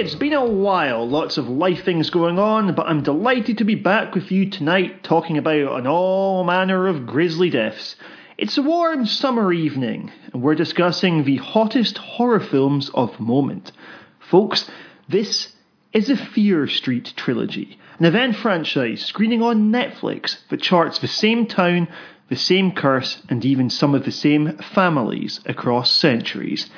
[0.00, 1.06] It's been a while.
[1.06, 5.04] Lots of life things going on, but I'm delighted to be back with you tonight
[5.04, 7.96] talking about an all manner of grisly deaths.
[8.38, 13.72] It's a warm summer evening, and we're discussing the hottest horror films of moment.
[14.20, 14.70] Folks,
[15.06, 15.54] this
[15.92, 21.44] is a Fear Street trilogy, an event franchise screening on Netflix that charts the same
[21.44, 21.88] town,
[22.30, 26.70] the same curse, and even some of the same families across centuries.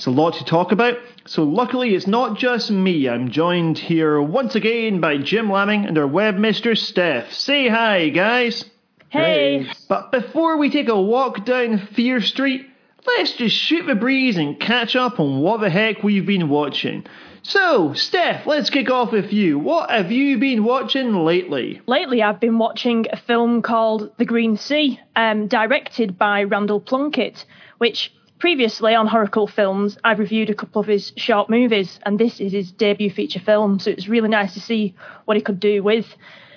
[0.00, 3.06] It's a lot to talk about, so luckily it's not just me.
[3.06, 7.34] I'm joined here once again by Jim Lamming and our webmaster, Steph.
[7.34, 8.64] Say hi, guys.
[9.10, 9.70] Hey.
[9.90, 12.66] But before we take a walk down Fear Street,
[13.06, 17.04] let's just shoot the breeze and catch up on what the heck we've been watching.
[17.42, 19.58] So, Steph, let's kick off with you.
[19.58, 21.82] What have you been watching lately?
[21.86, 27.44] Lately, I've been watching a film called The Green Sea, um, directed by Randall Plunkett,
[27.76, 32.40] which Previously on Horrorcult Films, I've reviewed a couple of his short movies, and this
[32.40, 34.94] is his debut feature film, so it's really nice to see
[35.26, 36.06] what he could do with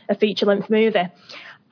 [0.08, 1.10] a feature length movie.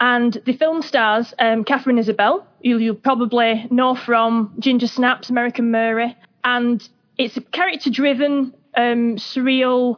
[0.02, 5.72] And the film stars um, Katharine Isabelle, who you'll probably know from Ginger Snaps, American
[5.72, 6.86] Mary, and
[7.18, 9.96] it's a character driven, um, surreal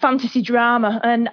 [0.00, 1.28] fantasy drama, and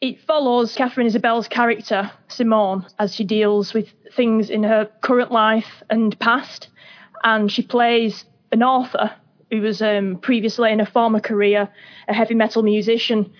[0.00, 5.82] it follows Katharine Isabelle's character, Simone, as she deals with things in her current life
[5.90, 6.69] and past
[7.22, 9.12] and she plays an author
[9.50, 11.68] who was um, previously in a former career
[12.08, 13.32] a heavy metal musician,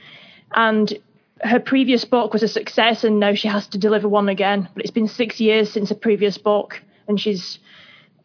[0.54, 0.98] and
[1.42, 4.68] her previous book was a success, and now she has to deliver one again.
[4.74, 7.58] But it's been six years since her previous book, and she's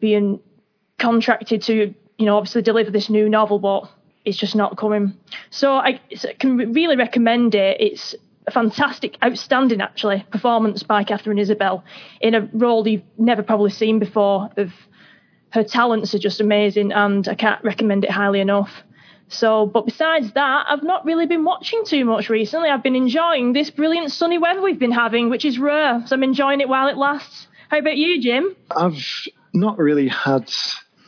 [0.00, 0.40] being
[0.98, 3.90] contracted to, you know, obviously deliver this new novel, but
[4.24, 5.14] it's just not coming.
[5.50, 6.00] So I
[6.38, 7.80] can really recommend it.
[7.80, 8.14] It's
[8.46, 11.84] a fantastic, outstanding actually performance by Katharine Isabelle
[12.20, 14.72] in a role you've never probably seen before of
[15.50, 18.70] her talents are just amazing, and I can't recommend it highly enough.
[19.28, 22.68] So, but besides that, I've not really been watching too much recently.
[22.68, 26.02] I've been enjoying this brilliant sunny weather we've been having, which is rare.
[26.06, 27.48] So I'm enjoying it while it lasts.
[27.68, 28.54] How about you, Jim?
[28.70, 29.04] I've
[29.52, 30.52] not really had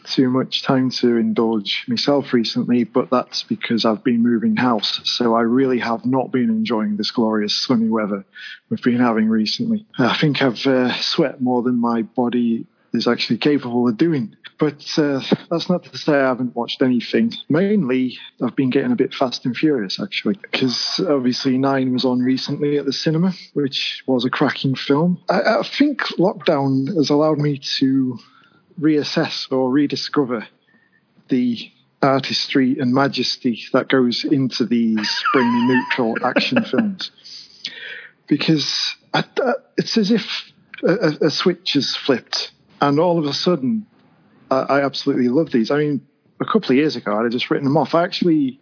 [0.04, 5.00] too much time to indulge myself recently, but that's because I've been moving house.
[5.04, 8.24] So I really have not been enjoying this glorious sunny weather
[8.70, 9.86] we've been having recently.
[9.98, 14.36] I think I've uh, sweat more than my body is actually capable of doing.
[14.58, 17.32] But uh, that's not to say I haven't watched anything.
[17.48, 22.20] Mainly, I've been getting a bit fast and furious, actually, because obviously Nine was on
[22.20, 25.22] recently at the cinema, which was a cracking film.
[25.28, 28.18] I, I think lockdown has allowed me to
[28.80, 30.46] reassess or rediscover
[31.28, 31.70] the
[32.02, 37.10] artistry and majesty that goes into these brainy neutral action films.
[38.26, 43.32] Because I, I, it's as if a, a switch is flipped and all of a
[43.32, 43.86] sudden,
[44.50, 45.70] I, I absolutely love these.
[45.70, 46.06] I mean,
[46.40, 47.94] a couple of years ago, I'd just written them off.
[47.94, 48.60] I actually,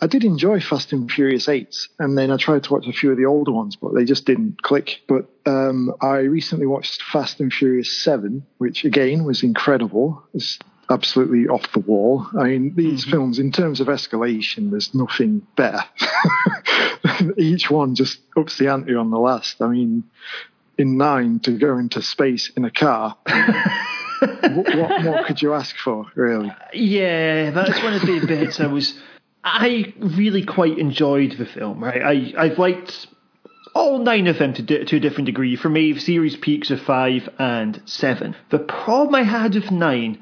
[0.00, 3.10] I did enjoy Fast and Furious 8, and then I tried to watch a few
[3.10, 5.00] of the older ones, but they just didn't click.
[5.08, 10.22] But um, I recently watched Fast and Furious 7, which again was incredible.
[10.34, 10.58] It's
[10.90, 12.26] absolutely off the wall.
[12.38, 13.10] I mean, these mm-hmm.
[13.10, 15.82] films, in terms of escalation, there's nothing better.
[17.36, 19.60] Each one just ups the ante on the last.
[19.60, 20.04] I mean,
[20.78, 23.16] in nine to go into space in a car.
[24.18, 26.52] what, what, more could you ask for, really?
[26.72, 28.98] Yeah, that's one of the bits I was.
[29.44, 31.82] I really quite enjoyed the film.
[31.82, 33.06] Right, I I've liked
[33.74, 35.56] all nine of them to, to a different degree.
[35.56, 38.34] For me, series peaks of five and seven.
[38.50, 40.20] The problem I had with nine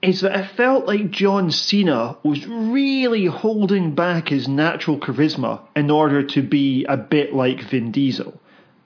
[0.00, 5.90] is that I felt like John Cena was really holding back his natural charisma in
[5.90, 8.38] order to be a bit like Vin Diesel.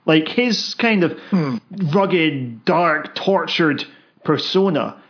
[0.05, 1.57] Like his kind of hmm.
[1.91, 3.85] rugged, dark, tortured
[4.23, 5.01] persona,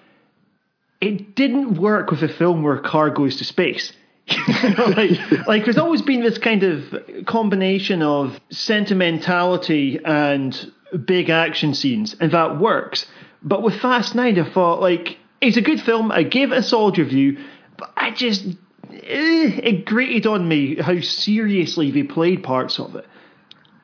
[1.01, 3.93] it didn't work with a film where a car goes to space.
[4.77, 10.71] like, like there's always been this kind of combination of sentimentality and
[11.05, 13.05] big action scenes, and that works.
[13.41, 16.11] But with Fast Nine, I thought like it's a good film.
[16.11, 17.39] I gave it a solid review,
[17.77, 18.45] but I just
[18.91, 23.07] eh, it grated on me how seriously they played parts of it.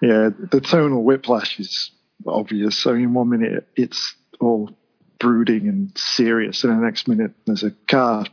[0.02, 1.92] Yeah, the tonal whiplash is
[2.26, 2.86] obvious.
[2.86, 4.72] I mean, one minute it's all
[5.20, 8.26] brooding and serious, and the next minute there's a car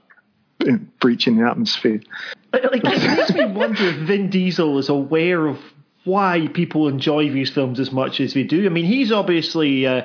[1.00, 2.00] breaching the atmosphere.
[2.52, 5.58] Like that makes me wonder if Vin Diesel is aware of
[6.04, 8.66] why people enjoy these films as much as they do.
[8.66, 9.86] I mean, he's obviously.
[9.86, 10.02] Uh,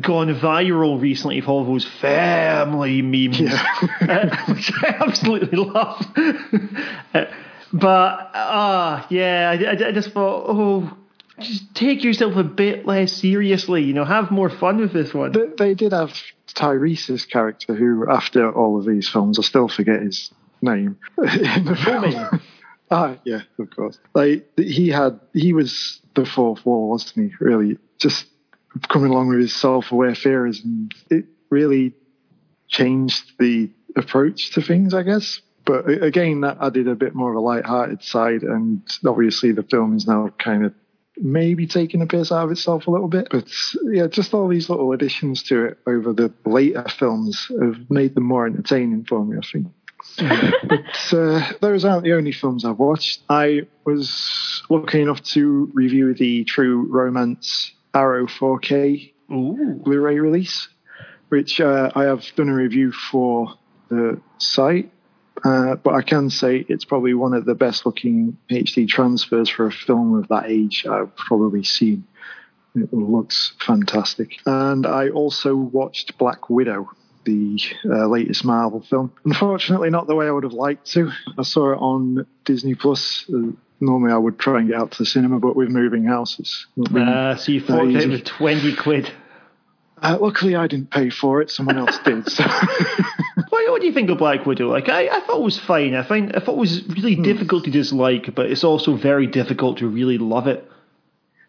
[0.00, 3.60] gone viral recently for all those family memes, yeah.
[4.02, 6.06] uh, which I absolutely love.
[7.12, 7.24] uh,
[7.74, 10.96] but ah, uh, yeah, I, I, just thought, oh,
[11.40, 13.82] just take yourself a bit less seriously.
[13.82, 15.32] You know, have more fun with this one.
[15.32, 16.12] They, they did have
[16.54, 20.32] Tyrese's character, who after all of these films, I still forget his
[20.62, 22.40] name in the film.
[22.92, 23.98] ah, yeah, of course.
[24.14, 27.36] Like he had, he was the fourth wall, wasn't he?
[27.40, 28.26] Really, just
[28.88, 31.94] coming along with his self-aware fears, and it really
[32.68, 35.40] changed the approach to things, I guess.
[35.64, 39.96] But again, that added a bit more of a light-hearted side, and obviously the film
[39.96, 40.74] is now kind of
[41.16, 43.28] maybe taking a piss out of itself a little bit.
[43.30, 43.50] But
[43.84, 48.24] yeah, just all these little additions to it over the later films have made them
[48.24, 49.68] more entertaining for me, I think.
[50.68, 53.22] but uh, those aren't the only films I've watched.
[53.28, 59.80] I was lucky enough to review the True Romance Arrow 4K Ooh.
[59.82, 60.68] Blu-ray release,
[61.28, 63.54] which uh, I have done a review for
[63.88, 64.92] the site.
[65.42, 69.66] Uh, but I can say it's probably one of the best looking HD transfers for
[69.66, 72.06] a film of that age I've probably seen.
[72.76, 74.38] It looks fantastic.
[74.46, 76.90] And I also watched Black Widow,
[77.24, 79.12] the uh, latest Marvel film.
[79.24, 81.10] Unfortunately, not the way I would have liked to.
[81.38, 83.24] I saw it on Disney Plus.
[83.32, 86.38] Uh, normally, I would try and get out to the cinema, but with moving house,
[86.38, 89.10] it's Uh, so you forked out with 20 quid.
[90.04, 91.50] Uh, luckily, I didn't pay for it.
[91.50, 92.30] Someone else did.
[92.30, 92.44] So.
[93.54, 94.68] What, what do you think of Black Widow?
[94.68, 95.94] Like, I, I thought it was fine.
[95.94, 99.78] I find I thought it was really difficult to dislike, but it's also very difficult
[99.78, 100.68] to really love it.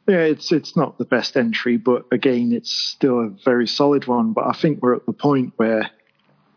[0.07, 4.33] Yeah, it's it's not the best entry, but again, it's still a very solid one.
[4.33, 5.89] But I think we're at the point where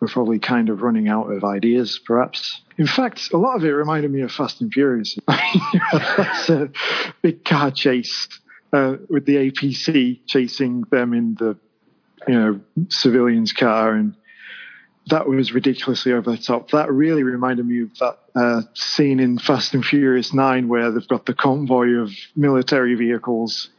[0.00, 2.60] we're probably kind of running out of ideas, perhaps.
[2.76, 5.18] In fact, a lot of it reminded me of Fast and Furious.
[5.26, 6.70] That's a
[7.22, 8.28] big car chase
[8.74, 11.56] uh, with the APC chasing them in the
[12.28, 14.14] you know civilian's car, and
[15.06, 16.70] that was ridiculously over the top.
[16.70, 21.08] That really reminded me of that uh, scene in Fast and Furious Nine where they've
[21.08, 23.70] got the convoy of military vehicles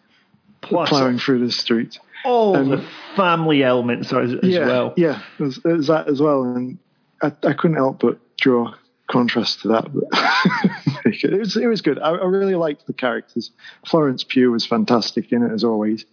[0.62, 2.00] Plus, plowing through the street.
[2.26, 2.86] all and- the
[3.16, 4.94] family elements as, as yeah, well.
[4.98, 6.78] yeah, there's, there's that as well, and
[7.22, 8.74] I, I couldn't help but draw
[9.08, 9.86] contrast to that.
[9.94, 10.04] But
[11.06, 12.00] it was it was good.
[12.00, 13.52] I, I really liked the characters.
[13.88, 16.06] Florence Pugh was fantastic in it as always,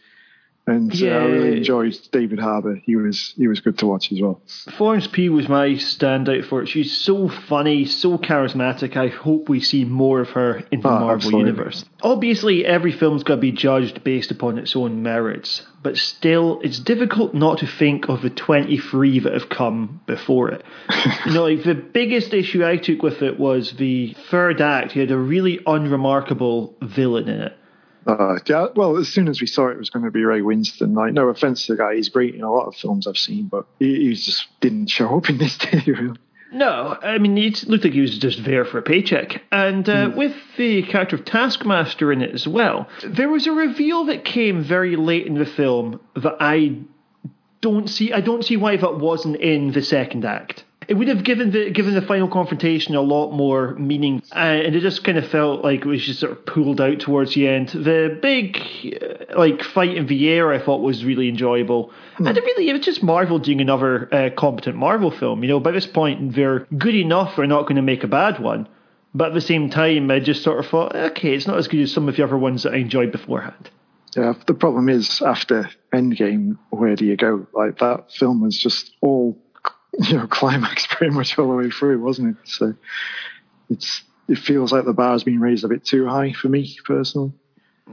[0.67, 2.75] and uh, I really enjoyed David Harbour.
[2.85, 4.41] He was he was good to watch as well.
[4.77, 6.69] Florence Pugh was my standout for it.
[6.69, 8.97] She's so funny, so charismatic.
[8.97, 11.41] I hope we see more of her in the Oh, Marvel absolutely.
[11.51, 11.85] universe.
[12.03, 16.79] Obviously, every film's got to be judged based upon its own merits, but still, it's
[16.79, 20.65] difficult not to think of the 23 that have come before it.
[21.27, 24.95] you know, like the biggest issue I took with it was the third act.
[24.97, 27.57] You had a really unremarkable villain in it.
[28.07, 30.41] Uh, yeah, well, as soon as we saw it, it was going to be Ray
[30.41, 30.95] Winstone.
[30.95, 33.49] Like, no offense to the guy, he's great in a lot of films I've seen,
[33.49, 35.59] but he, he just didn't show up in this.
[35.67, 36.17] He, really?
[36.53, 39.43] No, I mean, it looked like he was just there for a paycheck.
[39.51, 44.05] And uh, with the character of Taskmaster in it as well, there was a reveal
[44.05, 46.79] that came very late in the film that I
[47.61, 48.13] don't see.
[48.13, 50.65] I don't see why that wasn't in the second act.
[50.89, 54.75] It would have given the given the final confrontation a lot more meaning, uh, and
[54.75, 57.49] it just kind of felt like it was just sort of pulled out towards the
[57.49, 57.71] end.
[57.71, 58.57] The big
[59.03, 62.73] uh, like fight in the air, I thought was really enjoyable, and it really it
[62.73, 65.43] was just Marvel doing another uh, competent Marvel film.
[65.43, 68.39] You know, by this point they're good enough; they're not going to make a bad
[68.39, 68.69] one.
[69.15, 71.81] But at the same time, I just sort of thought, okay, it's not as good
[71.81, 73.71] as some of the other ones that I enjoyed beforehand.
[74.15, 77.47] Yeah, the problem is after Endgame, where do you go?
[77.55, 79.39] Like that film was just all,
[79.99, 82.49] you know, climax pretty much all the way through, wasn't it?
[82.49, 82.75] So
[83.71, 87.33] it's it feels like the bar's been raised a bit too high for me personally.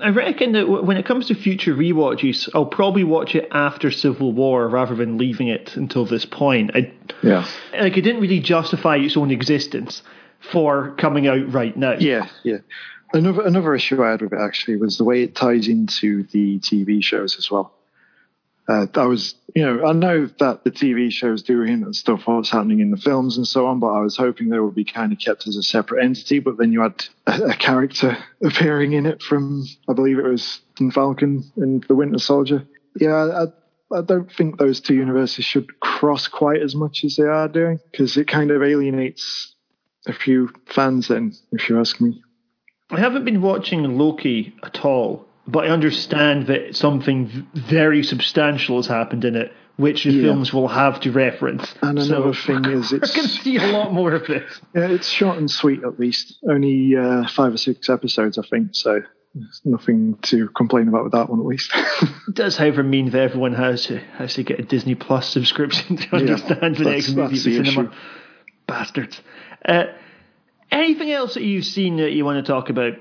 [0.02, 4.32] I reckon that when it comes to future rewatches, I'll probably watch it after Civil
[4.32, 6.72] War rather than leaving it until this point.
[6.74, 7.46] I, Yeah,
[7.80, 10.02] like it didn't really justify its own existence
[10.40, 11.94] for coming out right now.
[12.00, 12.58] yeah, yeah.
[13.14, 16.58] Another another issue I had with it actually was the way it ties into the
[16.60, 17.72] TV shows as well.
[18.68, 22.24] Uh, I was, you know, I know that the TV shows do hint at stuff
[22.26, 24.86] what's happening in the films and so on, but I was hoping they would be
[24.86, 26.40] kind of kept as a separate entity.
[26.40, 30.62] But then you had a, a character appearing in it from, I believe it was
[30.94, 32.66] Falcon and the Winter Soldier.
[33.00, 33.46] Yeah,
[33.92, 37.50] I, I don't think those two universes should cross quite as much as they are
[37.50, 39.56] doing because it kind of alienates
[40.08, 41.10] a few fans.
[41.10, 42.22] Then, if you ask me.
[42.90, 48.88] I haven't been watching Loki at all, but I understand that something very substantial has
[48.88, 50.24] happened in it, which the Yeah.
[50.24, 51.74] films will have to reference.
[51.82, 54.44] And So another thing is, it's going to see a lot more of this.
[54.76, 56.38] Yeah, it's short and sweet at least.
[56.50, 58.70] Only uh, five or six episodes, I think.
[58.76, 59.02] So
[59.36, 61.72] there's nothing to complain about with that one at least.
[62.28, 65.98] It does, however, mean that everyone has to has to get a Disney Plus subscription
[65.98, 67.90] to understand the next movie that's at the the cinema.
[67.90, 67.98] issue.
[68.66, 69.22] Bastards.
[69.66, 69.84] Uh,
[70.72, 72.94] anything else that you've seen that you want to talk about?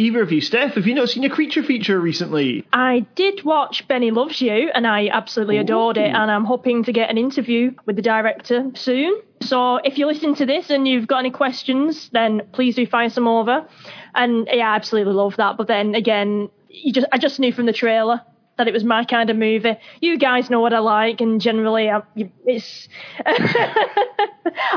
[0.00, 2.66] Either of you, Steph, have you not seen a creature feature recently?
[2.72, 6.92] I did watch Benny Loves You, and I absolutely adored it, and I'm hoping to
[6.92, 9.20] get an interview with the director soon.
[9.42, 13.08] So if you listen to this and you've got any questions, then please do fire
[13.08, 13.66] some over.
[14.14, 15.56] And yeah, I absolutely love that.
[15.56, 18.22] But then again, you just I just knew from the trailer
[18.60, 19.74] that it was my kind of movie.
[20.02, 22.02] You guys know what I like, and generally, I,
[22.44, 22.90] it's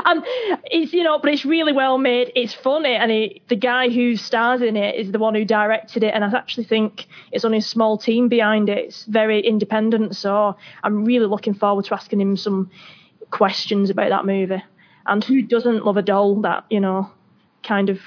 [0.06, 0.24] um,
[0.64, 2.32] it's you know, but it's really well made.
[2.34, 6.02] It's funny, and it, the guy who stars in it is the one who directed
[6.02, 8.78] it, and I actually think it's only a small team behind it.
[8.78, 12.70] It's very independent, so I'm really looking forward to asking him some
[13.30, 14.64] questions about that movie.
[15.06, 17.10] And who doesn't love a doll that you know
[17.62, 18.00] kind of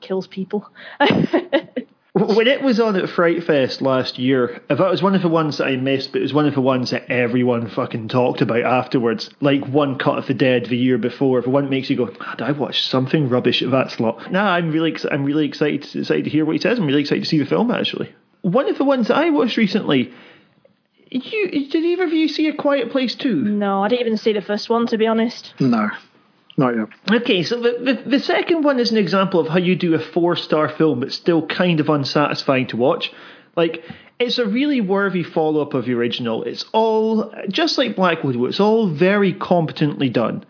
[0.00, 0.68] kills people?
[2.20, 5.28] When it was on at Fright Fest last year, if that was one of the
[5.28, 8.42] ones that I missed, but it was one of the ones that everyone fucking talked
[8.42, 11.70] about afterwards, like one Cut of the Dead the year before, if the one that
[11.70, 14.30] makes you go, did I watched something rubbish at that slot?
[14.30, 16.78] Nah, I'm really, I'm really excited, excited to hear what he says.
[16.78, 18.14] I'm really excited to see the film actually.
[18.42, 20.12] One of the ones that I watched recently,
[21.10, 23.36] you, did either of you see A Quiet Place too?
[23.36, 25.54] No, I didn't even see the first one to be honest.
[25.58, 25.90] No.
[26.60, 26.88] Not yet.
[27.22, 29.98] Okay, so the, the, the second one is an example of how you do a
[29.98, 33.10] four star film that's still kind of unsatisfying to watch.
[33.56, 33.82] Like,
[34.18, 36.42] it's a really worthy follow up of the original.
[36.42, 40.44] It's all, just like Black Widow, it's all very competently done.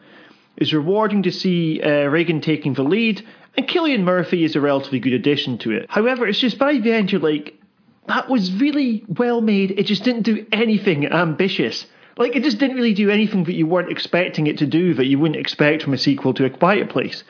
[0.56, 3.24] It's rewarding to see uh, Regan taking the lead,
[3.56, 5.86] and Cillian Murphy is a relatively good addition to it.
[5.88, 7.54] However, it's just by the end you're like,
[8.08, 11.86] that was really well made, it just didn't do anything ambitious.
[12.20, 15.06] Like it just didn't really do anything that you weren't expecting it to do that
[15.06, 17.24] you wouldn't expect from a sequel to A Quiet Place.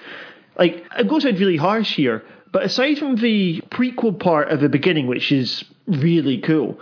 [0.59, 4.68] Like it goes out really harsh here, but aside from the prequel part of the
[4.68, 6.80] beginning, which is really cool,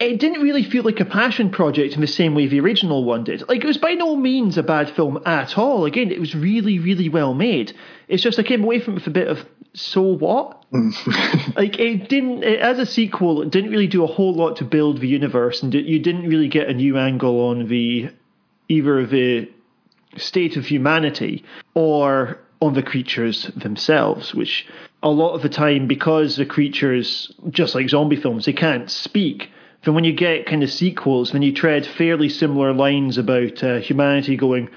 [0.00, 3.24] it didn't really feel like a passion project in the same way the original one
[3.24, 3.46] did.
[3.46, 5.84] Like it was by no means a bad film at all.
[5.84, 7.74] Again, it was really, really well made.
[8.08, 10.64] It's just I came away from it with a bit of so what?
[11.56, 13.42] like it didn't it, as a sequel.
[13.42, 16.48] It didn't really do a whole lot to build the universe, and you didn't really
[16.48, 18.10] get a new angle on the
[18.68, 19.50] either the
[20.16, 24.66] state of humanity or on the creatures themselves, which
[25.02, 29.50] a lot of the time, because the creatures, just like zombie films, they can't speak.
[29.84, 33.78] Then when you get kind of sequels, then you tread fairly similar lines about uh,
[33.78, 34.68] humanity going,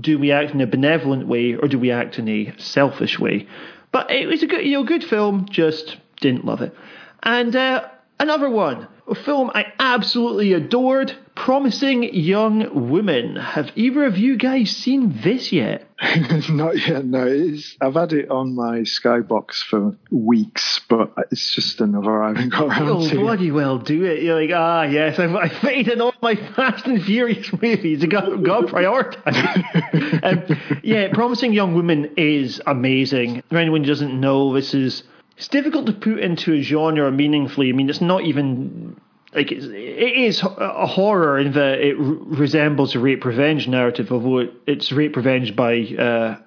[0.00, 3.46] do we act in a benevolent way or do we act in a selfish way?
[3.90, 5.46] But it was a good, you know, good film.
[5.50, 6.74] Just didn't love it.
[7.22, 7.88] And uh,
[8.20, 13.36] another one, a film I absolutely adored, Promising Young Woman.
[13.36, 15.87] Have either of you guys seen this yet?
[16.48, 17.04] Not yet.
[17.04, 22.28] No, it's, I've had it on my Skybox for weeks, but it's just another I
[22.28, 23.16] haven't got around You'll to.
[23.16, 24.22] bloody well do it.
[24.22, 28.04] You're like, ah, yes, I've, I've faded all my Fast and Furious movies.
[28.04, 30.22] I got, got to prioritize.
[30.22, 33.42] um, yeah, Promising Young Woman is amazing.
[33.48, 35.02] For anyone who doesn't know, this is
[35.36, 37.70] it's difficult to put into a genre meaningfully.
[37.70, 39.00] I mean, it's not even
[39.34, 44.48] like it's, it is a horror in that it resembles a rape revenge narrative, although
[44.66, 46.38] it's rape revenge by uh,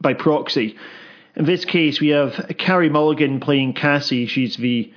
[0.00, 0.76] by proxy.
[1.36, 4.26] In this case, we have Carey Mulligan playing Cassie.
[4.26, 4.92] She's the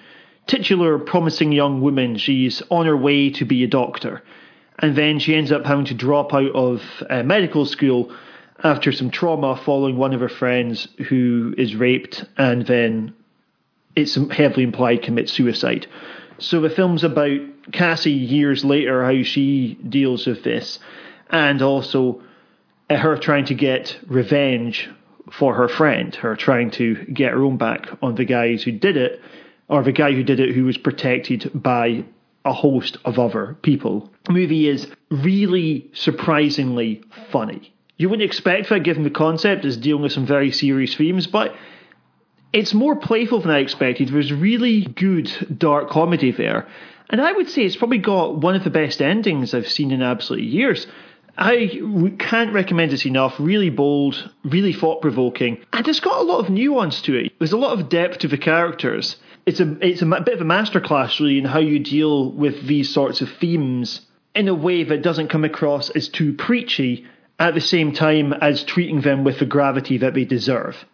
[0.47, 2.17] titular promising young woman.
[2.17, 4.21] She's on her way to be a doctor,
[4.79, 8.13] and then she ends up having to drop out of uh, medical school
[8.63, 13.13] after some trauma following one of her friends who is raped and then
[13.95, 15.87] it's heavily implied commits suicide.
[16.43, 17.39] So the film's about
[17.71, 20.77] Cassie years later, how she deals with this,
[21.29, 22.21] and also
[22.89, 24.89] uh, her trying to get revenge
[25.31, 28.97] for her friend, her trying to get her own back on the guys who did
[28.97, 29.21] it,
[29.69, 32.03] or the guy who did it who was protected by
[32.43, 34.11] a host of other people.
[34.25, 37.73] The movie is really surprisingly funny.
[37.95, 41.55] You wouldn't expect that given the concept is dealing with some very serious themes, but
[42.53, 44.09] it's more playful than I expected.
[44.09, 46.67] There's really good dark comedy there.
[47.09, 50.01] And I would say it's probably got one of the best endings I've seen in
[50.01, 50.87] absolutely years.
[51.37, 51.81] I
[52.19, 53.35] can't recommend this enough.
[53.39, 57.33] Really bold, really thought provoking, and it's got a lot of nuance to it.
[57.39, 59.15] There's a lot of depth to the characters.
[59.47, 62.93] It's a it's a bit of a masterclass really in how you deal with these
[62.93, 64.01] sorts of themes
[64.35, 67.07] in a way that doesn't come across as too preachy,
[67.39, 70.85] at the same time as treating them with the gravity that they deserve.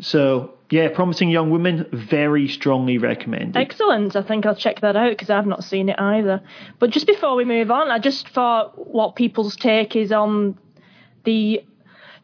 [0.00, 3.56] So yeah, Promising Young Woman, very strongly recommended.
[3.56, 4.16] Excellent.
[4.16, 6.40] I think I'll check that out because I've not seen it either.
[6.78, 10.58] But just before we move on, I just thought what people's take is on
[11.24, 11.62] the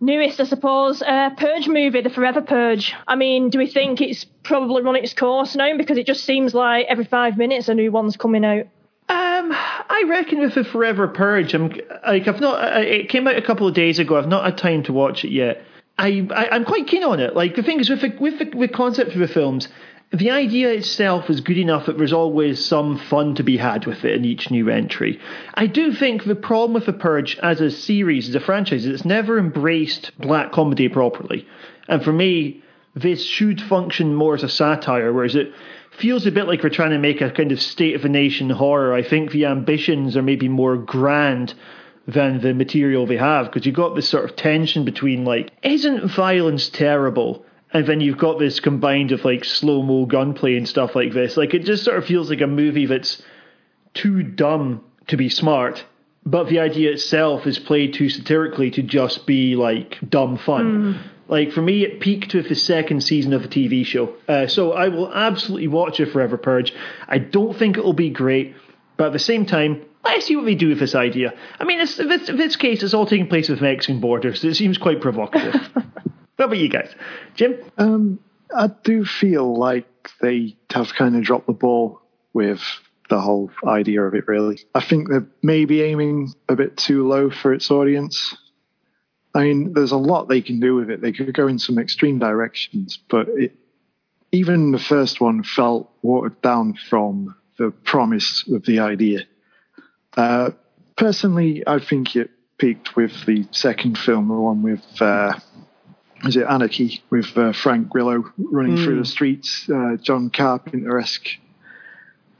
[0.01, 2.95] newest, I suppose, uh, Purge movie, The Forever Purge.
[3.07, 5.77] I mean, do we think it's probably run its course now?
[5.77, 8.67] Because it just seems like every five minutes a new one's coming out.
[9.11, 11.73] Um, I reckon with the Forever Purge, I'm
[12.07, 12.83] like I've not.
[12.83, 14.17] It came out a couple of days ago.
[14.17, 15.65] I've not had time to watch it yet.
[16.00, 17.37] I, I am quite keen on it.
[17.37, 19.69] Like the thing is with the, with the, with concept of the films,
[20.12, 24.04] the idea itself is good enough that there's always some fun to be had with
[24.04, 25.21] it in each new entry.
[25.54, 28.95] I do think the problem with The Purge as a series, as a franchise, is
[28.95, 31.47] it's never embraced black comedy properly.
[31.87, 32.64] And for me,
[32.95, 35.52] this should function more as a satire, whereas it
[35.99, 38.49] feels a bit like we're trying to make a kind of state of the nation
[38.49, 38.95] horror.
[38.95, 41.54] I think the ambitions are maybe more grand
[42.07, 46.09] than the material they have because you've got this sort of tension between like, isn't
[46.11, 47.45] violence terrible?
[47.73, 51.37] and then you've got this combined of like slow mo gunplay and stuff like this.
[51.37, 53.23] Like it just sort of feels like a movie that's
[53.95, 55.85] too dumb to be smart,
[56.25, 60.95] but the idea itself is played too satirically to just be like dumb fun.
[60.95, 61.02] Mm.
[61.28, 64.14] Like for me, it peaked with the second season of the TV show.
[64.26, 66.73] Uh, so I will absolutely watch it Forever Purge.
[67.07, 68.57] I don't think it will be great,
[68.97, 71.35] but at the same time, let's see what they do with this idea.
[71.59, 74.45] I mean, this, this, this case is all taking place with Mexican borders.
[74.45, 75.54] It seems quite provocative.
[76.40, 76.95] What about you guys?
[77.35, 77.59] Jim?
[77.76, 78.19] Um,
[78.57, 82.00] I do feel like they have kind of dropped the ball
[82.33, 82.62] with
[83.11, 84.59] the whole idea of it, really.
[84.75, 88.35] I think they're maybe aiming a bit too low for its audience.
[89.35, 91.02] I mean, there's a lot they can do with it.
[91.02, 93.54] They could go in some extreme directions, but it,
[94.33, 99.26] even the first one felt watered down from the promise of the idea.
[100.21, 100.50] Uh,
[100.99, 105.33] personally, I think it peaked with the second film, the one with uh,
[106.25, 108.85] is it Anarchy with uh, Frank Grillo running mm.
[108.85, 109.05] through the hmm.
[109.05, 111.27] streets, uh, John Carpenter esque.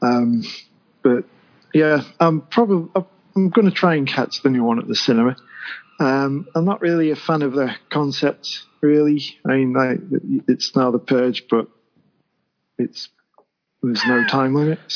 [0.02, 0.44] Um,
[1.02, 1.25] but
[1.72, 2.90] yeah, I'm probably
[3.34, 5.37] I'm going to try and catch the new one at the cinema.
[5.99, 9.38] Um, I'm not really a fan of the concept, really.
[9.47, 9.97] I mean, I,
[10.52, 11.66] it's now the Purge, but
[12.76, 13.08] it's
[13.82, 14.78] there's no time limit.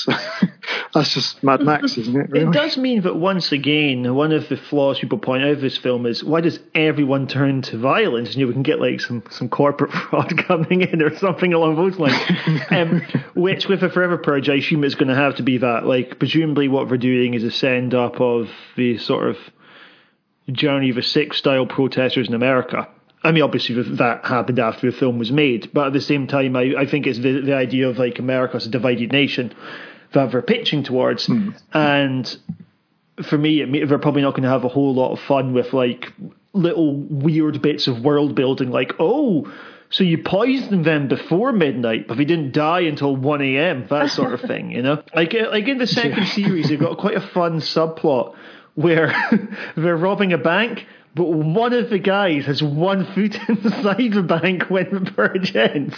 [0.94, 2.30] So that's just Mad Max, isn't it?
[2.30, 2.46] Really?
[2.46, 5.76] It does mean that once again, one of the flaws people point out of this
[5.76, 8.28] film is why does everyone turn to violence?
[8.28, 11.52] And you know, we can get like some, some corporate fraud coming in or something
[11.52, 12.16] along those lines.
[12.70, 13.02] um,
[13.34, 15.84] which, with a Forever Purge, I assume is going to have to be that.
[15.84, 19.36] Like, presumably, what we're doing is a send up of the sort of
[20.52, 22.88] Journey of the Six style protesters in America.
[23.24, 26.54] I mean, obviously that happened after the film was made, but at the same time,
[26.56, 29.54] I, I think it's the, the idea of like America as a divided nation
[30.12, 31.26] that they're pitching towards.
[31.26, 31.58] Mm.
[31.72, 32.36] And
[33.26, 36.12] for me, they're probably not going to have a whole lot of fun with like
[36.52, 39.50] little weird bits of world building, like, oh,
[39.90, 44.34] so you poisoned them before midnight, but they didn't die until 1 a.m., that sort
[44.34, 45.02] of thing, you know?
[45.14, 48.34] Like, like in the second series, they've got quite a fun subplot
[48.74, 49.14] where
[49.76, 54.64] they're robbing a bank, but one of the guys has one foot inside the bank
[54.68, 55.94] when the purge ends.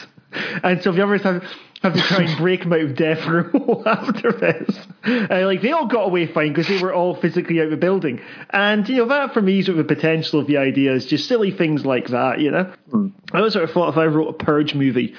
[0.62, 1.42] And so the others have,
[1.83, 4.79] have to try and break him out of death row after this.
[5.05, 7.76] Uh, like they all got away fine because they were all physically out of the
[7.76, 8.20] building.
[8.50, 11.07] And you know that for me is sort of the potential of the idea is
[11.07, 12.40] just silly things like that.
[12.40, 13.12] You know, mm.
[13.33, 15.14] I always sort of thought if I wrote a purge movie,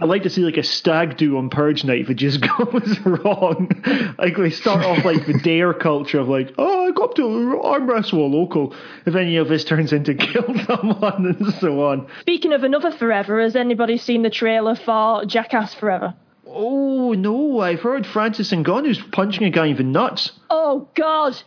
[0.00, 3.70] I'd like to see like a stag do on Purge Night that just goes wrong.
[4.18, 7.88] like we start off like the dare culture of like, oh, I got to arm
[7.88, 12.08] wrestle a local, If any of this turns into kill someone and so on.
[12.22, 16.14] Speaking of another Forever, has anybody seen the trailer for Jackass Forever?
[16.46, 20.32] Oh no, I've heard Francis Ngannou's punching a guy in the nuts.
[20.48, 21.40] Oh God,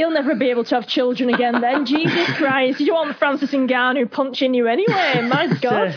[0.00, 1.84] He'll never be able to have children again then.
[1.84, 2.80] Jesus Christ.
[2.80, 5.20] You don't want Francis Ngannou punching you anyway.
[5.28, 5.94] My God.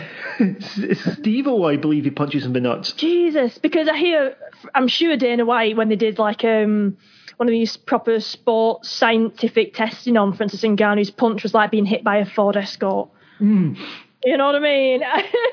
[1.14, 2.92] Steve-O, I believe he punches him in the nuts.
[2.92, 3.56] Jesus.
[3.56, 4.36] Because I hear,
[4.74, 6.98] I'm sure Dana White, when they did like um,
[7.38, 12.04] one of these proper sports scientific testing on Francis Ngannou's punch was like being hit
[12.04, 13.08] by a Ford Escort.
[13.40, 13.78] Mm.
[14.22, 15.00] You know what I mean?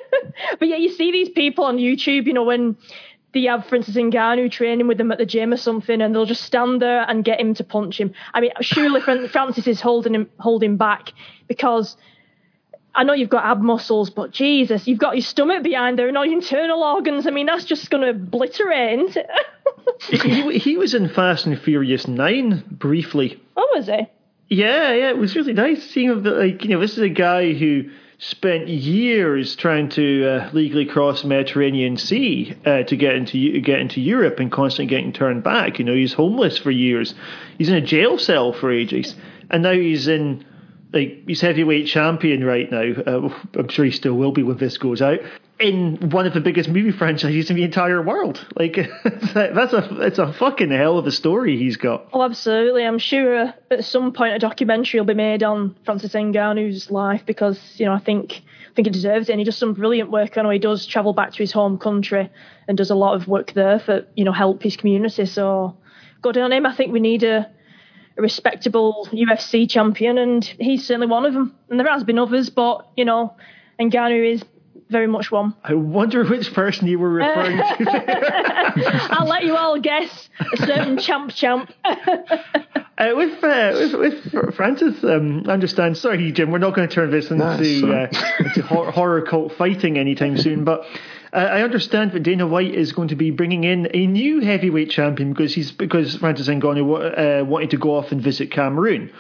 [0.59, 2.75] but yeah, you see these people on YouTube, you know, when
[3.33, 6.25] they have, for instance, Ngannou training with them at the gym or something, and they'll
[6.25, 8.13] just stand there and get him to punch him.
[8.33, 11.13] I mean, surely Francis is holding him holding back
[11.47, 11.95] because
[12.93, 16.17] I know you've got ab muscles, but Jesus, you've got your stomach behind there and
[16.17, 17.25] all your internal organs.
[17.25, 19.17] I mean, that's just going to obliterate.
[20.09, 23.41] he, he was in Fast and Furious Nine briefly.
[23.55, 24.07] Oh, was he?
[24.49, 26.23] Yeah, yeah, it was really nice seeing him.
[26.23, 27.89] Like, you know, this is a guy who
[28.23, 33.79] spent years trying to uh, legally cross the Mediterranean Sea uh, to get into get
[33.79, 35.79] into Europe and constantly getting turned back.
[35.79, 37.15] You know, he's homeless for years.
[37.57, 39.15] He's in a jail cell for ages,
[39.49, 40.45] and now he's in
[40.93, 42.81] like he's heavyweight champion right now.
[42.81, 45.19] Uh, I'm sure he still will be when this goes out
[45.61, 48.45] in one of the biggest movie franchises in the entire world.
[48.55, 48.75] Like
[49.33, 52.07] that's a it's a fucking hell of a story he's got.
[52.11, 52.85] Oh, absolutely.
[52.85, 57.59] I'm sure at some point a documentary will be made on Francis Ngannou's life because
[57.77, 60.37] you know I think I think he deserves it, and he does some brilliant work.
[60.37, 62.29] I know he does travel back to his home country
[62.67, 65.25] and does a lot of work there for you know help his community.
[65.25, 65.77] So
[66.21, 66.65] good on him.
[66.65, 67.49] I think we need a
[68.17, 71.55] a respectable UFC champion, and he's certainly one of them.
[71.69, 73.35] And there has been others, but you know,
[73.79, 74.43] Ngannou is
[74.89, 75.55] very much one.
[75.63, 79.07] I wonder which person you were referring to.
[79.11, 80.29] I'll let you all guess.
[80.53, 81.71] A certain champ champ.
[81.85, 83.93] Uh, with, uh, with,
[84.33, 85.97] with Francis, um, I understand.
[85.97, 88.07] Sorry, Jim, we're not going to turn this into, uh,
[88.39, 90.65] into hor- horror cult fighting anytime soon.
[90.65, 90.85] But
[91.33, 94.89] uh, I understand that Dana White is going to be bringing in a new heavyweight
[94.89, 99.11] champion because he's because Francis Ngannou uh, wanted to go off and visit Cameroon.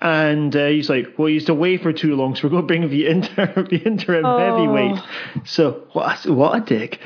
[0.00, 2.88] And uh, he's like, well, he's away for too long, so we're going to bring
[2.90, 4.38] the, inter- the interim Oh.
[4.38, 5.46] heavyweight.
[5.46, 6.24] So what?
[6.26, 6.98] A, what a dick.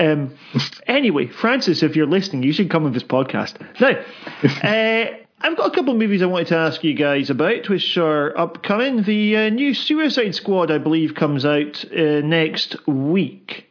[0.00, 0.34] Um,
[0.88, 4.02] anyway, Francis, if you're listening, you should come on this podcast now.
[4.68, 7.96] Uh, I've got a couple of movies I wanted to ask you guys about, which
[7.96, 9.04] are upcoming.
[9.04, 13.69] The uh, new Suicide Squad, I believe, comes out uh, next week.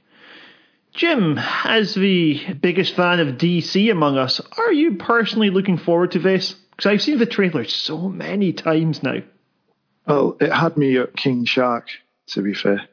[0.94, 6.20] Jim, as the biggest fan of DC among us, are you personally looking forward to
[6.20, 6.54] this?
[6.72, 9.22] Because I've seen the trailer so many times now.
[10.08, 11.90] Well, it had me at King Shark,
[12.28, 12.88] to be fair.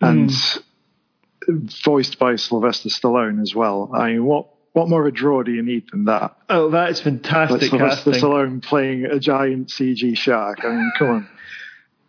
[0.00, 1.66] And hmm.
[1.84, 3.90] voiced by Sylvester Stallone as well.
[3.92, 6.36] I mean, what, what more of a draw do you need than that?
[6.48, 8.30] Oh, that's fantastic Sylvester casting.
[8.30, 10.64] Stallone playing a giant CG shark.
[10.64, 11.28] I mean, come on.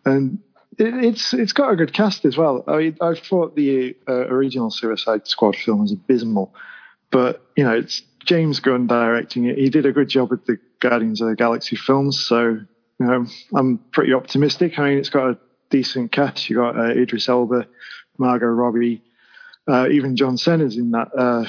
[0.04, 0.38] And
[0.78, 2.64] it, it's it's got a good cast as well.
[2.66, 6.54] I mean, I thought the uh, original Suicide Squad film was abysmal,
[7.10, 9.58] but you know, it's James Gunn directing it.
[9.58, 12.66] He did a good job with the Guardians of the Galaxy films, so you
[13.06, 14.78] know, I'm pretty optimistic.
[14.78, 15.38] I mean, it's got a
[15.70, 16.48] decent cast.
[16.48, 17.66] You got uh, Idris Elba,
[18.18, 19.02] Margot Robbie.
[19.68, 21.44] Uh, even John Cena's in that, uh,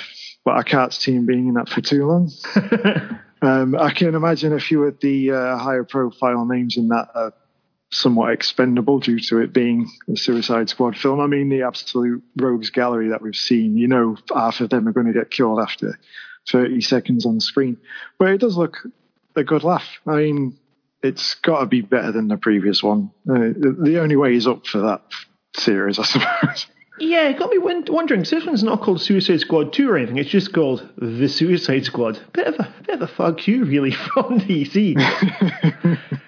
[0.45, 2.29] but I can't see him being in that for too long.
[3.43, 7.33] Um, I can imagine a few of the uh, higher profile names in that are
[7.93, 11.19] somewhat expendable due to it being a Suicide Squad film.
[11.19, 14.91] I mean, the absolute rogues gallery that we've seen, you know, half of them are
[14.91, 15.99] going to get killed after
[16.49, 17.77] 30 seconds on screen.
[18.17, 18.77] But it does look
[19.35, 19.87] a good laugh.
[20.07, 20.57] I mean,
[21.01, 23.11] it's got to be better than the previous one.
[23.29, 25.01] Uh, the, the only way is up for that
[25.55, 26.67] series, I suppose.
[26.99, 28.21] Yeah, it got me wondering.
[28.21, 30.17] this one's not called Suicide Squad 2 or anything.
[30.17, 32.19] It's just called The Suicide Squad.
[32.33, 34.95] Bit of a bit of a fuck you, really, from DC.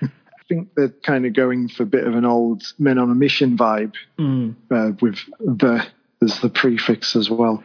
[0.56, 3.16] I think they're kind of going for a bit of an old Men on a
[3.16, 5.86] Mission vibe uh, with the
[6.22, 7.64] as the prefix as well.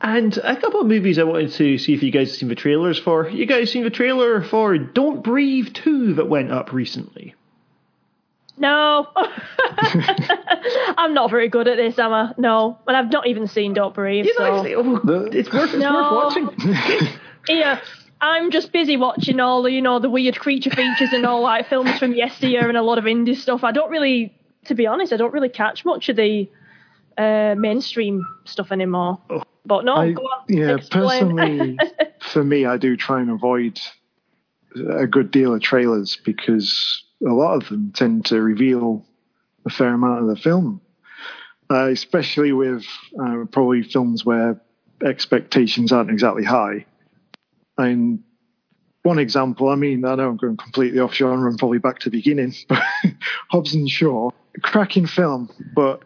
[0.00, 2.54] and a couple of movies I wanted to see if you guys have seen the
[2.54, 3.28] trailers for.
[3.28, 7.34] You guys seen the trailer for Don't Breathe 2 that went up recently?
[8.58, 9.08] No.
[9.16, 12.32] I'm not very good at this, am I?
[12.38, 12.78] No.
[12.86, 14.26] And I've not even seen Don't Breathe.
[14.26, 14.44] You so.
[14.44, 15.92] know, actually, oh, The- it's worth it's No.
[15.92, 17.08] worth watching.
[17.48, 17.78] Yeah.
[18.24, 21.68] I'm just busy watching all the, you know, the weird creature features and all like
[21.68, 23.62] films from yesteryear and a lot of indie stuff.
[23.64, 24.34] I don't really,
[24.64, 26.48] to be honest, I don't really catch much of the
[27.18, 29.20] uh, mainstream stuff anymore.
[29.66, 30.44] But no, I, go on.
[30.48, 31.36] yeah, explain.
[31.36, 31.78] personally,
[32.20, 33.78] for me, I do try and avoid
[34.90, 39.04] a good deal of trailers because a lot of them tend to reveal
[39.66, 40.80] a fair amount of the film,
[41.70, 42.84] uh, especially with
[43.22, 44.60] uh, probably films where
[45.04, 46.86] expectations aren't exactly high.
[47.76, 48.22] And
[49.02, 52.10] one example, I mean, I know I'm going completely off genre and probably back to
[52.10, 52.82] the beginning, but
[53.50, 54.30] Hobbs and Shaw,
[54.62, 56.02] cracking film, but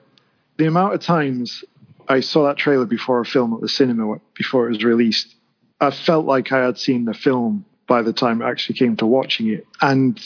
[0.56, 1.64] the amount of times
[2.08, 5.34] I saw that trailer before a film at the cinema before it was released,
[5.80, 9.06] I felt like I had seen the film by the time I actually came to
[9.06, 9.66] watching it.
[9.80, 10.20] And,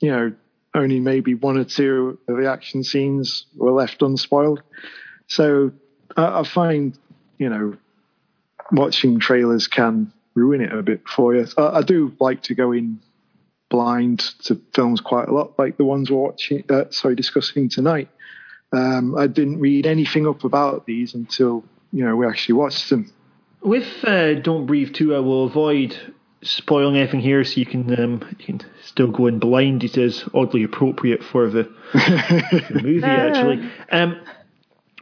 [0.00, 0.32] you know,
[0.74, 4.62] only maybe one or two of the action scenes were left unspoiled.
[5.26, 5.72] So
[6.16, 6.96] I, I find,
[7.38, 7.76] you know,
[8.70, 11.46] watching trailers can ruin it a bit for you.
[11.56, 13.00] I, I do like to go in
[13.68, 18.08] blind to films quite a lot, like the ones we're watching, uh, sorry, discussing tonight.
[18.72, 23.10] Um, I didn't read anything up about these until you know we actually watched them.
[23.60, 25.96] With uh, Don't Breathe 2, I will avoid
[26.42, 29.84] spoiling anything here so you can um, you can still go in blind.
[29.84, 33.70] It is oddly appropriate for the, the movie, actually.
[33.90, 34.20] Um,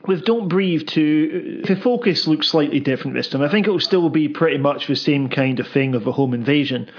[0.06, 3.42] with Don't Breathe 2, the focus looks slightly different this time.
[3.42, 6.12] I think it will still be pretty much the same kind of thing of a
[6.12, 6.90] home invasion,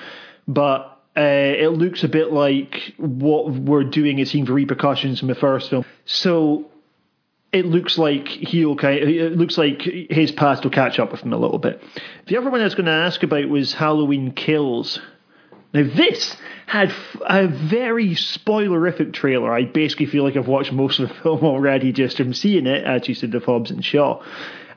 [0.47, 5.29] but uh, it looks a bit like what we're doing is seeing the repercussions from
[5.29, 5.83] the first film.
[6.05, 6.69] So
[7.51, 11.21] it looks like he'll kind of, it looks like his past will catch up with
[11.21, 11.81] him a little bit.
[12.27, 14.99] The other one I was going to ask about was Halloween Kills.
[15.73, 16.35] Now this
[16.67, 16.93] had
[17.25, 19.53] a very spoilerific trailer.
[19.53, 22.83] I basically feel like I've watched most of the film already just from seeing it,
[22.83, 24.21] as you said, of Hobbs and Shaw.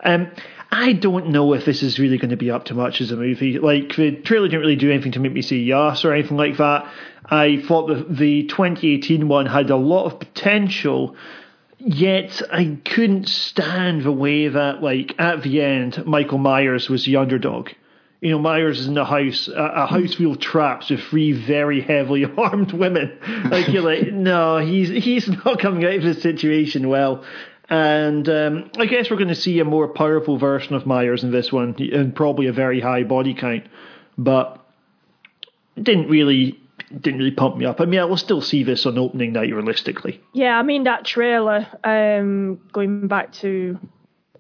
[0.03, 0.31] Um,
[0.73, 3.17] I don't know if this is really going to be up to much as a
[3.17, 3.59] movie.
[3.59, 6.59] Like the trailer didn't really do anything to make me say yes or anything like
[6.59, 6.89] that.
[7.25, 11.17] I thought the the 2018 one had a lot of potential,
[11.79, 17.17] yet I couldn't stand the way that like at the end Michael Myers was the
[17.17, 17.71] underdog.
[18.21, 21.33] You know, Myers is in a house, a, a house full of traps with three
[21.33, 23.19] very heavily armed women.
[23.51, 27.25] Like you're like, no, he's he's not coming out of this situation well.
[27.71, 31.31] And um, I guess we're going to see a more powerful version of Myers in
[31.31, 33.65] this one, and probably a very high body count.
[34.19, 34.61] But
[35.77, 36.61] it didn't really
[36.99, 37.81] didn't really pump me up.
[37.81, 40.21] I mean, I will still see this on opening night realistically.
[40.33, 41.67] Yeah, I mean that trailer.
[41.85, 43.79] Um, going back to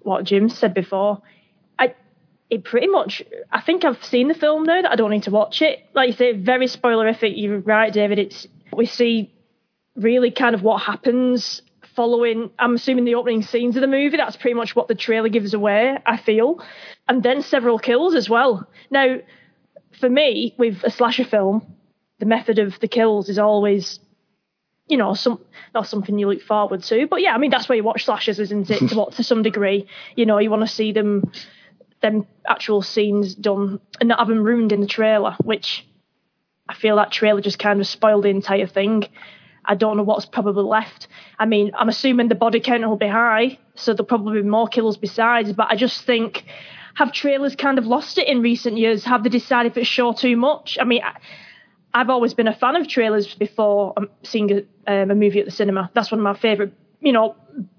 [0.02, 1.22] what Jim said before,
[2.50, 3.22] it pretty much.
[3.50, 5.86] I think I've seen the film now that I don't need to watch it.
[5.94, 7.32] Like you say, very spoilerific.
[7.36, 8.18] You're right, David.
[8.18, 9.32] It's we see
[9.96, 11.62] really kind of what happens
[11.94, 12.50] following.
[12.58, 14.16] I'm assuming the opening scenes of the movie.
[14.16, 15.96] That's pretty much what the trailer gives away.
[16.04, 16.62] I feel,
[17.08, 18.68] and then several kills as well.
[18.90, 19.18] Now,
[20.00, 21.74] for me, with a slasher film,
[22.18, 24.00] the method of the kills is always
[24.88, 25.40] you know, some
[25.72, 27.06] not something you look forward to.
[27.06, 28.88] But yeah, I mean that's why you watch slashers, isn't it?
[28.88, 29.86] to what to some degree,
[30.16, 31.30] you know, you want to see them
[32.02, 35.86] them actual scenes done and not have them ruined in the trailer, which
[36.68, 39.04] I feel that trailer just kind of spoiled the entire thing.
[39.64, 41.08] I don't know what's probably left.
[41.38, 44.68] I mean, I'm assuming the body count will be high, so there'll probably be more
[44.68, 45.52] kills besides.
[45.52, 46.44] But I just think
[46.94, 49.04] have trailers kind of lost it in recent years?
[49.04, 50.78] Have they decided if it's show too much?
[50.80, 51.02] I mean.
[51.02, 51.18] I,
[51.92, 55.46] I've always been a fan of trailers before um, seeing a, um, a movie at
[55.46, 55.90] the cinema.
[55.94, 57.34] That's one of my favourite, you know,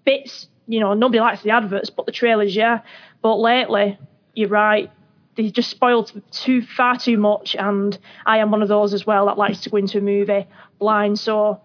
[0.05, 0.47] bits.
[0.67, 2.81] You know, nobody likes the adverts, but the trailers, yeah.
[3.21, 3.97] But lately,
[4.41, 4.91] you're right.
[5.36, 9.27] They just spoiled too far too much, and I am one of those as well
[9.27, 10.45] that likes to go into a movie
[10.77, 11.19] blind.
[11.19, 11.62] So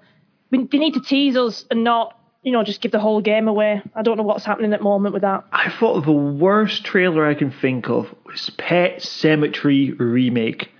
[0.51, 3.49] we, they need to tease us and not, you know, just give the whole game
[3.49, 3.83] away.
[3.95, 5.45] I don't know what's happening at the moment with that.
[5.51, 10.71] I thought the worst trailer I can think of was Pet Sematary remake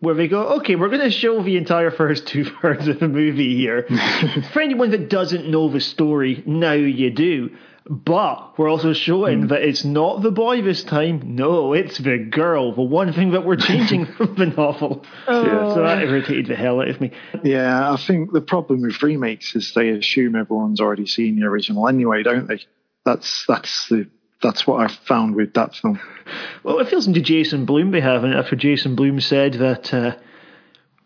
[0.00, 3.08] where they go, okay, we're going to show the entire first two thirds of the
[3.08, 3.82] movie here.
[4.52, 7.50] For anyone that doesn't know the story, now you do.
[7.90, 9.48] But we're also showing mm.
[9.48, 11.36] that it's not the boy this time.
[11.36, 12.74] No, it's the girl.
[12.74, 15.04] The one thing that we're changing from the novel.
[15.26, 15.46] Oh.
[15.46, 17.12] Yeah, so that irritated the hell out of me.
[17.42, 21.88] Yeah, I think the problem with remakes is they assume everyone's already seen the original
[21.88, 22.60] anyway, don't they?
[23.04, 24.10] That's that's the
[24.42, 25.98] that's what I found with that film.
[26.62, 30.16] Well, it feels into Jason Bloom Blum behaving after Jason Blum said that uh,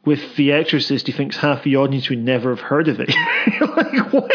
[0.05, 3.09] with The Exorcist, he thinks half the audience would never have heard of it.
[3.61, 4.33] like, what?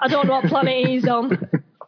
[0.00, 1.30] I don't know what planet he's on.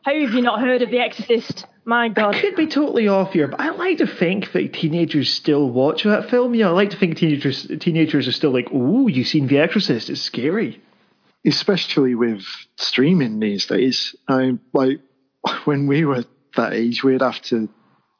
[0.04, 1.66] How have you not heard of The Exorcist?
[1.84, 2.34] My God.
[2.34, 6.04] I could be totally off here, but I like to think that teenagers still watch
[6.04, 6.54] that film.
[6.54, 10.08] Yeah, I like to think teenagers teenagers are still like, "Ooh, you've seen The Exorcist?
[10.08, 10.80] It's scary."
[11.46, 12.42] Especially with
[12.76, 15.00] streaming these days, I mean, like
[15.64, 16.24] when we were
[16.56, 17.68] that age, we'd have to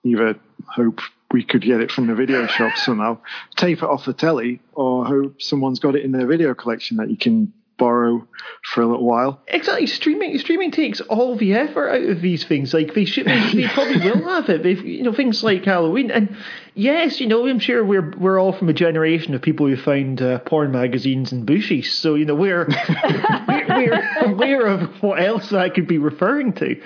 [0.04, 1.00] either hope
[1.34, 3.18] we could get it from the video shop somehow,
[3.56, 7.10] tape it off the telly, or hope someone's got it in their video collection that
[7.10, 8.24] you can borrow
[8.62, 9.40] for a little while.
[9.48, 9.88] Exactly.
[9.88, 12.72] Streaming streaming takes all the effort out of these things.
[12.72, 14.62] Like they should, they, they probably will have it.
[14.62, 16.12] They've, you know, things like Halloween.
[16.12, 16.36] And
[16.74, 20.22] yes, you know, I'm sure we're we're all from a generation of people who found
[20.22, 21.86] uh, porn magazines and bushies.
[21.86, 22.68] So you know, we're
[23.48, 26.80] we're, we're aware of what else that could be referring to.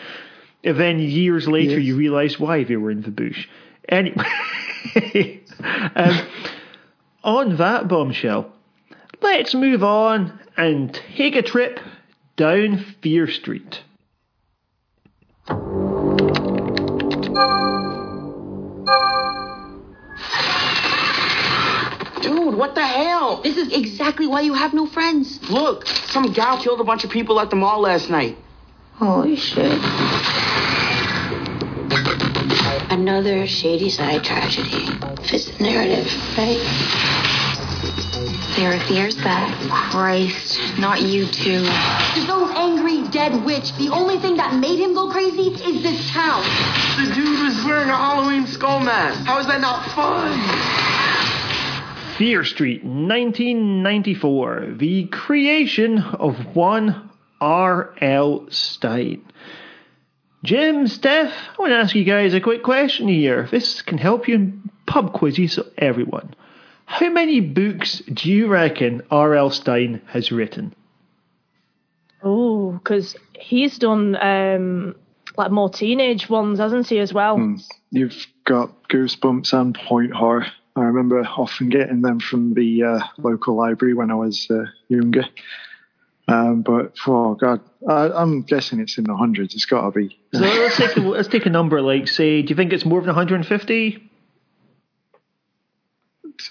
[0.64, 1.82] And then years later, yes.
[1.82, 3.46] you realise why they were in the bush.
[3.88, 4.24] Anyway,
[5.96, 6.28] um,
[7.24, 8.52] on that bombshell,
[9.22, 11.80] let's move on and take a trip
[12.36, 13.82] down Fear Street.
[22.20, 23.40] Dude, what the hell?
[23.42, 25.40] This is exactly why you have no friends.
[25.50, 28.36] Look, some gal killed a bunch of people at the mall last night.
[28.96, 29.80] Holy shit.
[32.98, 34.84] Another Shadyside tragedy.
[35.22, 36.58] Fits the narrative, right?
[38.56, 39.54] There are fears that.
[39.92, 41.62] Christ, not you too.
[41.62, 43.72] There's no angry dead witch.
[43.76, 46.42] The only thing that made him go crazy is this town.
[46.98, 49.24] The dude was wearing a Halloween skull mask.
[49.24, 50.36] How is that not fun?
[52.16, 54.74] Fear Street, 1994.
[54.76, 58.46] The creation of one R.L.
[58.50, 59.22] Stine.
[60.44, 63.48] Jim, Steph, I want to ask you guys a quick question here.
[63.50, 66.34] This can help you in pub quizzes, so everyone.
[66.86, 69.50] How many books do you reckon R.L.
[69.50, 70.74] Stine has written?
[72.22, 74.94] Oh, because he's done um,
[75.36, 77.36] like more teenage ones, hasn't he, as well?
[77.36, 77.62] Mm.
[77.90, 80.46] You've got Goosebumps and Point Horror.
[80.76, 85.24] I remember often getting them from the uh, local library when I was uh, younger.
[86.28, 89.54] Um, but oh god, I, am guessing it's in the hundreds.
[89.54, 90.18] It's got to be.
[90.34, 91.80] So let's take a, let's take a number.
[91.80, 94.10] Like, say, do you think it's more than 150?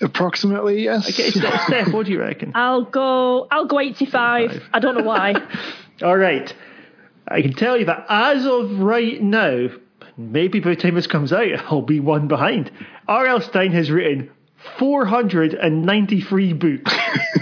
[0.02, 1.08] Approximately, yes.
[1.08, 2.52] Okay, Steph, what do you reckon?
[2.56, 3.48] I'll go.
[3.52, 4.64] I'll go 85.
[4.74, 5.36] I don't know why.
[6.02, 6.52] All right,
[7.28, 9.68] I can tell you that as of right now,
[10.18, 12.72] maybe by the time this comes out, I'll be one behind.
[13.08, 13.42] R.L.
[13.42, 14.32] Stine has written
[14.80, 16.94] 493 books.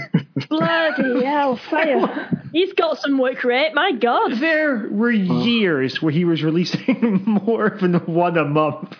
[0.48, 2.30] Bloody hell, fire.
[2.52, 4.32] He's got some work rate, my God.
[4.38, 8.96] There were years where he was releasing more than one a month.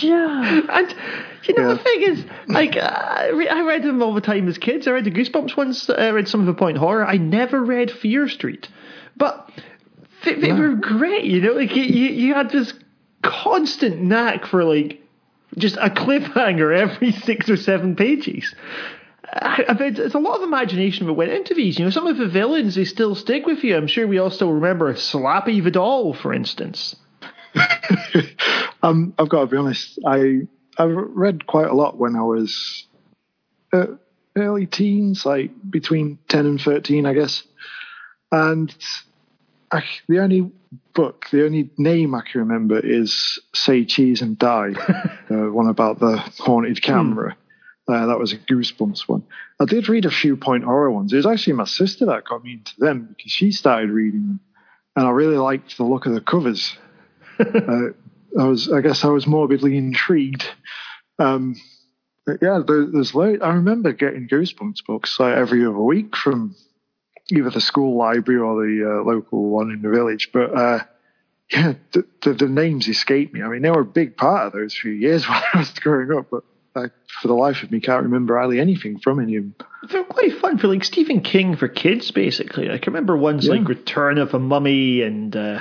[0.00, 0.60] Yeah.
[0.70, 0.94] And
[1.44, 1.74] you know Yeah.
[1.74, 4.86] the thing is, like uh, I read them all the time as kids.
[4.86, 5.88] I read the Goosebumps ones.
[5.88, 7.06] I read some of the Point Horror.
[7.06, 8.68] I never read Fear Street,
[9.16, 9.50] but
[10.24, 11.24] they, they were great.
[11.24, 12.74] You know, like you, you you had this
[13.22, 15.00] constant knack for like
[15.56, 18.54] just a cliffhanger every six or seven pages.
[19.32, 21.78] It's a lot of imagination that went into these.
[21.78, 23.76] You know, some of the villains they still stick with you.
[23.76, 26.96] I'm sure we all still remember Slappy Vidal, for instance.
[28.82, 29.98] um, I've got to be honest.
[30.06, 30.42] I
[30.78, 32.86] I read quite a lot when I was
[33.72, 33.86] uh,
[34.36, 37.42] early teens, like between ten and thirteen, I guess.
[38.30, 38.74] And
[39.72, 40.50] I, the only
[40.94, 44.72] book, the only name I can remember is "Say Cheese and Die,"
[45.30, 47.36] uh, one about the haunted camera.
[47.88, 49.24] Uh, that was a Goosebumps one.
[49.58, 51.12] I did read a few point horror ones.
[51.12, 54.40] It was actually my sister that got me into them because she started reading them,
[54.94, 56.76] and I really liked the look of the covers.
[57.40, 57.88] uh,
[58.38, 60.44] I was, I guess, I was morbidly intrigued.
[61.18, 61.56] Um,
[62.42, 66.54] yeah, there, there's lo- I remember getting Goosebumps books like every other week from
[67.30, 70.30] either the school library or the uh, local one in the village.
[70.32, 70.84] But uh,
[71.52, 73.42] yeah, the, the, the names escape me.
[73.42, 76.16] I mean, they were a big part of those few years when I was growing
[76.16, 76.44] up, but
[76.76, 76.86] I,
[77.20, 79.54] for the life of me, can't remember hardly anything from any of them.
[79.90, 82.68] They're quite fun for like Stephen King for kids, basically.
[82.68, 83.54] Like, I remember ones Yeah.
[83.54, 85.60] like Return of a Mummy and uh,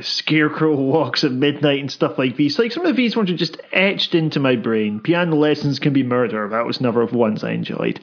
[0.00, 2.58] Scarecrow Walks at Midnight and stuff like these.
[2.58, 5.00] Like, some of these ones are just etched into my brain.
[5.00, 8.00] Piano Lessons Can Be Murder, that was another of ones I enjoyed.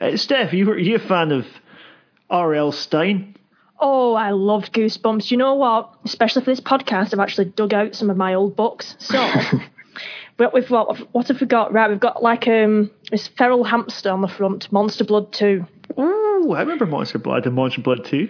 [0.00, 1.46] Uh, Steph, you were you a fan of
[2.30, 2.72] R.L.
[2.72, 3.36] Stine?
[3.78, 5.30] Oh, I loved Goosebumps.
[5.30, 5.92] You know what?
[6.04, 8.94] Especially for this podcast, I've actually dug out some of my old books.
[8.98, 9.16] So,
[10.36, 11.72] but we've what, what have we got?
[11.72, 15.64] Right, we've got like um this feral hamster on the front, Monster Blood Two.
[15.98, 18.28] Ooh, I remember Monster Blood and Monster Blood 2.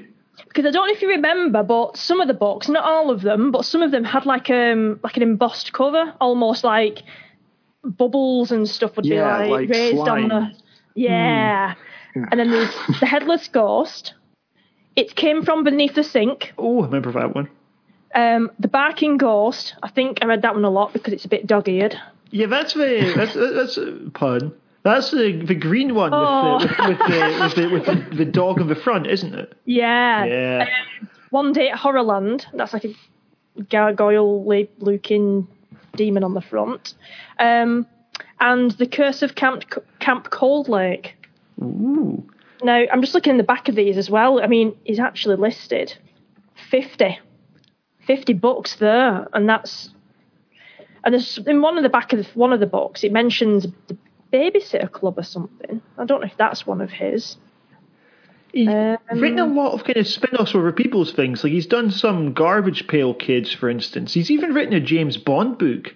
[0.49, 3.23] Because I don't know if you remember, but some of the books, not all of
[3.23, 7.03] them, but some of them had like um like an embossed cover, almost like
[7.85, 10.25] bubbles and stuff would Yeah, be like, like raised slime.
[10.25, 10.53] on the
[10.95, 11.75] yeah.
[12.17, 12.25] Yeah.
[12.31, 14.15] And then there's the headless ghost.
[14.97, 16.53] It came from beneath the sink.
[16.57, 17.49] Oh, I remember that one.
[18.15, 19.75] Um, the barking ghost.
[19.83, 21.97] I think I read that one a lot because it's a bit dog-eared.
[22.31, 24.53] Yeah, that's the that's that's a pun.
[24.83, 26.59] That's the the green one Oh.
[26.59, 27.55] with, the, with, with the with
[27.87, 29.57] the with the, the dog in the front, isn't it?
[29.65, 30.25] Yeah.
[30.25, 30.69] Yeah.
[31.31, 32.47] One day at Horrorland.
[32.55, 32.95] That's like a
[33.71, 35.47] gargoyle-looking
[35.97, 36.95] demon on the front.
[37.39, 37.87] Um,
[38.41, 39.65] and the Curse of Camp
[40.01, 41.17] Camp Cold Lake.
[41.63, 42.23] Ooh.
[42.63, 44.41] Now, I'm just looking in the back of these as well.
[44.41, 45.97] I mean, he's actually listed
[46.71, 47.19] 50.
[48.07, 49.91] 50 books there, and that's.
[51.05, 53.67] And there's, in one of the back of the, one of the books, it mentions
[53.89, 53.97] the
[54.33, 55.83] Babysitter Club or something.
[55.99, 57.37] I don't know if that's one of his.
[58.53, 61.43] He's Um, written a lot of kind of spin-offs over people's things.
[61.45, 64.15] Like he's done some Garbage Pail Kids, for instance.
[64.15, 65.95] He's even written a James Bond book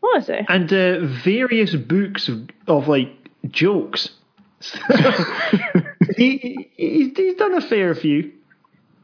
[0.00, 0.44] What is it?
[0.48, 3.08] and uh, various books of, of like
[3.50, 4.10] jokes.
[6.16, 8.32] he, he's, he's done a fair few.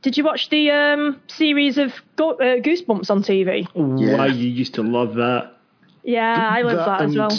[0.03, 3.67] Did you watch the um, series of Go- uh, Goosebumps on TV?
[3.75, 5.57] Why you used to love that?
[6.03, 7.39] Yeah, I love that, as well.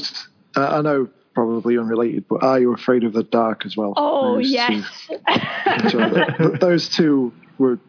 [0.56, 3.94] Uh, I know, probably unrelated, but Are You Afraid of the Dark as well?
[3.98, 5.10] Oh Those two- yes,
[5.92, 7.80] so th- th- those two were,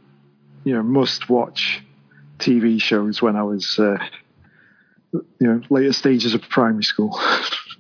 [0.65, 1.83] you know, must-watch
[2.39, 3.99] TV shows when I was, uh,
[5.13, 7.21] you know, later stages of primary school.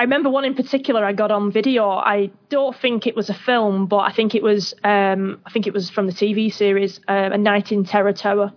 [0.00, 1.90] I remember one in particular I got on video.
[1.90, 4.72] I don't think it was a film, but I think it was.
[4.82, 8.50] Um, I think it was from the TV series, uh, A Night in Terror Tower.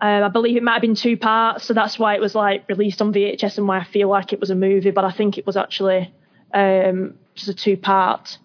[0.00, 2.68] Um, I believe it might have been two parts, so that's why it was like
[2.68, 4.90] released on VHS and why I feel like it was a movie.
[4.90, 6.12] But I think it was actually
[6.52, 8.38] um, just a two-part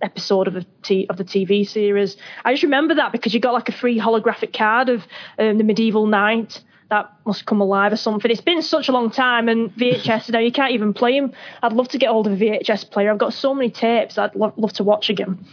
[0.00, 2.18] episode of the t- of the TV series.
[2.44, 5.02] I just remember that because you got like a free holographic card of
[5.40, 8.30] um, the medieval knight that must come alive or something.
[8.30, 11.32] It's been such a long time, and VHS now you can't even play them.
[11.62, 13.10] I'd love to get hold of a VHS player.
[13.10, 15.44] I've got so many tapes I'd lo- love to watch again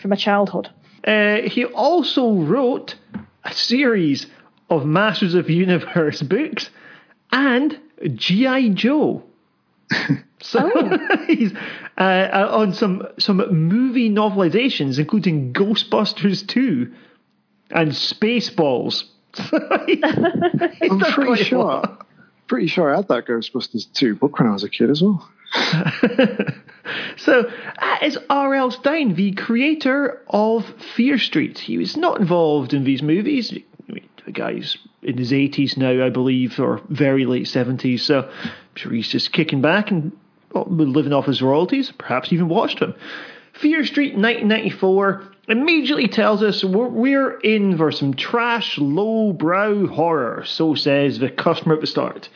[0.00, 0.68] from my childhood.
[1.06, 2.96] Uh, he also wrote
[3.44, 4.26] a series
[4.68, 6.70] of Masters of Universe books
[7.30, 7.78] and
[8.14, 8.70] G.I.
[8.70, 9.22] Joe.
[10.40, 10.70] So
[11.26, 11.52] he's
[11.98, 16.92] uh, uh, on some some movie novelizations, including Ghostbusters 2
[17.70, 19.04] and Spaceballs.
[19.86, 22.06] He's I'm pretty sure, lot.
[22.46, 25.28] pretty sure I had that Ghostbusters 2 book when I was a kid as well.
[27.16, 27.42] So
[27.80, 28.70] that is R.L.
[28.70, 30.64] Stine, the creator of
[30.96, 31.58] Fear Street.
[31.58, 33.52] He was not involved in these movies.
[33.52, 38.00] I mean, The guy's in his 80s now, I believe, or very late 70s.
[38.00, 40.12] So I'm sure he's just kicking back and
[40.54, 41.92] living off his royalties.
[41.98, 42.94] Perhaps even watched them.
[43.52, 51.18] Fear Street 1994 immediately tells us we're, in for some trash, low-brow horror, so says
[51.18, 52.28] the customer at the start.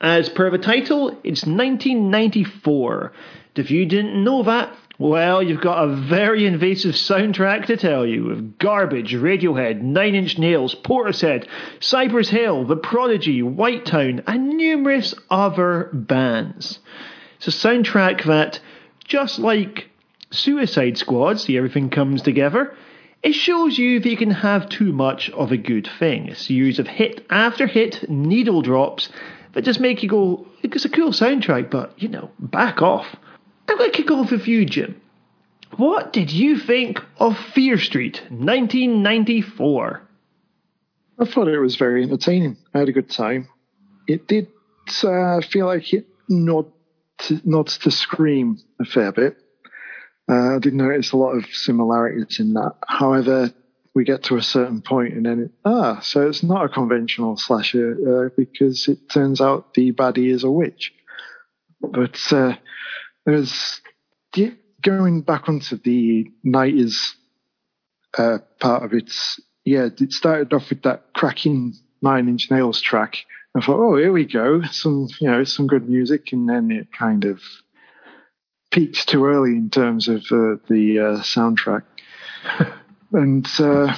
[0.00, 3.12] As per the title, it's 1994.
[3.56, 8.24] If you didn't know that, well, you've got a very invasive soundtrack to tell you
[8.24, 11.46] with Garbage, Radiohead, Nine Inch Nails, Portishead,
[11.80, 16.78] Cypress Hill, The Prodigy, White Town, and numerous other bands.
[17.36, 18.60] It's a soundtrack that,
[19.04, 19.89] just like
[20.30, 22.74] Suicide Squad, see everything comes together,
[23.22, 26.30] it shows you that you can have too much of a good thing.
[26.30, 29.10] A series of hit after hit needle drops
[29.52, 33.06] that just make you go, it's a cool soundtrack, but, you know, back off.
[33.68, 35.00] I'm going to kick off with you, Jim.
[35.76, 40.02] What did you think of Fear Street 1994?
[41.18, 42.56] I thought it was very entertaining.
[42.74, 43.48] I had a good time.
[44.08, 44.48] It did
[45.04, 46.72] uh, feel like it nod
[47.18, 49.36] to, to Scream a fair bit.
[50.30, 52.74] Uh, I did notice a lot of similarities in that.
[52.86, 53.52] However,
[53.94, 57.36] we get to a certain point and then it, ah, so it's not a conventional
[57.36, 60.92] slasher uh, because it turns out the baddie is a witch.
[61.80, 62.54] But uh,
[63.26, 63.80] there's
[64.82, 66.96] going back onto the 90s
[68.16, 69.12] uh, part of it.
[69.64, 73.16] Yeah, it started off with that cracking Nine Inch Nails track.
[73.56, 76.92] I thought, oh, here we go, some you know some good music, and then it
[76.92, 77.40] kind of
[78.70, 81.82] peaked too early in terms of uh, the uh, soundtrack.
[83.12, 83.94] and uh,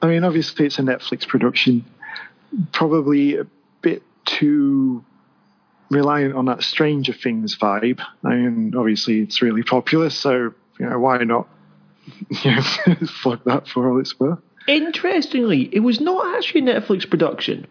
[0.00, 1.84] I mean, obviously, it's a Netflix production,
[2.72, 3.46] probably a
[3.82, 5.04] bit too
[5.90, 8.00] reliant on that Stranger Things vibe.
[8.24, 11.48] I mean, obviously, it's really popular, so you know why not?
[12.42, 12.62] You know,
[13.22, 14.40] fuck that for all it's worth.
[14.66, 17.68] Interestingly, it was not actually a Netflix production.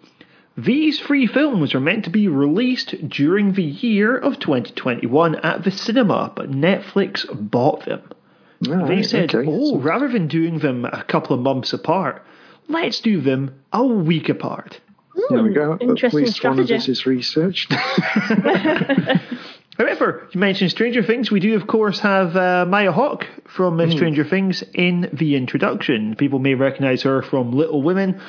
[0.63, 5.71] These three films were meant to be released during the year of 2021 at the
[5.71, 8.01] cinema, but Netflix bought them.
[8.67, 9.49] Oh, they right, said, okay.
[9.49, 12.23] oh, rather than doing them a couple of months apart,
[12.67, 14.79] let's do them a week apart.
[15.29, 15.73] There we go.
[15.73, 16.75] At Interesting least one of strategy.
[16.75, 17.73] us is researched.
[19.77, 21.31] However, you mentioned Stranger Things.
[21.31, 26.15] We do, of course, have uh, Maya Hawke from uh, Stranger Things in the introduction.
[26.15, 28.21] People may recognize her from Little Women,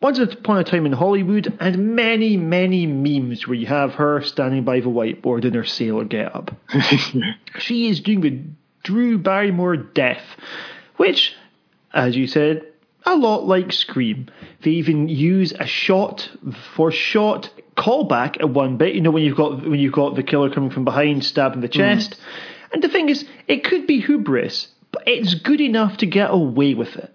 [0.00, 4.62] Once Upon a Time in Hollywood, and many, many memes where you have her standing
[4.62, 6.54] by the whiteboard in her sailor getup.
[7.58, 8.40] She is doing the
[8.84, 10.22] Drew Barrymore death,
[10.98, 11.34] which,
[11.92, 12.64] as you said,
[13.04, 14.28] a lot like Scream.
[14.62, 16.30] They even use a shot
[16.74, 18.94] for shot callback at one bit.
[18.94, 21.68] You know when you've got when you've got the killer coming from behind, stabbing the
[21.68, 21.72] mm.
[21.72, 22.20] chest.
[22.72, 26.74] And the thing is, it could be hubris, but it's good enough to get away
[26.74, 27.12] with it.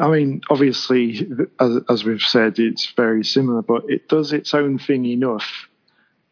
[0.00, 1.28] I mean, obviously,
[1.60, 5.68] as, as we've said, it's very similar, but it does its own thing enough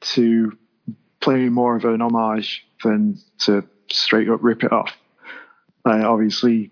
[0.00, 0.56] to
[1.20, 4.92] play more of an homage than to straight up rip it off.
[5.84, 6.70] Uh, obviously,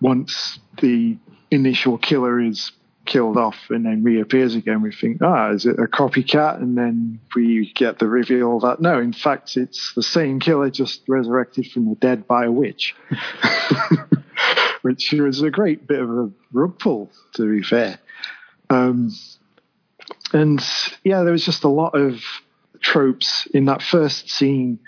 [0.00, 1.16] once the
[1.50, 2.72] initial killer is
[3.04, 6.56] killed off and then reappears again, we think, ah, is it a copycat?
[6.56, 11.02] And then we get the reveal that no, in fact, it's the same killer just
[11.08, 12.94] resurrected from the dead by a witch.
[14.82, 17.98] Which was a great bit of a rug pull, to be fair.
[18.70, 19.12] Um,
[20.32, 20.62] and
[21.04, 22.20] yeah, there was just a lot of
[22.80, 24.80] tropes in that first scene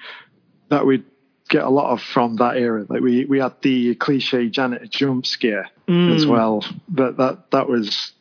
[0.69, 1.05] that we'd
[1.49, 2.87] get a lot of from that era.
[2.89, 6.65] Like we we had the cliche janitor jump scare as well.
[6.89, 8.13] but that that was,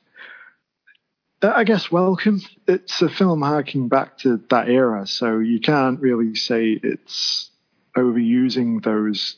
[1.42, 2.42] I guess, welcome.
[2.68, 7.50] It's a film harking back to that era, so you can't really say it's
[7.96, 9.38] overusing those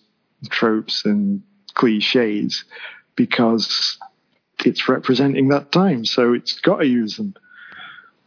[0.50, 1.44] tropes and
[1.76, 2.64] cliches
[3.16, 3.98] because
[4.66, 6.06] it's representing that time.
[6.06, 7.36] So it's got to use them.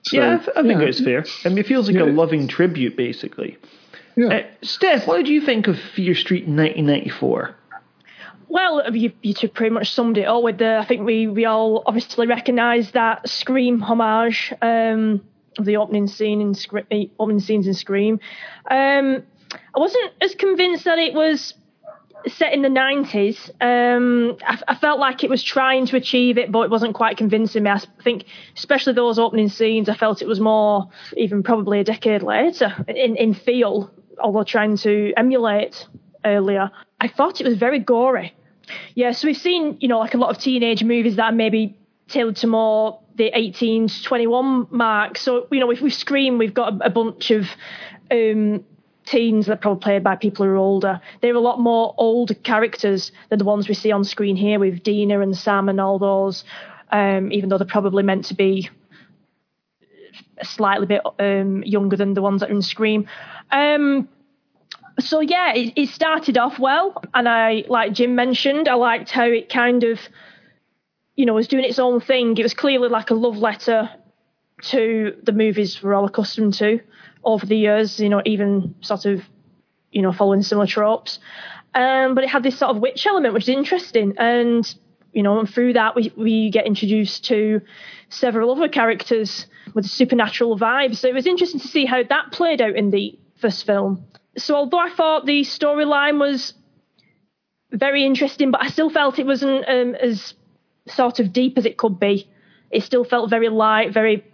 [0.03, 0.87] So, yeah, I, th- I think yeah.
[0.87, 1.25] it's fair.
[1.45, 3.59] I mean, it feels like a loving tribute, basically.
[4.17, 4.29] Yeah.
[4.29, 7.55] Uh, Steph, what did you think of Fear Street 1994?
[8.49, 10.79] Well, you, you two pretty much summed it all with the.
[10.79, 15.21] I think we, we all obviously recognise that Scream homage um,
[15.59, 18.21] of the opening scene in Scre- eh, opening scenes in Scream.
[18.71, 19.23] Um,
[19.53, 21.55] I wasn't as convinced that it was
[22.27, 23.51] set in the 90s.
[23.61, 27.17] Um, I, I felt like it was trying to achieve it, but it wasn't quite
[27.17, 27.71] convincing me.
[27.71, 28.25] I think,
[28.57, 33.17] especially those opening scenes, I felt it was more, even probably a decade later, in,
[33.17, 33.91] in feel,
[34.21, 35.87] although trying to emulate
[36.25, 36.71] earlier.
[37.01, 38.35] I thought it was very gory.
[38.95, 42.37] Yeah, so we've seen, you know, like a lot of teenage movies that maybe tailored
[42.37, 45.19] to more the 18 to 21 mark.
[45.19, 47.47] So, you know, if we Scream, we've got a, a bunch of
[48.11, 48.65] um,
[49.09, 51.01] teens that are probably played by people who are older.
[51.21, 54.83] They're a lot more old characters than the ones we see on screen here with
[54.83, 56.45] Dina and Sam and all those,
[56.93, 58.69] um, even though they're probably meant to be
[60.43, 63.09] slightly bit um, younger than the ones that are in Scream.
[63.51, 64.09] Um,
[65.01, 69.25] so yeah, it, it started off well, and I like Jim mentioned, I liked how
[69.25, 70.01] it kind of,
[71.17, 72.37] you know, was doing its own thing.
[72.37, 73.91] It was clearly like a love letter
[74.61, 76.81] to the movies we're all accustomed to
[77.29, 78.01] over the years.
[78.01, 79.23] You know, even sort of,
[79.93, 81.19] you know, following similar tropes.
[81.75, 84.75] Um, but it had this sort of witch element, which is interesting, and
[85.13, 87.61] you know, and through that we we get introduced to
[88.09, 90.97] several other characters with a supernatural vibe.
[90.97, 94.05] So it was interesting to see how that played out in the first film.
[94.37, 96.55] So although I thought the storyline was
[97.71, 100.35] very interesting, but I still felt it wasn't um, as
[100.87, 102.29] sort of deep as it could be.
[102.71, 104.25] It still felt very light, very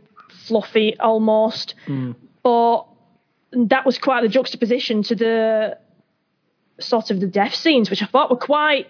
[0.46, 1.74] fluffy almost.
[1.86, 2.14] Mm.
[2.44, 2.84] But
[3.52, 5.78] that was quite the juxtaposition to the
[6.78, 8.86] sort of the death scenes, which I thought were quite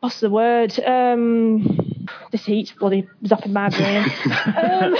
[0.00, 0.78] what's the word?
[0.80, 4.04] Um, this heat's bloody zapping my brain.
[4.56, 4.96] um,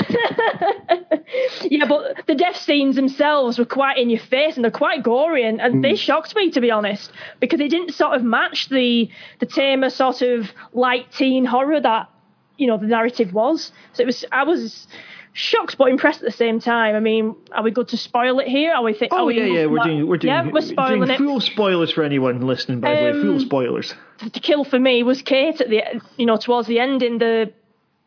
[1.70, 5.46] yeah, but the death scenes themselves were quite in your face and they're quite gory
[5.46, 9.08] and, and they shocked me to be honest because they didn't sort of match the
[9.40, 12.10] the tamer sort of light teen horror that
[12.56, 13.72] you know the narrative was.
[13.92, 14.86] So it was I was
[15.32, 16.94] shocked but impressed at the same time.
[16.96, 18.72] I mean, are we good to spoil it here?
[18.72, 18.94] Are we?
[18.94, 21.18] Th- Oh are we yeah, yeah, we're doing we're doing yeah, we're spoiling doing it.
[21.18, 22.80] full spoilers for anyone listening.
[22.80, 23.94] By the way, full Um, spoilers.
[24.22, 25.82] The kill for me was Kate at the
[26.16, 27.52] you know towards the end in the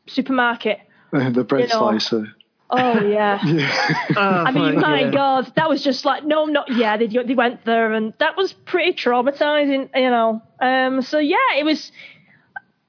[0.08, 0.80] supermarket.
[1.12, 1.80] the bread You know.
[2.00, 2.28] slicer.
[2.70, 3.40] Oh yeah.
[4.16, 5.12] Ah, I mean, my yeah.
[5.12, 6.98] God, that was just like, no, not yeah.
[6.98, 10.42] They they went there, and that was pretty traumatizing, you know.
[10.60, 11.92] Um, so yeah, it was.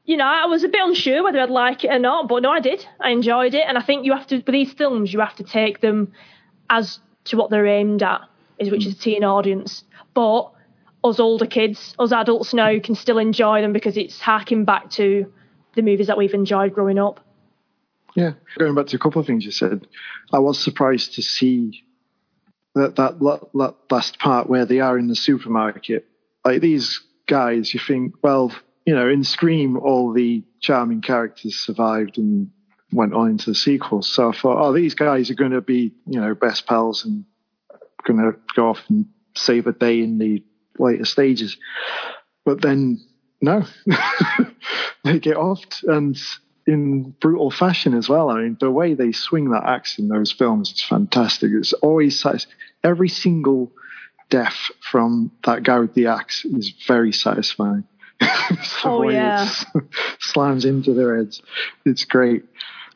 [0.04, 2.50] You know, I was a bit unsure whether I'd like it or not, but no,
[2.50, 2.84] I did.
[3.00, 5.44] I enjoyed it, and I think you have to with these films, you have to
[5.44, 6.12] take them
[6.68, 8.22] as to what they're aimed at,
[8.58, 9.84] is which is a teen audience.
[10.12, 10.50] But
[11.04, 15.32] us older kids, us adults now, can still enjoy them because it's harking back to
[15.74, 17.20] the movies that we've enjoyed growing up.
[18.14, 19.86] Yeah, going back to a couple of things you said,
[20.32, 21.84] I was surprised to see
[22.74, 26.06] that that, that last part where they are in the supermarket.
[26.44, 28.52] Like these guys, you think, well,
[28.84, 32.50] you know, in Scream, all the charming characters survived and
[32.92, 34.12] went on into the sequels.
[34.12, 37.24] So I thought, oh, these guys are going to be, you know, best pals and
[38.04, 39.06] going to go off and
[39.36, 40.44] save a day in the
[40.78, 41.56] later stages.
[42.44, 43.00] But then,
[43.40, 43.64] no,
[45.04, 46.18] they get offed and
[46.66, 48.30] in brutal fashion as well.
[48.30, 51.50] I mean, the way they swing that axe in those films is fantastic.
[51.52, 52.24] It's always
[52.84, 53.72] every single
[54.30, 57.84] death from that guy with the axe is very satisfying.
[58.20, 59.48] the Oh, way yeah.
[59.74, 59.84] it
[60.20, 61.42] slams into their heads,
[61.84, 62.44] it's great.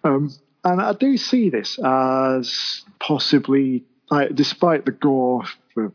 [0.05, 0.31] Um,
[0.64, 5.45] and I do see this as possibly, I, despite the gore
[5.75, 5.93] for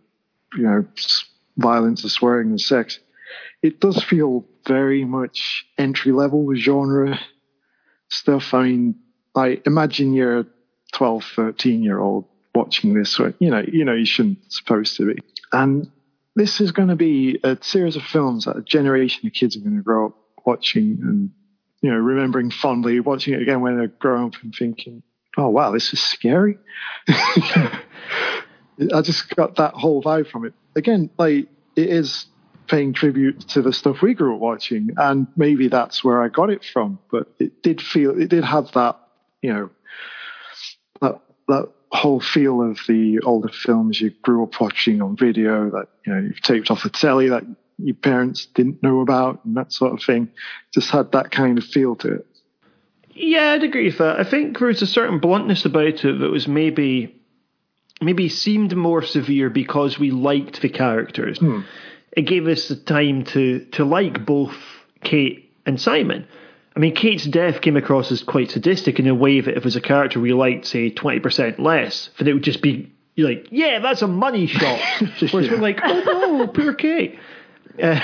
[0.55, 0.85] you know
[1.57, 2.99] violence and swearing and sex,
[3.61, 7.19] it does feel very much entry level genre
[8.09, 8.53] stuff.
[8.53, 8.95] I mean,
[9.35, 10.45] I imagine you're a
[10.93, 15.13] 12, 13 year old watching this, or, you know, you know, you shouldn't supposed to
[15.13, 15.21] be.
[15.53, 15.89] And
[16.35, 19.59] this is going to be a series of films that a generation of kids are
[19.59, 21.31] going to grow up watching and,
[21.81, 25.03] you know, remembering fondly, watching it again when they're grown up and thinking,
[25.37, 26.57] oh, wow, this is scary.
[27.07, 30.53] I just got that whole vibe from it.
[30.75, 32.25] Again, like, it is
[32.67, 36.49] paying tribute to the stuff we grew up watching, and maybe that's where I got
[36.49, 36.99] it from.
[37.11, 38.99] But it did feel, it did have that,
[39.41, 39.69] you know,
[41.01, 45.87] that that whole feel of the older films you grew up watching on video that
[46.05, 47.43] you know you've taped off the telly that
[47.77, 50.29] your parents didn't know about and that sort of thing.
[50.73, 52.27] Just had that kind of feel to it.
[53.13, 54.19] Yeah, I'd agree with that.
[54.19, 57.15] I think there was a certain bluntness about it that was maybe
[57.99, 61.39] maybe seemed more severe because we liked the characters.
[61.39, 61.61] Hmm.
[62.13, 64.55] It gave us the time to to like both
[65.03, 66.27] Kate and Simon.
[66.75, 69.63] I mean, Kate's death came across as quite sadistic in a way that if it
[69.63, 73.47] was a character we liked, say, 20% less, then it would just be you're like,
[73.51, 74.79] yeah, that's a money shot.
[75.19, 77.19] Whereas we're like, oh no, poor Kate.
[77.81, 77.99] Uh,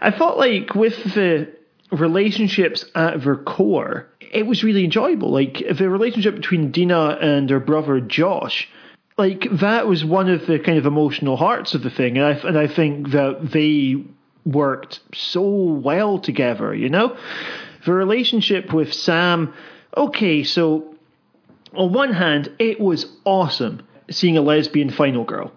[0.00, 1.52] I felt like with the
[1.90, 5.30] relationships at their core, it was really enjoyable.
[5.30, 8.68] Like the relationship between Dina and her brother Josh,
[9.16, 12.48] like that was one of the kind of emotional hearts of the thing, and I
[12.48, 14.04] and I think that they
[14.44, 16.74] worked so well together.
[16.74, 17.16] You know,
[17.84, 19.54] the relationship with Sam.
[19.96, 20.94] Okay, so
[21.74, 25.52] on one hand, it was awesome seeing a lesbian final girl.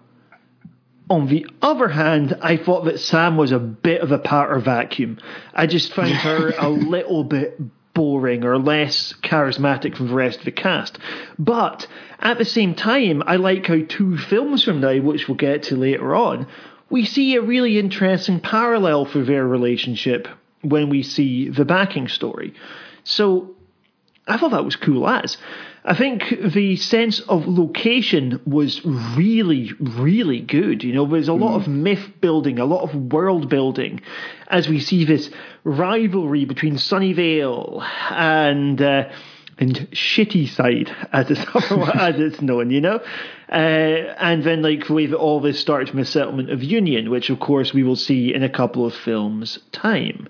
[1.08, 5.18] On the other hand, I thought that Sam was a bit of a powder vacuum.
[5.54, 7.60] I just found her a little bit
[7.94, 10.98] boring or less charismatic from the rest of the cast.
[11.38, 11.86] But
[12.18, 15.76] at the same time, I like how two films from now, which we'll get to
[15.76, 16.46] later on,
[16.90, 20.28] we see a really interesting parallel for their relationship
[20.68, 22.54] when we see the backing story.
[23.04, 23.54] So
[24.26, 25.36] I thought that was cool as.
[25.84, 30.82] I think the sense of location was really, really good.
[30.82, 34.00] You know, there's a lot of myth building, a lot of world building,
[34.48, 35.30] as we see this
[35.62, 39.08] rivalry between Sunnyvale and uh,
[39.58, 41.40] and Shitty Side, as it's
[41.94, 42.70] as it's known.
[42.70, 43.00] You know,
[43.50, 47.40] uh, and then like that all this starts from the settlement of Union, which of
[47.40, 50.28] course we will see in a couple of films' time.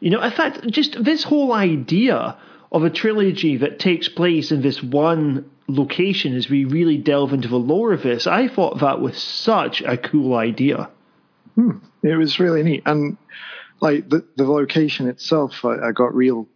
[0.00, 2.38] You know, in fact, just this whole idea
[2.72, 7.48] of a trilogy that takes place in this one location as we really delve into
[7.48, 10.90] the lore of this, I thought that was such a cool idea.
[12.02, 13.16] It was really neat, and
[13.80, 16.46] like the the location itself, I, I got real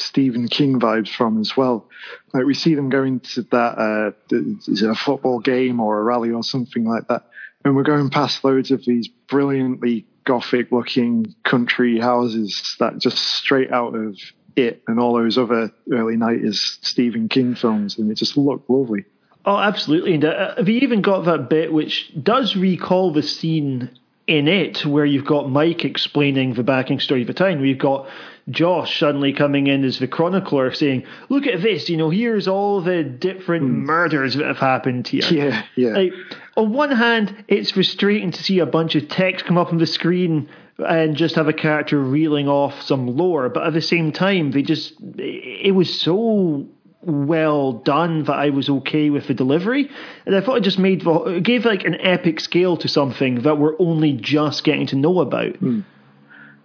[0.00, 1.88] Stephen King vibes from as well.
[2.32, 4.36] Like we see them going to that uh,
[4.68, 7.24] is it a football game or a rally or something like that,
[7.64, 13.72] and we're going past loads of these brilliantly gothic looking country houses that just straight
[13.72, 14.16] out of
[14.56, 19.04] it and all those other early 90s Stephen King films, and it just looked lovely.
[19.44, 20.14] Oh, absolutely.
[20.14, 23.90] And uh, have you even got that bit which does recall the scene
[24.30, 27.78] in it where you've got Mike explaining the backing story of the town, where you've
[27.78, 28.08] got
[28.48, 32.80] Josh suddenly coming in as the chronicler saying, Look at this, you know, here's all
[32.80, 33.84] the different hmm.
[33.86, 35.24] murders that have happened here.
[35.24, 35.90] Yeah, yeah.
[35.90, 36.12] Like,
[36.56, 39.86] on one hand, it's frustrating to see a bunch of text come up on the
[39.86, 44.52] screen and just have a character reeling off some lore, but at the same time,
[44.52, 46.66] they just it was so
[47.02, 49.90] well done that I was okay with the delivery,
[50.26, 53.58] and I thought it just made it gave like an epic scale to something that
[53.58, 55.60] we're only just getting to know about.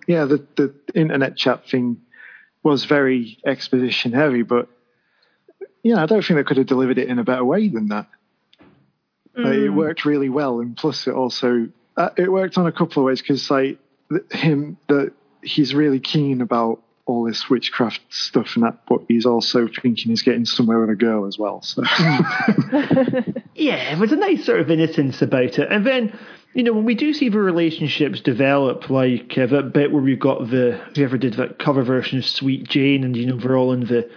[0.08, 2.02] yeah, the the internet chat thing
[2.64, 4.68] was very exposition heavy, but
[5.84, 8.08] yeah, I don't think they could have delivered it in a better way than that.
[9.38, 11.68] Like, it worked really well, and plus it also
[11.98, 13.80] uh, it worked on a couple of ways because like
[14.32, 19.68] him that he's really keen about all this witchcraft stuff and that, but he's also
[19.68, 21.62] thinking he's getting somewhere with a girl as well.
[21.62, 21.84] So
[23.56, 25.72] Yeah, there was a nice sort of innocence about it.
[25.72, 26.18] And then,
[26.54, 30.20] you know, when we do see the relationships develop, like uh, that bit where we've
[30.20, 33.72] got the whoever did that cover version of Sweet Jane, and you know they're all
[33.72, 34.10] in the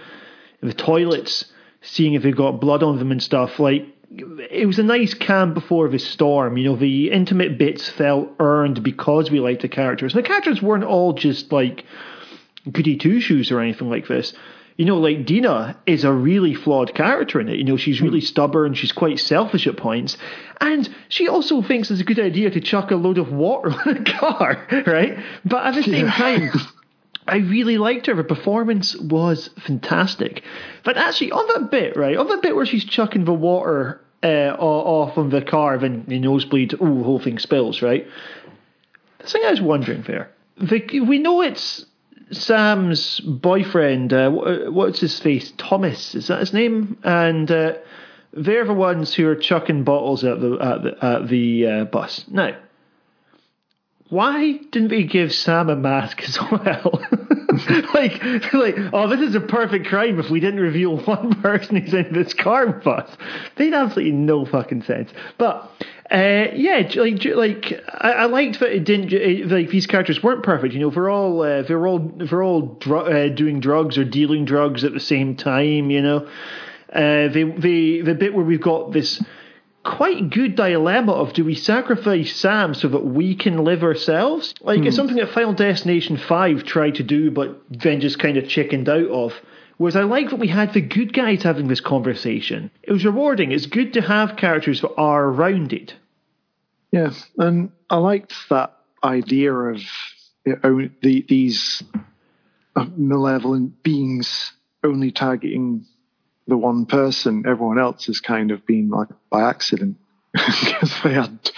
[0.61, 1.45] in the toilets,
[1.83, 3.61] seeing if they've got blood on them and stuff.
[3.61, 6.57] Like it was a nice calm before the storm.
[6.57, 10.15] You know, the intimate bits felt earned because we liked the characters.
[10.15, 11.85] The characters weren't all just like
[12.71, 14.33] goody two shoes or anything like this.
[14.77, 17.57] You know, like Dina is a really flawed character in it.
[17.57, 20.17] You know, she's really stubborn, she's quite selfish at points,
[20.61, 23.97] and she also thinks it's a good idea to chuck a load of water on
[23.97, 25.19] a car, right?
[25.45, 26.53] But at the same time,
[27.27, 28.15] I really liked her.
[28.15, 30.43] Her performance was fantastic.
[30.85, 34.57] But actually, on that bit, right, on that bit where she's chucking the water uh,
[34.59, 38.07] off on the car, then the nosebleed, ooh, the whole thing spills, right?
[39.19, 41.85] The thing I was wondering there, the, we know it's
[42.31, 44.13] Sam's boyfriend.
[44.13, 45.53] Uh, what's his face?
[45.57, 46.99] Thomas is that his name?
[47.03, 47.75] And uh,
[48.33, 52.25] they're the ones who are chucking bottles at the at the, at the uh, bus.
[52.29, 52.57] Now,
[54.09, 57.03] why didn't they give Sam a mask as well?
[57.95, 58.23] like,
[58.53, 62.13] like, oh, this is a perfect crime if we didn't reveal one person who's in
[62.13, 63.17] this car with us.
[63.59, 65.11] Made absolutely no fucking sense.
[65.37, 65.71] But
[66.11, 69.13] uh, yeah, like, like I, I liked that it didn't.
[69.13, 70.73] it- Like these characters weren't perfect.
[70.75, 74.45] You know, they're all uh, they're all they're all dr- uh, doing drugs or dealing
[74.45, 75.91] drugs at the same time.
[75.91, 76.29] You know,
[76.93, 79.23] uh, they they the bit where we've got this
[79.85, 84.53] quite good dilemma of do we sacrifice Sam so that we can live ourselves?
[84.61, 88.49] Like it's something that Final Destination 5 tried to do but then just kind of
[88.49, 89.33] chickened out of.
[89.79, 92.71] Whereas I like that we had the good guys having this conversation.
[92.83, 93.53] It was rewarding.
[93.53, 95.95] It's good to have characters that are rounded.
[96.91, 99.81] Yeah, and I liked that idea of
[100.45, 101.83] you know, the, these
[102.75, 104.53] uh, malevolent beings
[104.83, 105.87] only targeting
[106.49, 107.45] the one person.
[107.47, 109.97] Everyone else has kind of been like by accident
[110.33, 111.51] because they had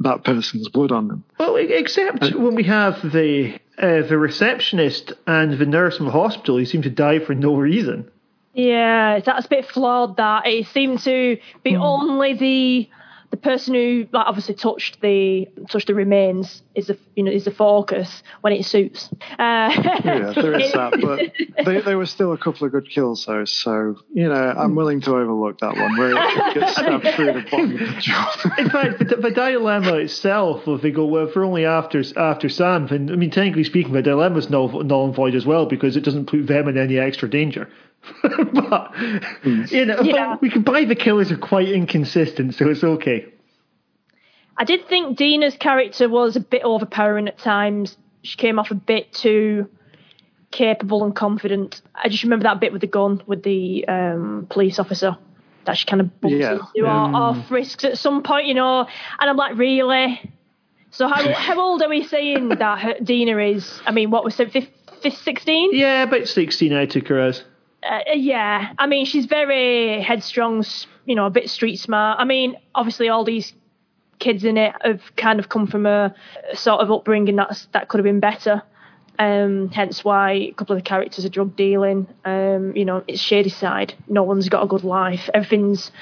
[0.00, 1.24] that person's blood on them.
[1.38, 6.58] Well, except when we have the uh, the receptionist and the nurse in the hospital
[6.58, 8.10] who seem to die for no reason.
[8.52, 10.16] Yeah, that's a bit flawed.
[10.16, 12.88] That it seemed to be only the
[13.34, 17.46] the person who like obviously touched the touched the remains is the you know is
[17.46, 19.10] the focus when it suits.
[19.32, 19.70] Uh,
[20.04, 23.44] Yeah, there is that, but they, there were still a couple of good kills though.
[23.44, 27.44] So you know, I'm willing to overlook that one where it gets stabbed through the
[27.50, 28.54] bottom of the jaw.
[28.56, 32.48] In fact, the, the dilemma itself, if they go, well, if we're only after after
[32.48, 35.96] Sam, then, I mean, technically speaking, the dilemma's null, null and void as well because
[35.96, 37.68] it doesn't put them in any extra danger.
[38.22, 38.92] but,
[39.70, 40.36] you know, Yeah.
[40.40, 43.26] we can buy the killers are quite inconsistent, so it's okay.
[44.56, 47.96] I did think Dina's character was a bit overpowering at times.
[48.22, 49.68] She came off a bit too
[50.50, 51.82] capable and confident.
[51.94, 55.16] I just remember that bit with the gun with the um, police officer
[55.64, 56.52] that she kind of bumps Yeah.
[56.74, 58.80] into or, or frisks at some point, you know.
[59.18, 60.30] And I'm like, really?
[60.92, 63.80] So how how old are we saying that her, Dina is?
[63.84, 64.68] I mean, what was it, fif-
[65.02, 65.70] fif- 16?
[65.74, 67.42] Yeah, about 16 I took her as.
[67.88, 70.64] Uh, yeah, I mean, she's very headstrong,
[71.04, 72.18] you know, a bit street smart.
[72.18, 73.52] I mean, obviously, all these
[74.18, 76.14] kids in it have kind of come from a
[76.54, 78.62] sort of upbringing that's that could have been better.
[79.18, 82.08] Um, hence why a couple of the characters are drug dealing.
[82.24, 83.94] Um, you know, it's shady side.
[84.08, 85.28] No one's got a good life.
[85.34, 85.92] Everything's,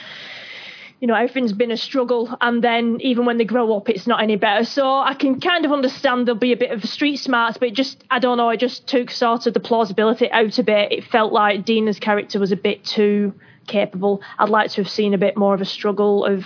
[1.03, 2.33] you know, everything's been a struggle.
[2.41, 4.65] And then even when they grow up, it's not any better.
[4.65, 8.05] So I can kind of understand there'll be a bit of street smarts, but just,
[8.09, 10.93] I don't know, it just took sort of the plausibility out a bit.
[10.93, 13.35] It felt like Dina's character was a bit too
[13.67, 14.23] capable.
[14.39, 16.45] I'd like to have seen a bit more of a struggle of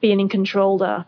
[0.00, 1.04] being in control there.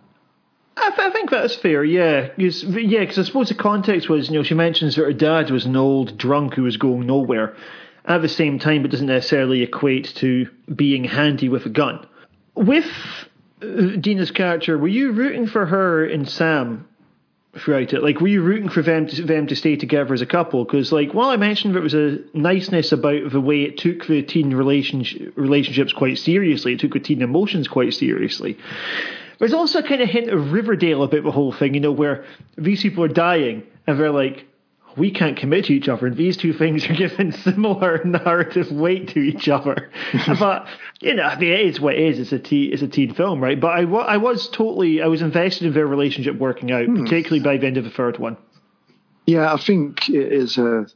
[0.77, 2.29] I, th- I think that's fair, yeah.
[2.29, 5.51] 'Cause- yeah, because I suppose the context was, you know, she mentions that her dad
[5.51, 7.57] was an old drunk who was going nowhere.
[8.05, 12.07] At the same time, it doesn't necessarily equate to being handy with a gun.
[12.61, 12.85] With
[13.63, 16.87] uh, Dina's character, were you rooting for her and Sam
[17.59, 18.03] throughout it?
[18.03, 20.65] Like, were you rooting for them to, them to stay together as a couple?
[20.65, 24.23] Because, like, while I mentioned there was a niceness about the way it took the
[24.23, 28.59] teen relationship, relationships quite seriously, it took the teen emotions quite seriously.
[29.39, 32.27] There's also a kind of hint of Riverdale about the whole thing, you know, where
[32.59, 34.47] these people are dying and they're like,
[35.01, 39.09] we can't commit to each other, and these two things are given similar narrative weight
[39.09, 39.91] to each other.
[40.39, 40.69] but
[41.01, 42.19] you know, I mean, it is what it is.
[42.21, 43.59] It's a teen, it's a teen film, right?
[43.59, 47.57] But I, I was totally, I was invested in their relationship working out, particularly by
[47.57, 48.37] the end of the third one.
[49.27, 50.87] Yeah, I think it is a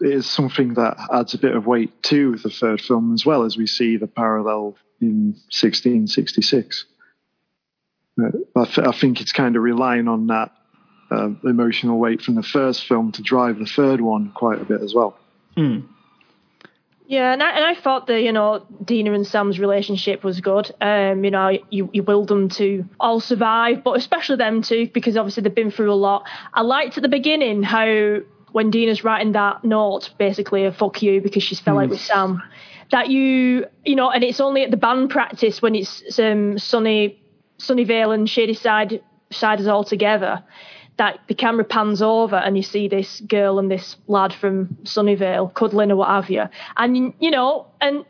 [0.00, 3.42] it is something that adds a bit of weight to the third film as well
[3.42, 6.84] as we see the parallel in 1666.
[8.18, 10.52] Uh, I, th- I think it's kind of relying on that
[11.10, 14.80] uh, emotional weight from the first film to drive the third one quite a bit
[14.82, 15.16] as well.
[17.08, 20.74] Yeah, and I, and I thought that, you know, Dina and Sam's relationship was good.
[20.80, 25.16] Um, you know, you, you willed them to all survive, but especially them two, because
[25.16, 26.26] obviously they've been through a lot.
[26.52, 28.18] I liked at the beginning how
[28.50, 32.42] when Dina's writing that note, basically a fuck you because she's fell out with Sam,
[32.90, 37.22] that you, you know, and it's only at the band practice when it's um, Sunny,
[37.58, 39.00] Sunnyvale and Shady Side
[39.30, 40.42] siders all together
[40.96, 45.52] that the camera pans over and you see this girl and this lad from Sunnyvale
[45.54, 46.44] cuddling or what have you.
[46.76, 48.04] And, you know, and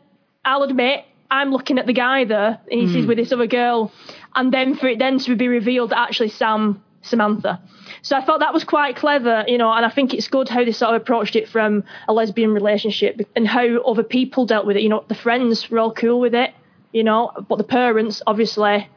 [0.45, 3.09] I'll admit, I'm looking at the guy there and he sees hmm.
[3.09, 3.91] with this other girl.
[4.35, 7.61] And then for it then to be revealed that actually Sam, Samantha.
[8.01, 10.63] So I thought that was quite clever, you know, and I think it's good how
[10.63, 14.77] they sort of approached it from a lesbian relationship and how other people dealt with
[14.77, 14.83] it.
[14.83, 16.53] You know, the friends were all cool with it,
[16.93, 18.87] you know, but the parents, obviously,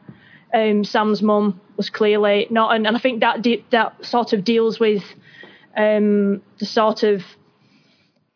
[0.53, 4.43] um, Sam's mum was clearly not, and, and I think that de- that sort of
[4.43, 5.03] deals with
[5.75, 7.23] um, the sort of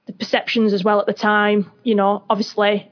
[0.05, 1.71] the perceptions as well at the time.
[1.83, 2.89] You know, obviously,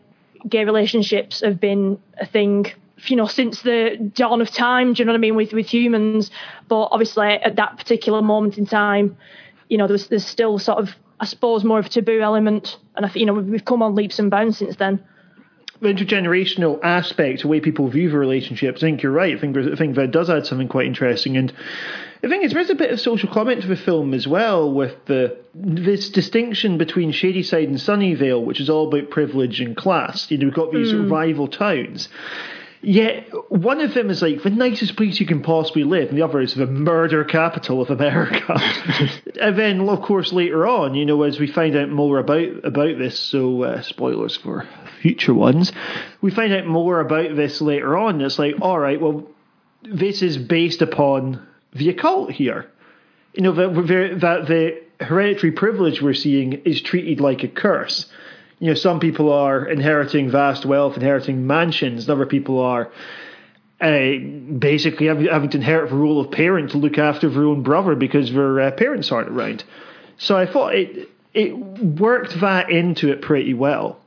[0.47, 2.71] gay relationships have been a thing,
[3.05, 4.93] you know, since the dawn of time.
[4.93, 6.31] Do you know what I mean with with humans?
[6.67, 9.17] But obviously, at that particular moment in time,
[9.69, 13.09] you know, there's still sort of, I suppose, more of a taboo element, and I
[13.09, 15.03] think you know we've come on leaps and bounds since then.
[15.83, 19.35] Intergenerational aspect, the way people view the relationships, I think you're right.
[19.35, 21.37] I think, there's- I think that does add something quite interesting.
[21.37, 21.51] And
[22.23, 24.95] I think there is a bit of social comment to the film as well, with
[25.05, 30.31] the this distinction between Shadyside and Sunnyvale, which is all about privilege and class.
[30.31, 32.09] You know, we've got these of rival towns.
[32.85, 36.21] Yet one of them is like the nicest place you can possibly live, and the
[36.21, 38.59] other is the murder capital of America.
[39.41, 42.97] and then, of course, later on, you know, as we find out more about about
[42.97, 44.67] this, so uh, spoilers for
[45.01, 45.71] future ones,
[46.19, 48.19] we find out more about this later on.
[48.19, 49.29] It's like, all right, well,
[49.83, 52.69] this is based upon the occult here.
[53.33, 58.07] You know that that the hereditary privilege we're seeing is treated like a curse
[58.63, 62.89] you know, some people are inheriting vast wealth, inheriting mansions, and other people are
[63.81, 64.11] uh,
[64.57, 67.93] basically having, having to inherit the role of parent to look after their own brother
[67.93, 69.65] because their uh, parents aren't around.
[70.17, 73.99] So I thought it it worked that into it pretty well.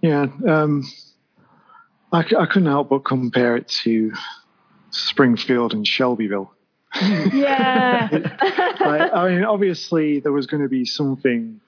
[0.00, 0.82] Yeah, um,
[2.10, 4.10] I, c- I couldn't help but compare it to
[4.90, 6.50] Springfield and Shelbyville.
[7.32, 8.08] Yeah.
[8.80, 11.60] I, I mean, obviously, there was going to be something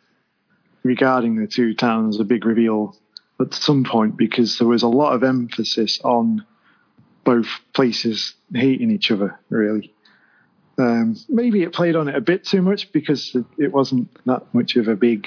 [0.86, 2.96] regarding the two towns, a big reveal
[3.40, 6.44] at some point, because there was a lot of emphasis on
[7.24, 9.92] both places hating each other, really.
[10.78, 14.54] Um, maybe it played on it a bit too much because it, it wasn't that
[14.54, 15.26] much of a big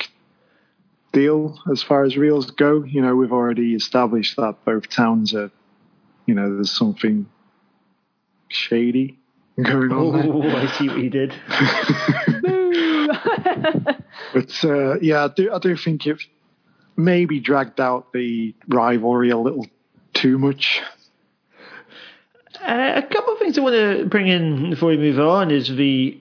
[1.12, 2.84] deal as far as reels go.
[2.84, 5.52] You know, we've already established that both towns are,
[6.26, 7.28] you know, there's something
[8.48, 9.18] shady
[9.62, 10.32] going on.
[10.32, 11.34] Oh, I see what you did.
[14.34, 16.22] But uh, yeah, I do, I do think it
[16.96, 19.66] maybe dragged out the rivalry a little
[20.14, 20.82] too much.
[22.62, 25.70] Uh, a couple of things I want to bring in before we move on is
[25.70, 26.20] the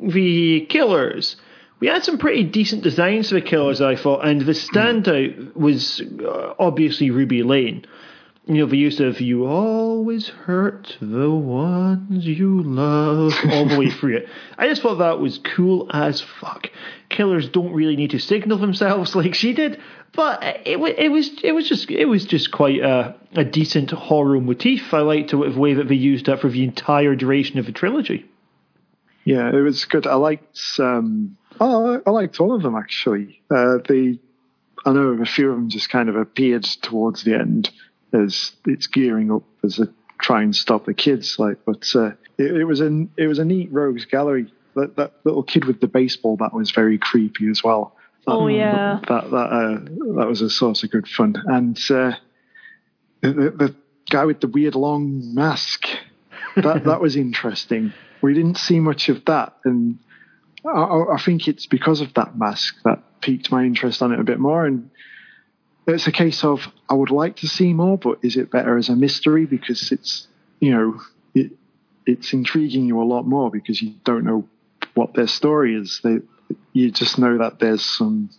[0.00, 1.36] the killers.
[1.80, 6.00] We had some pretty decent designs for the killers, I thought, and the standout was
[6.00, 7.84] uh, obviously Ruby Lane.
[8.46, 13.88] You know, the use of "you always hurt the ones you love" all the way
[13.98, 14.28] through it.
[14.58, 16.68] I just thought that was cool as fuck.
[17.08, 19.80] Killers don't really need to signal themselves like she did,
[20.12, 24.38] but it, it was it was just it was just quite a, a decent horror
[24.38, 24.92] motif.
[24.92, 28.26] I liked the way that they used that for the entire duration of the trilogy.
[29.24, 30.06] Yeah, it was good.
[30.06, 30.60] I liked.
[30.78, 33.40] Um, oh, I liked all of them actually.
[33.50, 34.18] Uh, the
[34.84, 37.70] I know a few of them just kind of appeared towards the end
[38.14, 39.88] as it's gearing up as a
[40.20, 41.36] try and stop the kids.
[41.38, 44.52] Like, but uh, it, it was a it was a neat rogues gallery.
[44.76, 47.94] That, that little kid with the baseball that was very creepy as well.
[48.26, 49.00] That, Oh, yeah.
[49.08, 51.36] that that uh, that was a source of good fun.
[51.46, 52.16] And uh,
[53.20, 53.74] the, the,
[54.10, 55.86] guy with the weird long mask
[56.56, 57.92] that that was interesting.
[58.20, 59.98] We didn't see much of that, and
[60.64, 64.20] I, I I think it's because of that mask that piqued my interest on it
[64.20, 64.66] a bit more.
[64.66, 64.90] And
[65.86, 68.88] it's a case of I would like to see more, but is it better as
[68.88, 70.26] a mystery because it's
[70.60, 71.00] you know
[71.34, 71.52] it
[72.06, 74.46] it's intriguing you a lot more because you don't know
[74.94, 76.00] what their story is.
[76.02, 76.18] They
[76.72, 78.30] you just know that there's some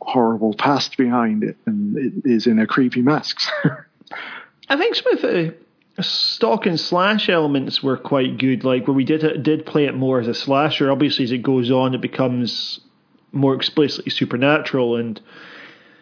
[0.00, 3.38] horrible past behind it, and it is in a creepy mask.
[4.68, 5.54] I think some of the
[6.00, 8.64] stalk and slash elements were quite good.
[8.64, 10.90] Like where we did did play it more as a slasher.
[10.90, 12.80] Obviously, as it goes on, it becomes
[13.32, 15.20] more explicitly supernatural and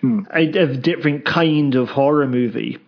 [0.03, 2.79] a, a different kind of horror movie.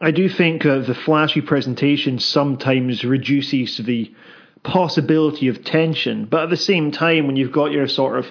[0.00, 4.14] I do think uh, the flashy presentation sometimes reduces the
[4.62, 8.30] possibility of tension, but at the same time, when you've got your sort of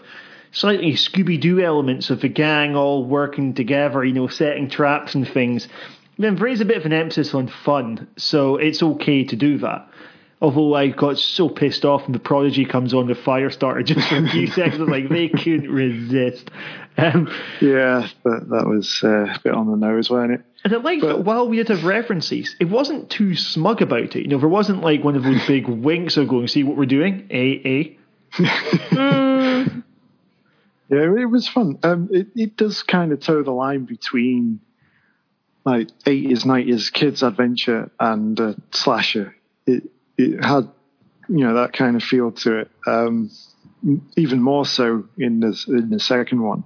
[0.51, 5.27] slightly Scooby Doo elements of the gang all working together, you know, setting traps and
[5.27, 5.67] things,
[6.17, 9.57] then there is a bit of an emphasis on fun, so it's okay to do
[9.59, 9.89] that.
[10.39, 14.07] Although I got so pissed off when the Prodigy comes on the fire starter just
[14.07, 16.51] for a few seconds, like they couldn't resist.
[16.95, 17.27] Um,
[17.59, 20.41] yeah, that that was uh, a bit on the nose, wasn't it?
[20.63, 24.23] and I like that while we did have references, it wasn't too smug about it.
[24.23, 26.85] You know, there wasn't like one of those big winks of going, see what we're
[26.85, 27.93] doing, eh,
[28.43, 29.65] eh.
[30.89, 31.79] Yeah, it was fun.
[31.83, 34.59] Um, it, it does kind of toe the line between
[35.65, 39.35] like 80s, 90s kids adventure and uh, slasher.
[39.65, 39.83] It
[40.17, 40.69] it had
[41.29, 42.71] you know that kind of feel to it.
[42.85, 43.29] Um,
[44.15, 46.63] even more so in the in the second one.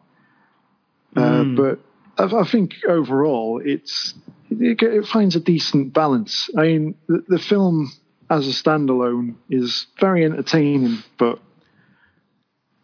[1.15, 1.79] Uh, but
[2.17, 4.13] I, I think overall it's
[4.49, 6.49] it, it finds a decent balance.
[6.57, 7.91] I mean, the, the film
[8.29, 11.39] as a standalone is very entertaining, but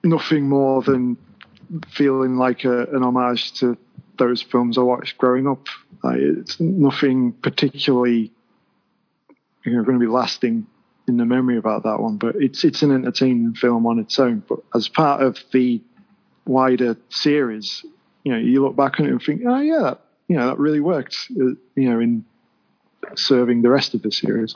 [0.03, 1.17] nothing more than
[1.89, 3.77] feeling like a, an homage to
[4.17, 5.67] those films I watched growing up.
[6.03, 8.31] Like, it's nothing particularly
[9.67, 10.65] you know, going to be lasting
[11.07, 14.43] in the memory about that one, but it's it's an entertaining film on its own.
[14.47, 15.81] But as part of the
[16.45, 17.85] wider series,
[18.23, 20.59] you know, you look back on it and think, oh yeah, that, you know, that
[20.59, 21.15] really worked.
[21.31, 22.25] uh, You know, in
[23.15, 24.55] serving the rest of the series.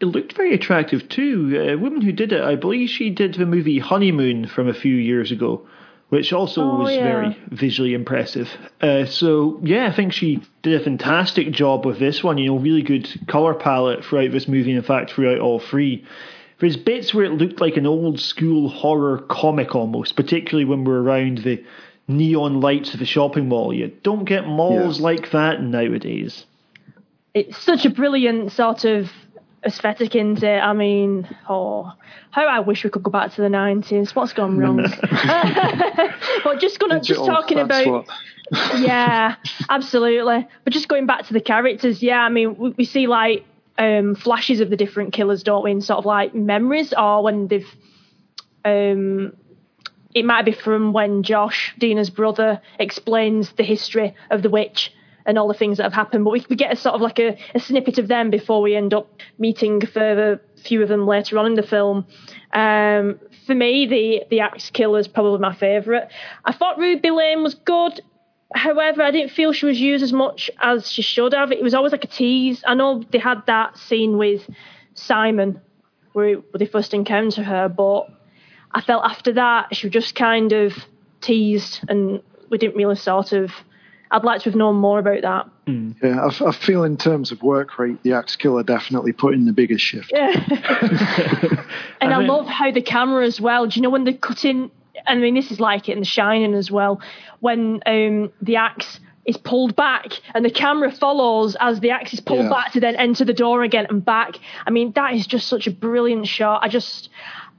[0.00, 1.56] It looked very attractive too.
[1.60, 4.96] A woman who did it, I believe she did the movie Honeymoon from a few
[4.96, 5.66] years ago,
[6.12, 7.02] which also Oh, was yeah.
[7.02, 8.50] very visually impressive.
[8.82, 12.36] Uh, so yeah, I think she did a fantastic job with this one.
[12.36, 14.72] You know, really good color palette throughout this movie.
[14.72, 16.04] and In fact, throughout all three.
[16.58, 21.00] There's bits where it looked like an old school horror comic almost, particularly when we're
[21.00, 21.64] around the
[22.08, 23.72] neon lights of the shopping mall.
[23.72, 25.04] You don't get malls Yeah.
[25.04, 26.44] like that nowadays.
[27.32, 29.10] it's such a brilliant sort of
[29.64, 30.58] aesthetic into it.
[30.58, 31.92] I mean, oh,
[32.30, 34.14] how I wish we could go back to the nineties.
[34.14, 34.78] What's gone wrong?
[36.44, 38.06] but just gonna just talking about
[38.78, 39.36] yeah,
[39.68, 40.46] absolutely.
[40.64, 43.44] But just going back to the characters, yeah, I mean, we, we see like
[43.78, 45.70] um, flashes of the different killers, don't we?
[45.70, 47.68] In sort of like memories, or when they've,
[48.64, 49.34] um,
[50.14, 54.92] it might be from when Josh, Dina's brother, explains the history of the witch
[55.26, 56.24] and all the things that have happened.
[56.24, 58.74] But we, we get a sort of like a, a snippet of them before we
[58.76, 59.08] end up
[59.38, 62.06] meeting further few of them later on in the film.
[62.52, 66.08] Um, for me, the the axe killer is probably my favourite.
[66.44, 68.00] I thought Ruby Lane was good.
[68.54, 71.52] However, I didn't feel she was used as much as she should have.
[71.52, 72.62] It was always like a tease.
[72.66, 74.48] I know they had that scene with
[74.94, 75.60] Simon
[76.12, 78.08] where they first encounter her, but
[78.72, 80.74] I felt after that she was just kind of
[81.22, 83.52] teased and we didn't really sort of
[84.12, 85.48] I'd like to have known more about that.
[85.66, 89.34] Yeah, I, f- I feel in terms of work rate, the Axe Killer definitely put
[89.34, 90.10] in the biggest shift.
[90.14, 90.28] Yeah.
[92.00, 93.66] and I, mean- love how the camera as well.
[93.66, 94.70] Do you know when they're cutting?
[95.06, 97.00] I mean, this is like it in The Shining as well.
[97.40, 102.20] When um, the axe is pulled back and the camera follows as the axe is
[102.20, 102.50] pulled Yeah.
[102.50, 104.34] back to then enter the door again and back.
[104.66, 106.60] I mean, that is just such a brilliant shot.
[106.62, 107.08] I just.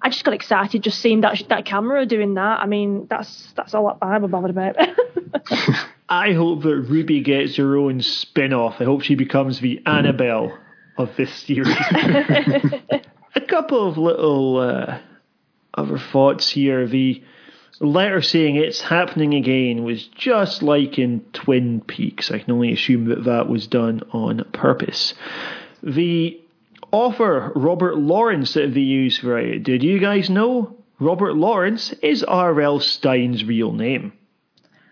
[0.06, 2.60] I just got excited just seeing that that camera doing that.
[2.60, 4.76] I mean, that's that's all that I'm bothered about.
[6.10, 8.76] I hope that Ruby gets her own spin off.
[8.80, 10.58] I hope she becomes the Annabelle
[10.98, 11.76] of this series.
[13.36, 15.00] a couple of little uh,
[15.74, 16.88] other thoughts here.
[16.88, 17.24] The
[17.80, 22.32] letter saying it's happening again was just like in Twin Peaks.
[22.32, 25.14] I can only assume that that was done on purpose.
[25.82, 26.40] The
[26.92, 30.78] author, Robert Lawrence, that they used for it, did you guys know?
[31.00, 32.80] Robert Lawrence is R.L.
[32.80, 34.14] Stine's real name.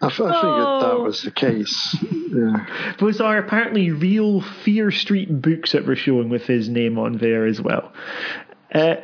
[0.01, 1.03] I, f- I figured that Oh.
[1.03, 1.95] was the case.
[2.33, 2.93] Yeah.
[2.99, 7.45] Those are apparently real Fear Street books that were showing with his name on there
[7.45, 7.93] as well.
[8.73, 8.95] Uh,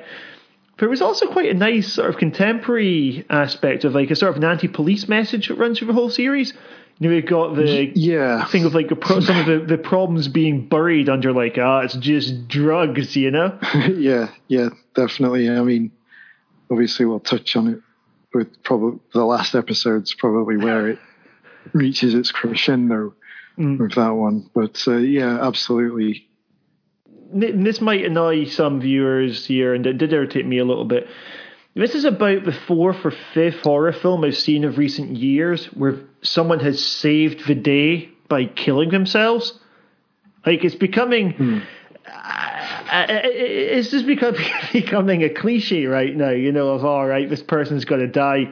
[0.80, 4.38] there was also quite a nice sort of contemporary aspect of like a sort of
[4.38, 6.54] an anti-police message that runs through the whole series.
[7.00, 8.46] You know, we've got the Yeah.
[8.48, 11.96] thing of like pro- some of the, the problems being buried under like ah, it's
[11.98, 13.58] just drugs, you know.
[13.74, 15.50] yeah, yeah, definitely.
[15.50, 15.92] I mean,
[16.72, 17.80] obviously, we'll touch on it
[18.38, 21.00] with probably the last episode's probably where it
[21.74, 23.16] reaches its crescendo
[23.58, 24.50] with that one.
[24.54, 26.30] But uh, yeah, absolutely.
[27.34, 31.08] This might annoy some viewers here, and it did irritate me a little bit.
[31.74, 36.00] This is about the fourth or fifth horror film I've seen of recent years where
[36.22, 39.60] someone has saved the day by killing themselves.
[40.46, 41.64] Like it's becoming,
[42.06, 42.47] uh,
[42.88, 44.06] Uh, uh, uh, it's just
[44.74, 46.30] becoming a cliche right now.
[46.30, 48.52] You know, of all right, this person's got to die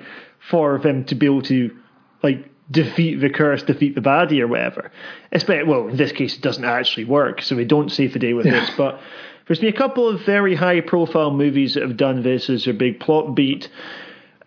[0.50, 1.76] for them to be able to
[2.24, 4.92] like defeat the curse, defeat the baddie or whatever.
[5.32, 8.34] Especially, well, in this case, it doesn't actually work, so we don't save the day
[8.34, 8.70] with this.
[8.78, 9.00] But
[9.48, 13.00] there's been a couple of very high-profile movies that have done this as their big
[13.00, 13.70] plot beat,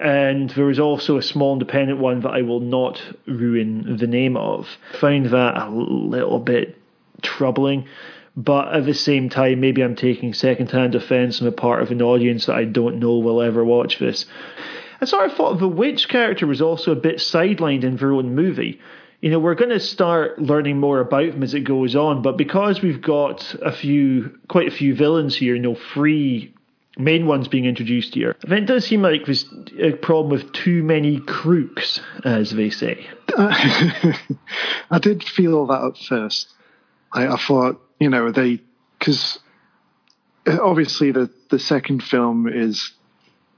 [0.01, 4.37] and there was also a small independent one that I will not ruin the name
[4.37, 4.69] of.
[5.01, 6.77] Find that a little bit
[7.23, 7.87] troubling.
[8.39, 12.01] But at the same time, maybe I'm taking second-hand offence on the part of an
[12.01, 14.27] audience that I don't know will ever watch this.
[15.01, 18.37] I sort of thought the witch character was also a bit sidelined in their own
[18.37, 18.81] movie.
[19.21, 22.37] You know, we're going to start learning more about them as it goes on, but
[22.37, 26.55] because we've got a few, quite a few villains here, you know, three
[26.97, 30.85] main ones being introduced here, then it does seem like there's a problem with too
[30.85, 33.05] many crooks, as they say.
[33.37, 36.55] I did feel that at first.
[37.13, 38.61] I, I thought, you know, they
[38.99, 39.39] because
[40.47, 42.93] obviously the the second film is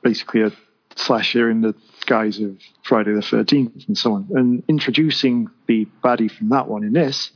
[0.03, 0.53] basically a
[0.97, 1.75] slasher in the
[2.07, 6.85] guise of Friday the Thirteenth and so on, and introducing the baddie from that one
[6.85, 7.31] in this,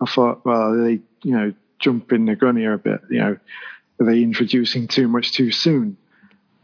[0.00, 3.36] I thought, well, they you know jumping the gun here a bit, you know,
[4.00, 5.96] are they introducing too much too soon?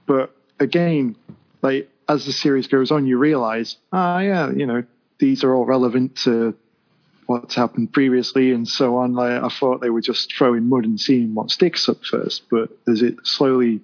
[0.06, 1.16] But again,
[1.62, 4.84] like as the series goes on, you realize, ah, yeah, you know,
[5.18, 6.54] these are all relevant to
[7.26, 9.14] what's happened previously and so on.
[9.14, 12.70] Like I thought they were just throwing mud and seeing what sticks at first, but
[12.88, 13.80] as it slowly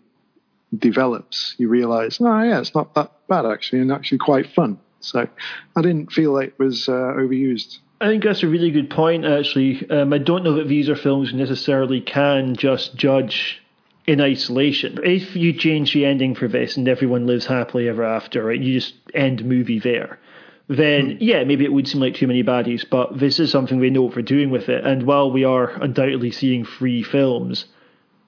[0.77, 4.79] develops, you realize, oh yeah, it's not that bad actually, and actually quite fun.
[5.01, 5.29] So
[5.77, 7.79] I didn't feel like it was uh, overused.
[8.01, 9.89] I think that's a really good point, actually.
[9.89, 13.63] Um, I don't know that these are films necessarily can just judge
[14.07, 14.99] in isolation.
[15.05, 18.81] If you change the ending for this and everyone lives happily ever after, right, you
[18.81, 20.19] just end movie there,
[20.69, 23.91] then yeah, maybe it would seem like too many baddies, but this is something we
[23.91, 24.85] know what we're doing with it.
[24.85, 27.67] And while we are undoubtedly seeing free films,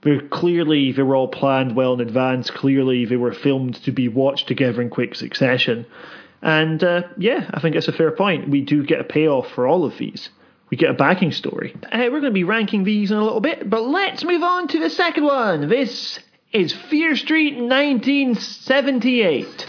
[0.02, 2.50] they're clearly they were all planned well in advance.
[2.50, 5.86] Clearly, they were filmed to be watched together in quick succession.
[6.42, 8.50] And uh, yeah, I think that's a fair point.
[8.50, 10.28] We do get a payoff for all of these.
[10.70, 11.74] We get a backing story.
[11.90, 14.68] Uh, we're going to be ranking these in a little bit, but let's move on
[14.68, 15.68] to the second one.
[15.68, 16.18] This
[16.52, 19.66] is Fear Street 1978.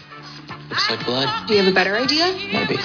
[0.70, 1.48] Looks like blood.
[1.48, 2.26] Do you have a better idea?
[2.52, 2.78] Maybe.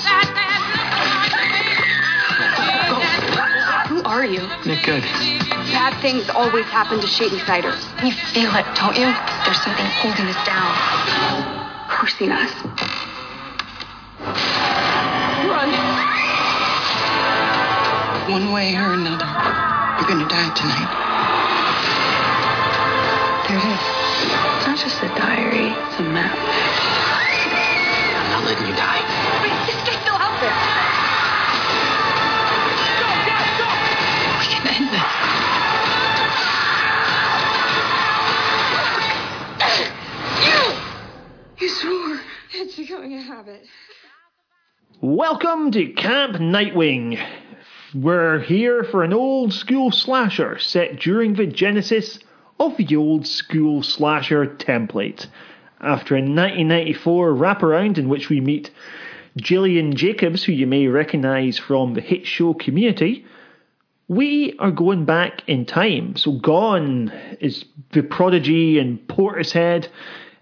[3.88, 4.42] Who are you?
[4.66, 5.02] Nick Goode.
[5.72, 7.80] Bad things always happen to Shadysiders.
[8.04, 9.08] You feel it, don't you?
[9.44, 10.74] There's something holding us down.
[11.88, 12.52] Cursing us.
[15.48, 15.70] Run.
[18.30, 19.26] One way or another,
[19.98, 20.90] you're gonna die tonight.
[23.48, 23.84] There it is.
[24.58, 26.38] It's not just a diary, it's a map.
[43.00, 43.66] Becoming a habit.
[45.00, 47.18] Welcome to Camp Nightwing.
[47.94, 52.18] We're here for an old school slasher set during the genesis
[52.58, 55.28] of the old school slasher template.
[55.80, 58.70] After a 1994 wraparound in which we meet
[59.36, 63.24] Gillian Jacobs, who you may recognise from the hit show Community,
[64.08, 66.16] we are going back in time.
[66.16, 69.88] So gone is the Prodigy and Portishead,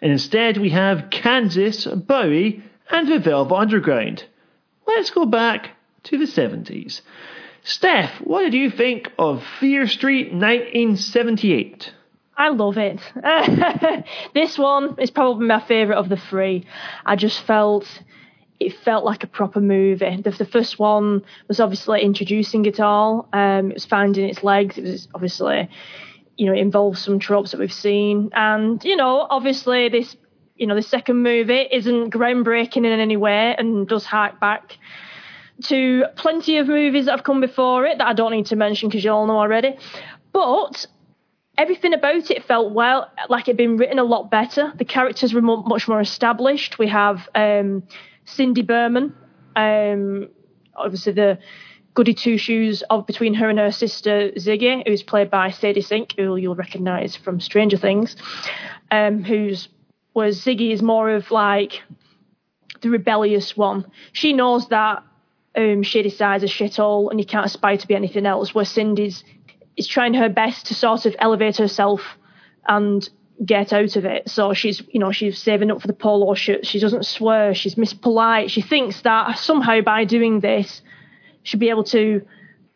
[0.00, 4.24] and instead we have Kansas, Bowie, and the Velvet Underground.
[4.86, 5.70] Let's go back
[6.04, 7.00] to the 70s.
[7.64, 11.92] Steph, what did you think of Fear Street 1978?
[12.36, 13.00] I love it.
[14.34, 16.66] this one is probably my favourite of the three.
[17.04, 17.84] I just felt
[18.60, 20.20] it felt like a proper movie.
[20.22, 23.28] The, the first one was obviously introducing it all.
[23.32, 24.78] Um, it was finding its legs.
[24.78, 25.68] It was obviously,
[26.38, 30.16] you know, it involves some tropes that we've seen, and you know, obviously this,
[30.56, 34.78] you know, the second movie isn't groundbreaking in any way and does hark back
[35.64, 38.88] to plenty of movies that have come before it that I don't need to mention
[38.88, 39.76] because you all know already.
[40.32, 40.86] But
[41.56, 44.72] everything about it felt well like it'd been written a lot better.
[44.76, 46.78] The characters were much more established.
[46.78, 47.82] We have um,
[48.24, 49.14] Cindy Berman,
[49.56, 50.28] um,
[50.76, 51.38] obviously the
[51.98, 56.14] goody two shoes of between her and her sister Ziggy, who's played by Sadie Sink,
[56.16, 58.14] who you'll recognise from Stranger Things,
[58.92, 59.68] um, who's
[60.12, 61.82] whereas Ziggy is more of like
[62.82, 63.84] the rebellious one.
[64.12, 65.02] She knows that
[65.56, 68.54] um, Side's a shithole and you can't aspire to be anything else.
[68.54, 69.24] Where Cindy's
[69.76, 72.16] is trying her best to sort of elevate herself
[72.68, 73.10] and
[73.44, 74.30] get out of it.
[74.30, 76.64] So she's, you know, she's saving up for the polo shirt.
[76.64, 77.56] She doesn't swear.
[77.56, 78.50] She's mispolite.
[78.50, 80.80] She thinks that somehow by doing this,
[81.48, 82.22] she'll be able to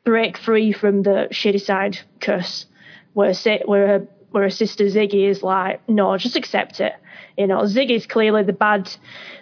[0.02, 2.66] break free from the Shadyside curse.
[3.12, 3.34] Where
[3.66, 6.94] where her where her sister Ziggy is like, no, just accept it.
[7.36, 8.90] You know, Ziggy's clearly the bad,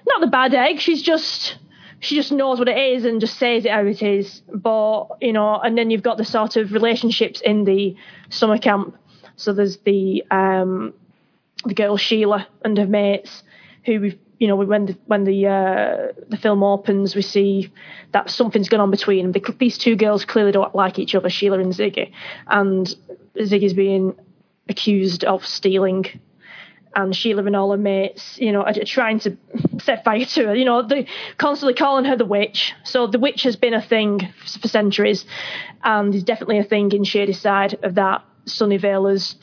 [0.09, 0.81] not the bad egg.
[0.81, 1.57] She's just
[2.01, 4.43] she just knows what it is and just says it how it is.
[4.53, 7.95] But you know, and then you've got the sort of relationships in the
[8.31, 8.97] summer camp.
[9.37, 10.93] So there's the um,
[11.65, 13.45] the girl Sheila and her mates,
[13.85, 17.71] who we you know when the when the uh, the film opens, we see
[18.13, 19.43] that something's going on between them.
[19.59, 22.11] these two girls clearly don't like each other, Sheila and Ziggy,
[22.49, 22.93] and
[23.37, 24.19] Ziggy's being
[24.69, 26.07] accused of stealing
[26.95, 29.37] and Sheila and all her mates, you know, are trying to
[29.81, 30.55] set fire to her.
[30.55, 31.07] You know, they
[31.39, 32.73] constantly calling her the witch.
[32.83, 35.25] So the witch has been a thing for centuries,
[35.85, 39.37] and is definitely a thing in Shadyside of that Sunnyvale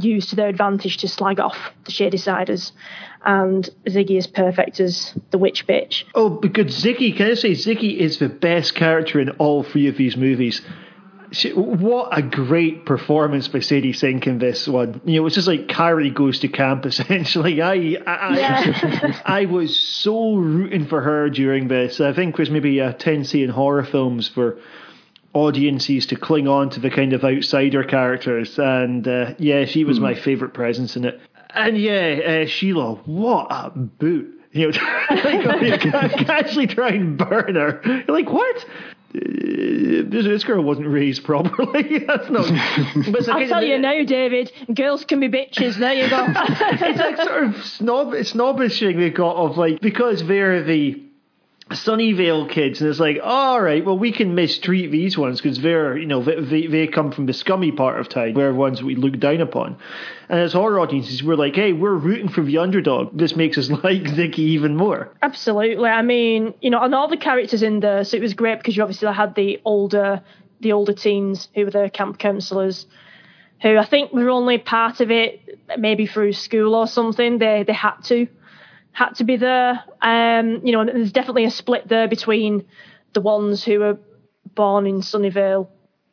[0.00, 2.72] used to their advantage to slag off the Shadysiders.
[3.24, 6.04] And Ziggy is perfect as the witch bitch.
[6.14, 9.96] Oh, because Ziggy, can I say, Ziggy is the best character in all three of
[9.96, 10.60] these movies.
[11.30, 15.00] She, what a great performance by Sadie Sink in this one.
[15.04, 17.60] You know, it's just like Carrie goes to camp essentially.
[17.60, 19.20] I I, yeah.
[19.24, 22.00] I, I was so rooting for her during this.
[22.00, 24.58] I think it was maybe uh, a tendency in horror films for
[25.34, 28.58] audiences to cling on to the kind of outsider characters.
[28.58, 30.02] And uh, yeah, she was mm.
[30.02, 31.20] my favourite presence in it.
[31.50, 34.30] And yeah, uh, Sheila, what a boot.
[34.52, 34.78] You know,
[35.10, 37.80] like, actually try and burn her.
[37.84, 38.64] You're like, what?
[39.14, 41.98] this, this girl wasn't raised properly.
[42.06, 42.46] That's not.
[43.12, 44.52] But I'll tell you now, David.
[44.72, 45.76] Girls can be bitches.
[45.76, 46.26] There you go.
[46.28, 51.00] it's like sort of snob, snobbishing they've got of like because they're the
[51.70, 55.96] Sunnyvale kids, and it's like, all right, well, we can mistreat these ones because they're,
[55.96, 59.18] you know, they, they come from the scummy part of town, where ones we look
[59.18, 59.78] down upon.
[60.28, 63.16] And as horror audiences, we're like, hey, we're rooting for the underdog.
[63.16, 65.10] This makes us like Ziggy even more.
[65.22, 65.88] Absolutely.
[65.88, 68.76] I mean, you know, and all the characters in there, so it was great because
[68.76, 70.22] you obviously had the older,
[70.60, 72.86] the older teens who were the camp counselors,
[73.62, 77.38] who I think were only part of it maybe through school or something.
[77.38, 78.28] They they had to
[78.94, 79.82] had to be there.
[80.00, 82.64] Um, you know, there's definitely a split there between
[83.12, 83.98] the ones who are
[84.54, 85.68] born in Sunnyvale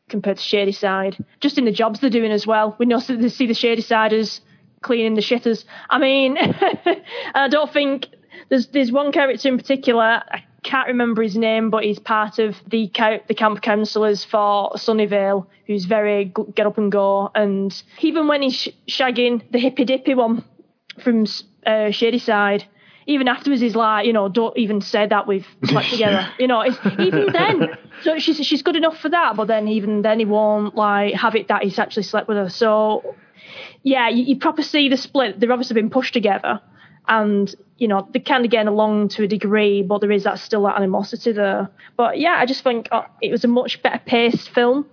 [0.09, 1.23] compared to Shadyside.
[1.39, 2.75] Just in the jobs they're doing as well.
[2.79, 4.41] We know they see the Shadysiders
[4.81, 5.63] cleaning the shitters.
[5.89, 6.37] I mean,
[7.35, 8.07] I don't think
[8.49, 10.23] there's there's one character in particular.
[10.27, 12.91] I can't remember his name, but he's part of the
[13.27, 17.31] the camp counsellors for Sunnyvale, who's very get up and go.
[17.35, 20.43] And even when he's shagging the hippy dippy one
[21.03, 21.25] from
[21.65, 22.65] uh, Shadyside,
[23.07, 26.29] even afterwards he's like, you know, don't even say that we've slept together.
[26.39, 26.63] You know,
[26.99, 30.75] even then, so she's she's good enough for that, but then even then he won't
[30.75, 32.49] like have it that he's actually slept with her.
[32.49, 33.15] So
[33.83, 35.39] yeah, you, you proper see the split.
[35.39, 36.61] They've obviously been pushed together,
[37.07, 40.39] and you know they kind of getting along to a degree, but there is that
[40.39, 41.69] still that animosity there.
[41.97, 44.85] But yeah, I just think oh, it was a much better paced film.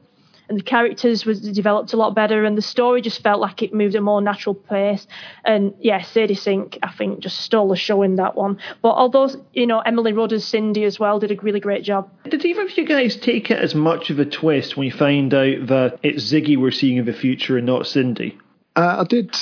[0.48, 3.74] And the characters was developed a lot better, and the story just felt like it
[3.74, 5.06] moved at a more natural pace.
[5.44, 8.58] And yeah, Sadie Sink, I think, just stole the show in that one.
[8.82, 12.10] But although you know Emily Rudd as Cindy as well did a really great job.
[12.24, 15.32] Did either of you guys take it as much of a twist when you find
[15.34, 18.38] out that it's Ziggy we're seeing in the future and not Cindy?
[18.76, 19.34] Uh, I did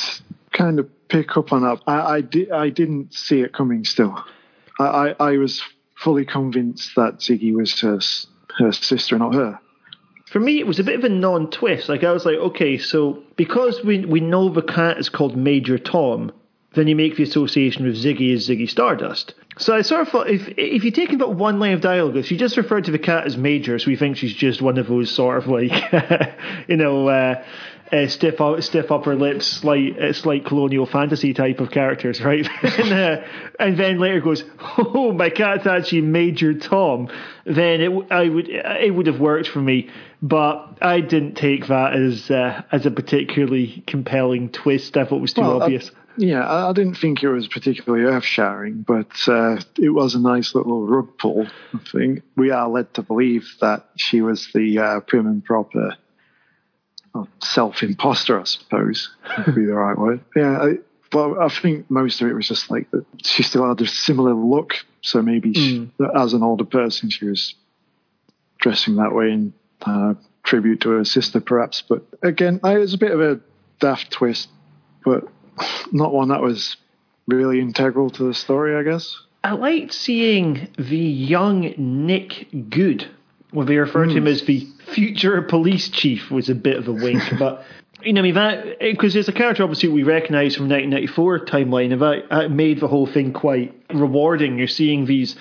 [0.52, 1.80] kind of pick up on that.
[1.86, 4.24] I, I, di- I didn't see it coming still.
[4.78, 5.62] I, I, I was
[5.94, 8.00] fully convinced that Ziggy was her,
[8.58, 9.60] her sister, not her.
[10.26, 11.88] For me, it was a bit of a non-twist.
[11.88, 15.78] Like I was like, okay, so because we we know the cat is called Major
[15.78, 16.32] Tom,
[16.74, 19.34] then you make the association with Ziggy as Ziggy Stardust.
[19.58, 22.30] So I sort of thought if if you take about one line of dialogue, if
[22.30, 24.88] you just referred to the cat as Major, so we think she's just one of
[24.88, 25.72] those sort of like,
[26.68, 27.42] you know, uh,
[27.92, 32.48] uh, stiff stiff upper lips, slight uh, slight colonial fantasy type of characters, right?
[32.62, 33.22] and, uh,
[33.58, 34.44] and then later goes,
[34.78, 37.08] oh, my cat's actually Major Tom.
[37.44, 39.90] Then it I would it would have worked for me,
[40.20, 44.96] but I didn't take that as uh, as a particularly compelling twist.
[44.96, 45.90] I thought it was too well, obvious.
[45.90, 50.18] I, yeah, I, didn't think it was particularly earth shattering, but uh, it was a
[50.18, 51.46] nice little rug pull.
[51.74, 55.94] I think we are led to believe that she was the uh, prim and proper
[57.40, 59.10] self imposter, I suppose,
[59.46, 60.20] would be the right word.
[60.36, 60.74] Yeah, I,
[61.10, 64.34] but I think most of it was just like that she still had a similar
[64.34, 64.74] look.
[65.02, 66.20] So maybe she, mm.
[66.20, 67.54] as an older person, she was
[68.58, 69.52] dressing that way in
[69.82, 71.82] uh, tribute to her sister, perhaps.
[71.86, 73.40] But again, it was a bit of a
[73.80, 74.48] daft twist,
[75.04, 75.24] but
[75.92, 76.76] not one that was
[77.26, 79.16] really integral to the story, I guess.
[79.44, 83.08] I liked seeing the young Nick Goode
[83.56, 84.10] when they refer mm.
[84.10, 87.64] to him as the future police chief was a bit of a wink, but
[88.02, 91.92] you know, I mean that because there's a character obviously we recognise from 1994 timeline,
[91.92, 94.58] and that, that made the whole thing quite rewarding.
[94.58, 95.36] You're seeing these.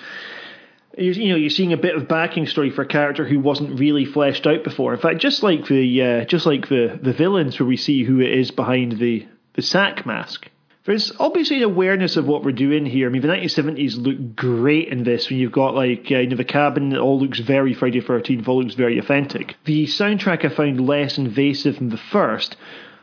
[0.96, 3.78] You're, you know, you're seeing a bit of backing story for a character who wasn't
[3.78, 4.94] really fleshed out before.
[4.94, 8.20] In fact, just like the uh, just like the the villains, where we see who
[8.20, 10.48] it is behind the the sack mask
[10.86, 13.08] there's obviously an awareness of what we're doing here.
[13.08, 16.36] I mean, the 1970s look great in this when you've got like uh, you know
[16.36, 16.92] the cabin.
[16.92, 18.46] It all looks very Friday the 13th.
[18.46, 19.56] All looks very authentic.
[19.64, 22.56] The soundtrack I found less invasive than the first,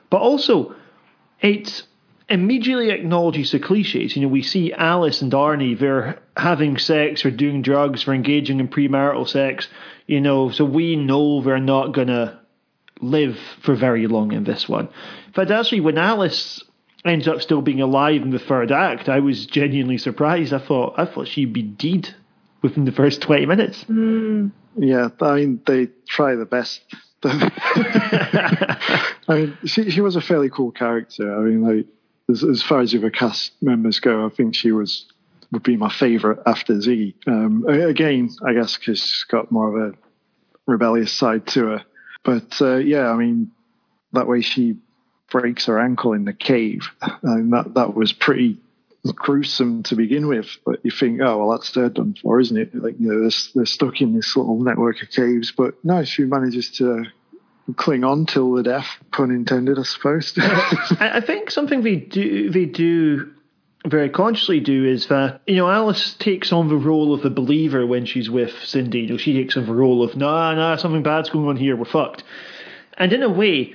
[0.09, 0.75] but also
[1.41, 1.83] it
[2.29, 4.15] immediately acknowledges the cliches.
[4.15, 5.77] You know, we see Alice and Arnie.
[5.77, 9.67] They're having sex or doing drugs or engaging in premarital sex.
[10.07, 12.39] You know, so we know they're not gonna
[13.01, 14.87] live for very long in this one.
[15.27, 16.63] In fact, actually, when Alice
[17.05, 20.53] ends up still being alive in the third act, I was genuinely surprised.
[20.53, 22.13] I thought I thought she'd be dead
[22.61, 23.83] within the first twenty minutes.
[23.85, 24.51] Mm.
[24.77, 26.81] Yeah, I mean they try the best.
[27.25, 28.77] I
[29.29, 31.35] mean, she she was a fairly cool character.
[31.35, 31.85] I mean, like
[32.29, 35.05] as, as far as the cast members go, I think she was
[35.51, 37.15] would be my favourite after Z.
[37.27, 39.97] Um, again, I guess because she's got more of a
[40.65, 41.85] rebellious side to her.
[42.23, 43.51] But uh, yeah, I mean,
[44.13, 44.77] that way she
[45.33, 46.87] breaks her ankle in the cave.
[47.23, 48.59] And that, that was pretty
[49.03, 50.45] gruesome to begin with.
[50.63, 52.73] But you think, oh, well, that's they're done for, isn't it?
[52.75, 55.51] Like, you know, they're, they're stuck in this little network of caves.
[55.51, 57.05] But no, she manages to
[57.75, 60.33] cling on till the death, pun intended, I suppose.
[60.37, 63.33] I think something they do, they do
[63.87, 67.85] very consciously do is that you know Alice takes on the role of the believer
[67.85, 68.99] when she's with Cindy.
[69.01, 71.75] You know, she takes on the role of nah, nah, something bad's going on here.
[71.75, 72.23] We're fucked.
[72.97, 73.73] And in a way,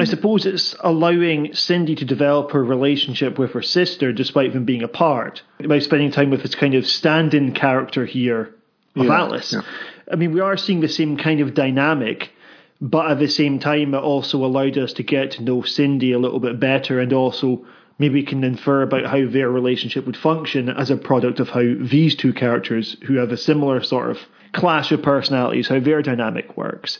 [0.00, 0.10] I hmm.
[0.10, 5.42] suppose it's allowing Cindy to develop her relationship with her sister despite them being apart
[5.66, 8.54] by spending time with this kind of stand in character here
[8.96, 9.52] of yeah, Alice.
[9.52, 9.62] Yeah.
[10.10, 12.30] I mean, we are seeing the same kind of dynamic,
[12.80, 16.18] but at the same time, it also allowed us to get to know Cindy a
[16.18, 17.66] little bit better and also
[17.98, 22.14] maybe can infer about how their relationship would function as a product of how these
[22.14, 24.18] two characters, who have a similar sort of
[24.52, 26.98] clash of personalities, how their dynamic works.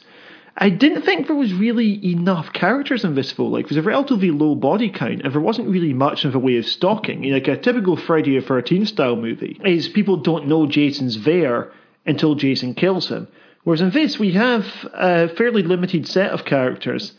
[0.58, 3.52] I didn't think there was really enough characters in this film.
[3.52, 6.56] Like, there's a relatively low body count, and there wasn't really much of a way
[6.56, 7.24] of stalking.
[7.24, 11.24] You know, like a typical Friday the 13th style movie is people don't know Jason's
[11.24, 11.72] there
[12.06, 13.28] until Jason kills him.
[13.64, 14.64] Whereas in this, we have
[14.94, 17.12] a fairly limited set of characters,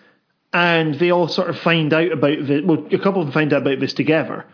[0.51, 2.61] and they all sort of find out about the.
[2.65, 4.45] Well, a couple of them find out about this together.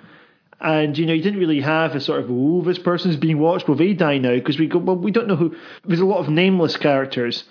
[0.60, 3.68] And you know, you didn't really have a sort of oh, this person's being watched.
[3.68, 4.34] Will they die now?
[4.34, 5.56] Because we go, well, we don't know who.
[5.86, 7.46] There's a lot of nameless characters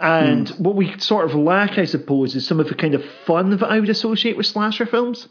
[0.00, 0.60] and mm.
[0.60, 3.62] what we sort of lack, I suppose, is some of the kind of fun that
[3.62, 5.28] I would associate with slasher films.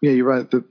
[0.00, 0.50] Yeah, you're right.
[0.50, 0.64] That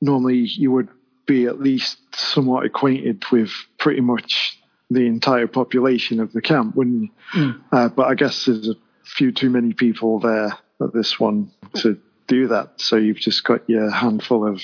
[0.00, 0.88] normally you would
[1.26, 4.58] be at least somewhat acquainted with pretty much
[4.90, 7.08] the entire population of the camp, wouldn't you?
[7.34, 7.60] Mm.
[7.72, 8.74] Uh, but I guess there's a
[9.04, 12.80] few too many people there at this one to do that.
[12.80, 14.62] So you've just got your handful of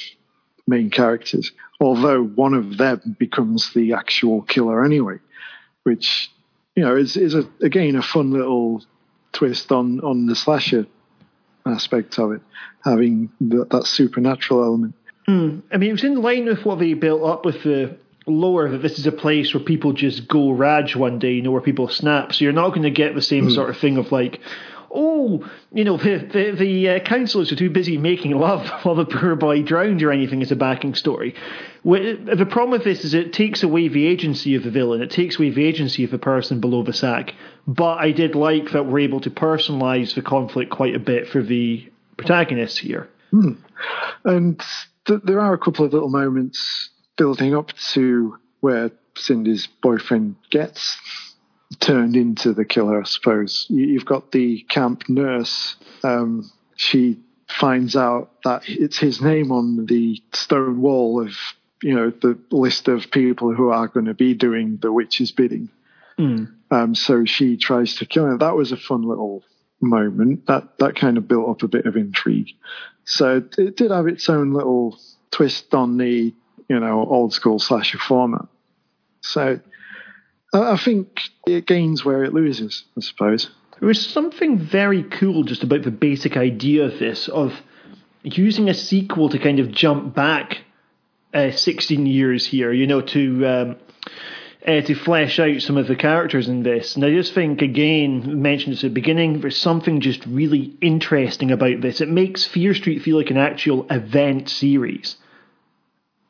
[0.67, 1.53] main characters.
[1.81, 5.19] Although one of them becomes the actual killer anyway,
[5.85, 6.31] which
[6.77, 8.83] you know, is is a, again a fun little
[9.33, 10.87] twist on on the slasher
[11.67, 12.41] aspect of it,
[12.85, 14.95] having that, that supernatural element.
[15.29, 15.63] Mm.
[15.71, 17.97] I mean, it was in line with what they built up with the
[18.27, 21.51] lore that this is a place where people just go raj one day, you know,
[21.51, 22.33] where people snap.
[22.33, 23.55] So you're not going to get the same mm.
[23.55, 24.41] sort of thing of like,
[24.91, 29.05] oh, you know, the the, the uh, councillors are too busy making love while the
[29.05, 31.35] poor boy drowned or anything as a backing story.
[31.85, 35.03] The problem with this is it takes away the agency of the villain.
[35.03, 37.35] It takes away the agency of the person below the sack.
[37.67, 41.43] But I did like that we're able to personalise the conflict quite a bit for
[41.43, 43.09] the protagonists here.
[43.31, 43.53] Hmm.
[44.25, 44.63] And
[45.07, 50.97] th- there are a couple of little moments building up to where Cindy's boyfriend gets
[51.81, 53.67] turned into the killer, I suppose.
[53.69, 55.77] You've got the camp nurse.
[56.03, 57.19] Um, she
[57.49, 61.33] finds out that it's his name on the stone wall of,
[61.83, 65.69] you know, the list of people who are going to be doing the witch's bidding.
[66.19, 66.53] Mm.
[66.71, 68.39] Um, so she tries to kill him.
[68.39, 69.45] That was a fun little
[69.81, 70.47] moment.
[70.47, 72.51] That that kind of built up a bit of intrigue.
[73.05, 74.99] So it did have its own little
[75.31, 76.35] twist on the
[76.69, 78.47] you know old school slasher format.
[79.21, 79.61] So
[80.53, 83.51] I think it gains where it loses, I suppose.
[83.79, 87.55] There was something very cool just about the basic idea of this, of
[88.23, 90.59] using a sequel to kind of jump back
[91.35, 93.77] uh, 16 years here, you know, to um,
[94.67, 96.97] uh, to flesh out some of the characters in this.
[96.97, 101.81] And I just think, again, mentioned at the beginning, there's something just really interesting about
[101.81, 102.01] this.
[102.01, 105.17] It makes Fear Street feel like an actual event series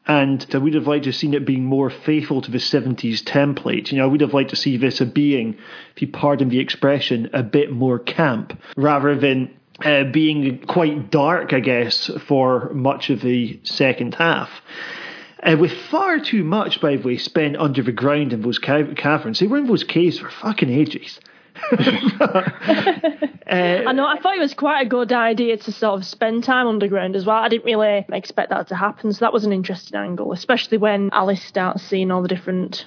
[0.08, 3.22] and I would have liked to have seen it being more faithful to the 70s
[3.22, 3.92] template.
[3.92, 5.56] You know, I would have liked to see this being,
[5.94, 9.54] if you pardon the expression, a bit more camp rather than
[9.84, 14.50] uh, being quite dark, I guess, for much of the second half.
[15.42, 19.38] Uh, with far too much, by the way, spent under the ground in those caverns.
[19.38, 21.20] They were in those caves for fucking ages.
[21.72, 22.44] Uh,
[23.50, 24.06] I know.
[24.06, 27.24] I thought it was quite a good idea to sort of spend time underground as
[27.24, 27.36] well.
[27.36, 31.10] I didn't really expect that to happen, so that was an interesting angle, especially when
[31.12, 32.86] Alice starts seeing all the different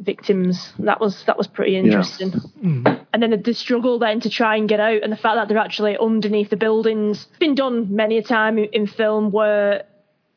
[0.00, 0.72] victims.
[0.78, 2.30] That was that was pretty interesting.
[2.32, 2.68] Yeah.
[2.68, 3.06] Mm.
[3.12, 5.58] And then the struggle then to try and get out, and the fact that they're
[5.58, 7.26] actually underneath the buildings.
[7.30, 9.84] It's been done many a time in film where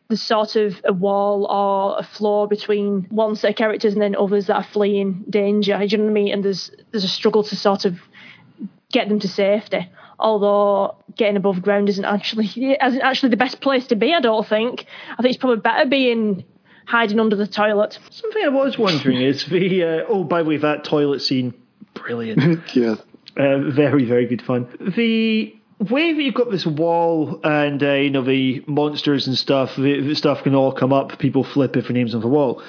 [0.08, 4.16] there's sort of a wall or a floor between one set of characters and then
[4.16, 5.78] others that are fleeing danger.
[5.78, 6.34] Do you know what I mean?
[6.34, 8.00] And there's there's a struggle to sort of
[8.92, 9.90] get them to safety.
[10.20, 12.48] Although getting above ground isn't actually
[12.82, 14.14] isn't actually the best place to be.
[14.14, 14.86] I don't think.
[15.12, 16.46] I think it's probably better being
[16.86, 18.00] hiding under the toilet.
[18.10, 21.54] Something I was wondering is the uh, oh by the way that toilet scene
[21.94, 22.62] brilliant.
[22.76, 22.96] yeah.
[23.36, 24.68] Uh, very very good fun.
[24.80, 29.76] The way that you've got this wall and uh, you know the monsters and stuff,
[29.76, 31.20] the, the stuff can all come up.
[31.20, 32.62] People flip if the names on the wall.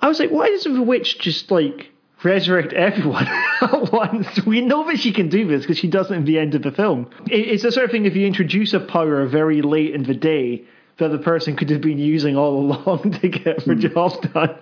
[0.00, 1.92] I was like, why doesn't the witch just like
[2.24, 3.26] resurrect everyone
[3.60, 4.44] at once.
[4.46, 6.62] We know that she can do this because she does it in the end of
[6.62, 7.10] the film.
[7.26, 10.64] It's the sort of thing if you introduce a power very late in the day
[10.98, 13.92] that the person could have been using all along to get the mm.
[13.92, 14.56] job done.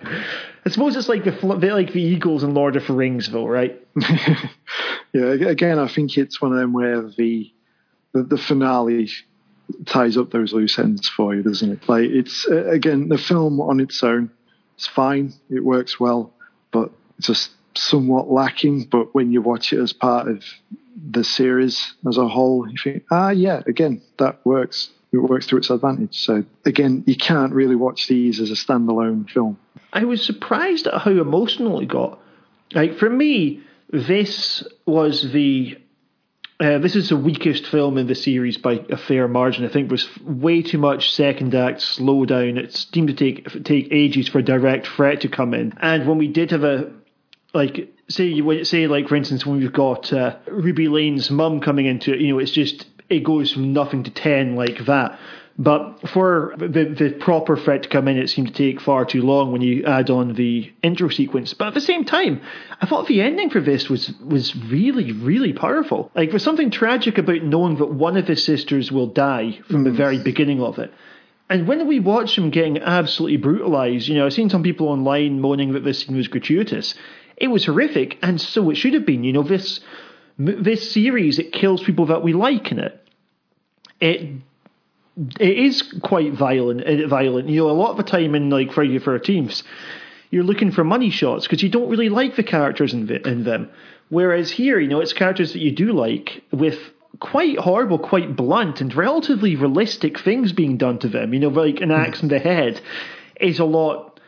[0.65, 3.79] I suppose it's like the like the Eagles in Lord of the Rings, though, right?
[5.13, 5.25] yeah.
[5.25, 7.51] Again, I think it's one of them where the
[8.13, 9.09] the, the finale
[9.85, 11.89] ties up those loose ends for you, doesn't it?
[11.89, 14.31] Like it's uh, again the film on its own,
[14.75, 16.33] it's fine, it works well,
[16.71, 18.85] but just somewhat lacking.
[18.85, 20.43] But when you watch it as part of
[21.09, 24.89] the series as a whole, you think, ah, yeah, again, that works.
[25.13, 26.17] It works to its advantage.
[26.17, 29.59] So again, you can't really watch these as a standalone film.
[29.91, 32.17] I was surprised at how emotional it got.
[32.73, 35.77] Like for me, this was the
[36.61, 39.65] uh, this is the weakest film in the series by a fair margin.
[39.65, 42.57] I think was way too much second act slow down.
[42.57, 45.73] It seemed to take take ages for a direct threat to come in.
[45.81, 46.91] And when we did have a
[47.53, 51.87] like say you say like for instance when we've got uh, Ruby Lane's mum coming
[51.87, 55.19] into it, you know, it's just it goes from nothing to ten like that.
[55.57, 59.21] But for the the proper threat to come in, it seemed to take far too
[59.21, 61.53] long when you add on the intro sequence.
[61.53, 62.41] But at the same time,
[62.79, 66.09] I thought the ending for this was was really really powerful.
[66.15, 69.89] Like there's something tragic about knowing that one of his sisters will die from the
[69.89, 69.97] mm-hmm.
[69.97, 70.93] very beginning of it.
[71.49, 75.41] And when we watch him getting absolutely brutalized, you know, I've seen some people online
[75.41, 76.95] moaning that this scene was gratuitous.
[77.35, 79.25] It was horrific, and so it should have been.
[79.25, 79.81] You know, this
[80.37, 83.05] this series it kills people that we like in it.
[83.99, 84.41] It
[85.39, 86.83] it is quite violent.
[86.83, 87.49] Uh, violent.
[87.49, 89.61] You know, a lot of the time in like Friday the Thirteenth,
[90.29, 93.69] you're looking for money shots because you don't really like the characters in, in them.
[94.09, 96.79] Whereas here, you know, it's characters that you do like with
[97.19, 101.33] quite horrible, quite blunt, and relatively realistic things being done to them.
[101.33, 102.81] You know, like an axe in the head
[103.39, 104.19] is a lot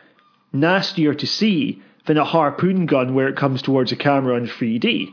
[0.52, 5.12] nastier to see than a harpoon gun where it comes towards a camera in 3D.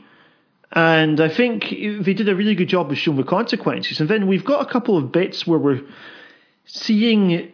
[0.73, 3.99] And I think they did a really good job of showing the consequences.
[3.99, 5.81] And then we've got a couple of bits where we're
[6.65, 7.52] seeing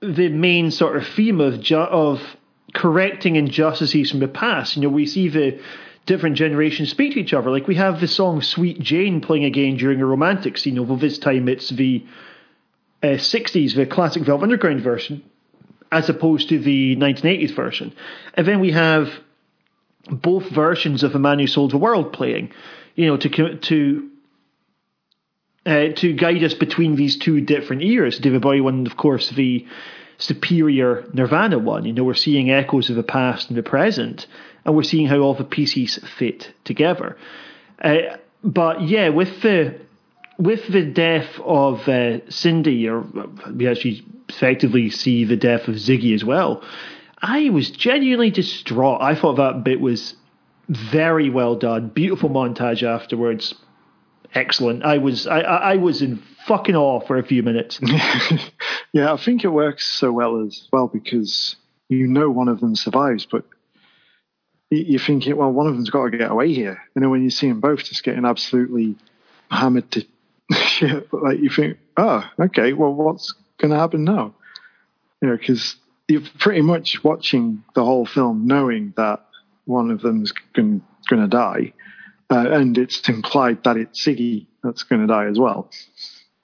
[0.00, 2.20] the main sort of theme of ju- of
[2.74, 4.76] correcting injustices from the past.
[4.76, 5.60] You know, we see the
[6.04, 7.50] different generations speak to each other.
[7.50, 10.78] Like we have the song "Sweet Jane" playing again during a romantic scene.
[10.78, 12.04] Although this time it's the
[13.02, 15.22] uh, 60s, the classic Velvet Underground version,
[15.90, 17.94] as opposed to the 1980s version.
[18.34, 19.12] And then we have
[20.10, 22.52] both versions of "A Man Who Sold the World" playing.
[22.94, 24.10] You know, to to
[25.66, 28.18] uh, to guide us between these two different eras.
[28.18, 29.66] David Bowie one, of course, the
[30.18, 31.84] superior Nirvana one.
[31.84, 34.26] You know, we're seeing echoes of the past and the present,
[34.64, 37.16] and we're seeing how all the pieces fit together.
[37.80, 39.78] Uh, but yeah, with the
[40.38, 43.04] with the death of uh, Cindy, or
[43.54, 46.62] we actually effectively see the death of Ziggy as well.
[47.20, 49.02] I was genuinely distraught.
[49.02, 50.14] I thought that bit was
[50.68, 51.88] very well done.
[51.88, 53.54] Beautiful montage afterwards
[54.34, 54.84] excellent.
[54.84, 57.80] I was I, I was in fucking awe for a few minutes.
[58.92, 61.56] yeah, I think it works so well as well because
[61.88, 63.44] you know one of them survives, but
[64.70, 66.82] you're thinking, well, one of them's got to get away here.
[66.94, 68.96] You know, when you see them both just getting absolutely
[69.50, 70.06] hammered to
[70.52, 74.34] shit, like you think, oh, okay, well, what's going to happen now?
[75.22, 75.76] You know, because
[76.08, 79.24] you're pretty much watching the whole film knowing that
[79.66, 81.72] one of them's going to die
[82.30, 85.70] uh, and it's implied that it's Ziggy that's going to die as well.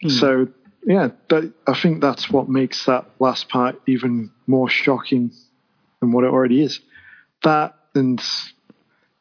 [0.03, 0.11] Mm.
[0.21, 0.49] So
[0.87, 5.33] yeah, that, I think that's what makes that last part even more shocking
[6.01, 6.81] than what it already is.
[7.43, 8.23] That and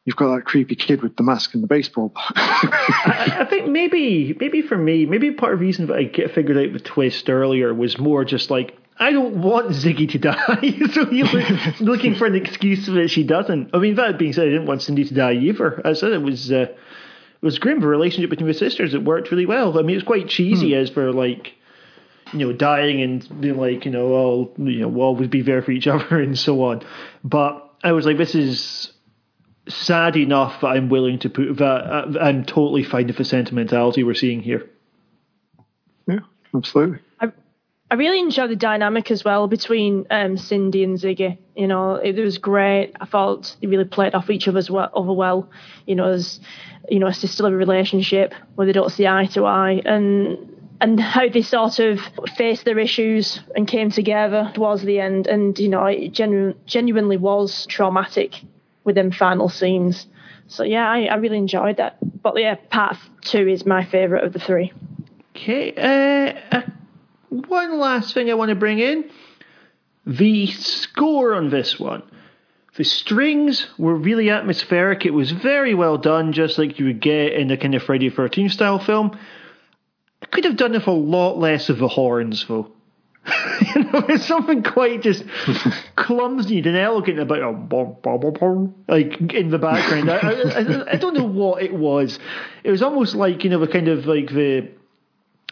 [0.04, 2.12] you've got that creepy kid with the mask and the baseball.
[2.16, 6.32] I, I, think maybe, maybe for me, maybe part of the reason that I get
[6.32, 10.88] figured out the twist earlier was more just like I don't want Ziggy to die,
[10.92, 11.26] so you're
[11.80, 13.70] looking for an excuse that she doesn't.
[13.74, 15.80] I mean, that being said, I didn't want Cindy to die either.
[15.84, 16.78] I said it was uh, it
[17.42, 17.80] was grim.
[17.80, 19.78] The relationship between the sisters it worked really well.
[19.78, 20.78] I mean, it was quite cheesy hmm.
[20.78, 21.54] as for like
[22.32, 25.62] you know dying and being like you know all you know we'll always be there
[25.62, 26.82] for each other and so on.
[27.24, 28.92] But I was like, this is
[29.68, 31.64] sad enough that I'm willing to put that.
[31.64, 34.70] Uh, I'm totally fine with the sentimentality we're seeing here.
[36.06, 36.20] Yeah,
[36.54, 37.00] absolutely.
[37.90, 41.38] I really enjoyed the dynamic as well between um, Cindy and Ziggy.
[41.54, 42.92] You know, it, was great.
[43.00, 45.50] I thought they really played off each other's well, other well.
[45.86, 46.40] You know, as
[46.88, 50.50] you know, a sisterly relationship where they don't see eye to eye, and
[50.80, 52.00] and how they sort of
[52.36, 55.26] faced their issues and came together towards the end.
[55.26, 58.40] And you know, it genu- genuinely was traumatic
[58.84, 60.06] with them final scenes.
[60.46, 61.98] So yeah, I, I really enjoyed that.
[62.22, 64.72] But yeah, part two is my favourite of the three.
[65.36, 65.74] Okay,
[66.50, 66.62] uh,
[67.42, 69.10] one last thing I want to bring in
[70.06, 72.02] the score on this one.
[72.76, 75.06] The strings were really atmospheric.
[75.06, 78.10] It was very well done, just like you would get in a kind of Friday
[78.10, 79.16] 13 style film.
[80.22, 82.72] I could have done with a lot less of the horns, though.
[83.74, 85.24] you know, there's something quite just
[85.96, 87.50] clumsy and elegant about a
[88.88, 90.10] like in the background.
[90.10, 92.18] I, I, I, don't know what it was.
[92.64, 94.68] It was almost like you know the kind of like the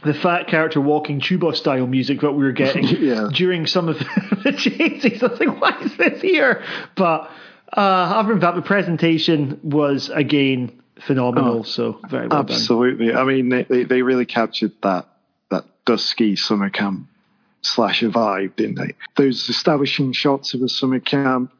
[0.04, 3.28] the fat character walking tuba style music that we were getting yeah.
[3.32, 3.98] during some of
[4.44, 5.22] the chases.
[5.22, 6.64] I was like, why is this here?
[6.96, 7.30] But
[7.76, 11.60] uh, other than that, the presentation was again phenomenal.
[11.60, 13.08] Oh, so very well absolutely.
[13.08, 13.16] Done.
[13.16, 15.08] I mean, they, they really captured that
[15.50, 17.08] that dusky summer camp
[17.62, 18.94] slasher vibe, didn't they?
[19.16, 21.52] Those establishing shots of the summer camp,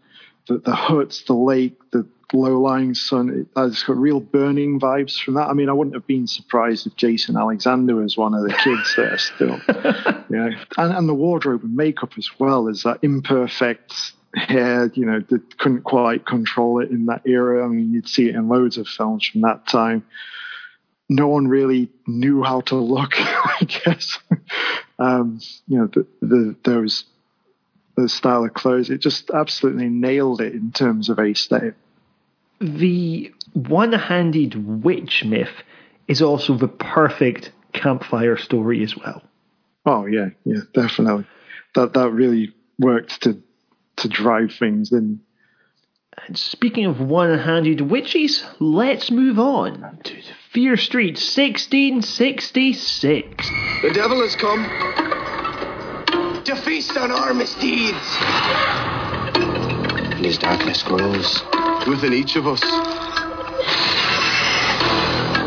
[0.48, 3.46] the, the huts, the lake, the low lying sun.
[3.56, 5.48] It's got real burning vibes from that.
[5.48, 8.94] I mean, I wouldn't have been surprised if Jason Alexander was one of the kids
[8.96, 9.60] there still.
[10.30, 15.20] yeah, and, and the wardrobe and makeup as well is that imperfect hair, you know,
[15.28, 17.64] that couldn't quite control it in that era.
[17.64, 20.04] I mean, you'd see it in loads of films from that time.
[21.08, 24.18] No one really knew how to look, I guess.
[24.98, 27.04] um, you know, the, the, those
[27.94, 31.74] the style of clothes, it just absolutely nailed it in terms of aesthetic
[32.62, 35.62] the one handed witch myth
[36.08, 39.22] is also the perfect campfire story as well.
[39.84, 41.26] Oh yeah, yeah, definitely.
[41.74, 43.42] That that really worked to
[43.96, 45.20] to drive things in.
[46.26, 50.14] And speaking of one handed witches, let's move on to
[50.52, 53.50] Fear Street 1666.
[53.82, 54.62] The devil has come
[56.44, 57.96] to feast on our misdeeds.
[60.12, 61.42] And his darkness grows
[61.86, 62.60] within each of us.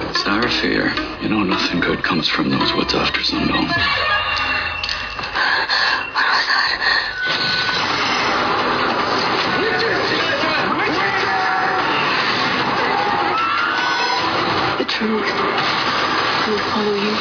[0.09, 0.93] It's our fear.
[1.21, 3.67] You know, nothing good comes from those woods after sundown.
[10.77, 11.39] What was?
[14.79, 15.31] The truth
[16.47, 17.15] will follow you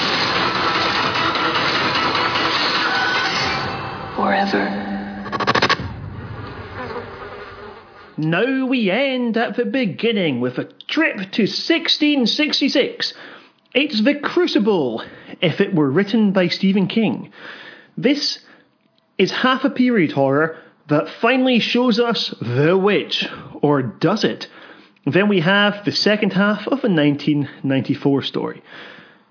[4.16, 4.83] forever.
[8.16, 13.14] Now we end at the beginning with a trip to 1666.
[13.74, 15.04] It's The Crucible,
[15.40, 17.32] if it were written by Stephen King.
[17.96, 18.38] This
[19.18, 20.56] is half a period horror
[20.88, 23.28] that finally shows us The Witch,
[23.62, 24.48] or does it?
[25.06, 28.62] Then we have the second half of a 1994 story.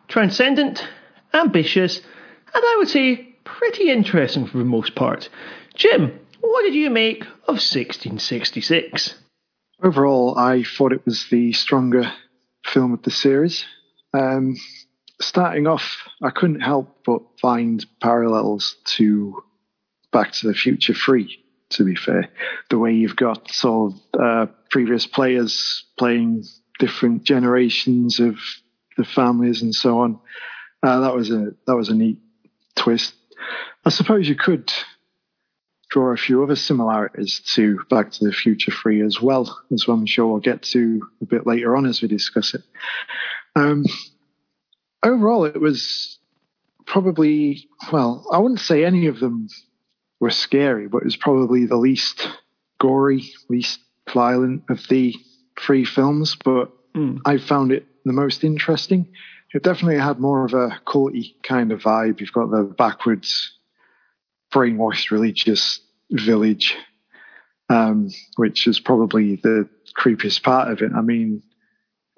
[0.09, 0.85] Transcendent,
[1.33, 5.29] ambitious, and I would say pretty interesting for the most part.
[5.73, 9.15] Jim, what did you make of 1666?
[9.81, 12.11] Overall, I thought it was the stronger
[12.65, 13.65] film of the series.
[14.13, 14.55] Um,
[15.21, 19.43] starting off, I couldn't help but find parallels to
[20.11, 22.29] Back to the Future 3, to be fair.
[22.69, 26.43] The way you've got sort of uh, previous players playing
[26.79, 28.37] different generations of
[28.97, 30.19] the families and so on.
[30.81, 32.19] Uh, that was a that was a neat
[32.75, 33.13] twist.
[33.85, 34.71] I suppose you could
[35.93, 40.07] draw a few other similarities to Back to the Future 3 as well, as I'm
[40.07, 42.63] sure we'll get to a bit later on as we discuss it.
[43.55, 43.85] Um,
[45.03, 46.17] overall, it was
[46.87, 49.49] probably, well, I wouldn't say any of them
[50.19, 52.27] were scary, but it was probably the least
[52.81, 53.79] gory, least
[54.11, 55.13] violent of the
[55.61, 57.19] three films, but mm.
[57.23, 59.09] I found it the most interesting.
[59.53, 62.19] It definitely had more of a culty kind of vibe.
[62.19, 63.59] You've got the backwards
[64.53, 65.79] brainwashed religious
[66.11, 66.75] village,
[67.69, 69.67] um, which is probably the
[69.97, 70.91] creepiest part of it.
[70.95, 71.41] I mean,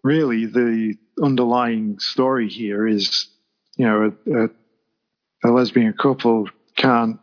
[0.03, 3.28] really, the underlying story here is,
[3.78, 4.49] you know, a, a,
[5.45, 7.20] a lesbian couple can't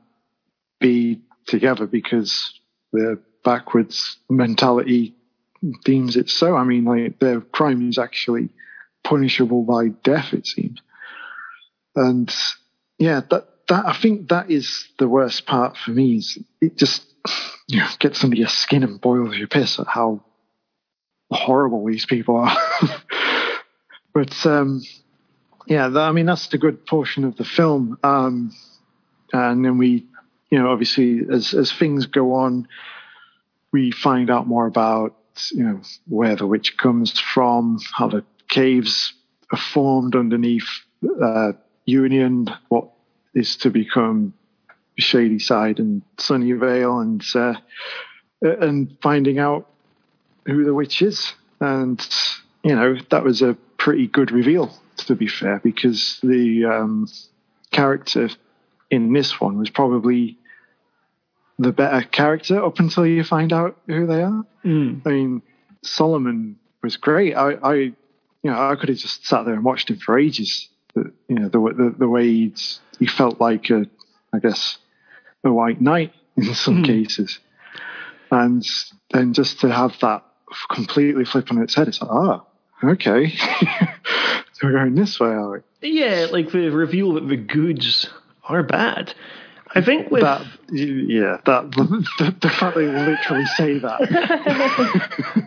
[0.81, 2.61] be together because
[2.93, 5.15] their backwards mentality
[5.85, 6.57] deems it so.
[6.57, 8.49] I mean, like their crime is actually
[9.05, 10.81] punishable by death, it seems.
[11.95, 12.35] And
[12.99, 16.17] yeah, that that I think that is the worst part for me.
[16.17, 17.05] Is it just
[17.69, 20.23] you know, gets under your skin and boils your piss at how
[21.31, 22.57] horrible these people are.
[24.13, 24.83] but um,
[25.67, 27.99] yeah, that, I mean that's the good portion of the film.
[28.03, 28.55] Um,
[29.33, 30.07] and then we,
[30.51, 32.69] you know, obviously as as things go on,
[33.73, 35.17] we find out more about
[35.53, 39.15] you know where the witch comes from, how the caves
[39.51, 40.69] are formed underneath
[41.23, 41.53] uh,
[41.85, 42.92] Union, what
[43.35, 44.35] is to become
[44.99, 47.61] Shadyside and Sunnyvale and uh,
[48.43, 49.69] and finding out
[50.47, 51.33] who the witch is.
[51.61, 52.05] And
[52.63, 57.09] you know that was a pretty good reveal, to be fair, because the um,
[57.71, 58.29] character
[58.91, 60.37] in this one was probably
[61.59, 64.45] the better character up until you find out who they are.
[64.65, 65.03] Mm.
[65.07, 65.43] I mean,
[65.83, 67.35] Solomon was great.
[67.35, 67.97] I, I, you
[68.45, 70.69] know, I could have just sat there and watched him for ages.
[70.95, 72.53] You know, the, the, the way
[72.99, 73.87] he felt like a,
[74.33, 74.79] I guess,
[75.45, 76.87] a white knight in some mm.
[76.87, 77.39] cases.
[78.31, 78.65] And
[79.13, 80.25] then just to have that
[80.71, 82.47] completely flip on its head, it's like, oh,
[82.83, 83.31] okay.
[84.53, 85.59] so we're going this way, are we?
[85.83, 88.09] Yeah, like the reveal that the Goodes
[88.45, 89.15] are bad.
[89.75, 91.71] I think with that, yeah, that
[92.19, 94.01] the, the fact they literally say that.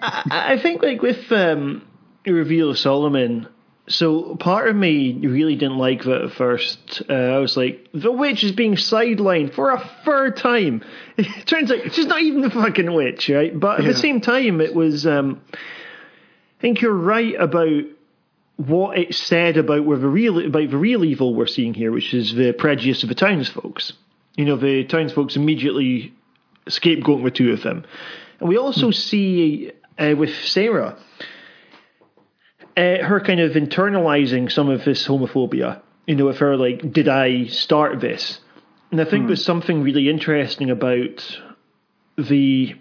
[0.01, 1.87] I, I, think like with um,
[2.23, 3.47] the reveal of Solomon,
[3.87, 7.03] so part of me really didn't like that at first.
[7.07, 10.83] Uh, I was like, the witch is being sidelined for a third time.
[11.17, 13.57] It turns out she's not even the fucking witch, right?
[13.57, 13.91] But at yeah.
[13.91, 15.07] the same time, it was.
[15.07, 17.83] Um, I think you're right about
[18.57, 22.13] what it said about where the real about the real evil we're seeing here, which
[22.13, 23.81] is the prejudice of the townsfolk.
[24.35, 26.13] You know, the townsfolk immediately
[26.67, 27.85] scapegoating the two of them,
[28.41, 30.97] and we also see uh, with Sarah
[32.77, 35.81] uh, her kind of internalizing some of this homophobia.
[36.07, 38.39] You know, with her like, did I start this?
[38.91, 39.27] And I think hmm.
[39.27, 41.39] there's something really interesting about
[42.17, 42.75] the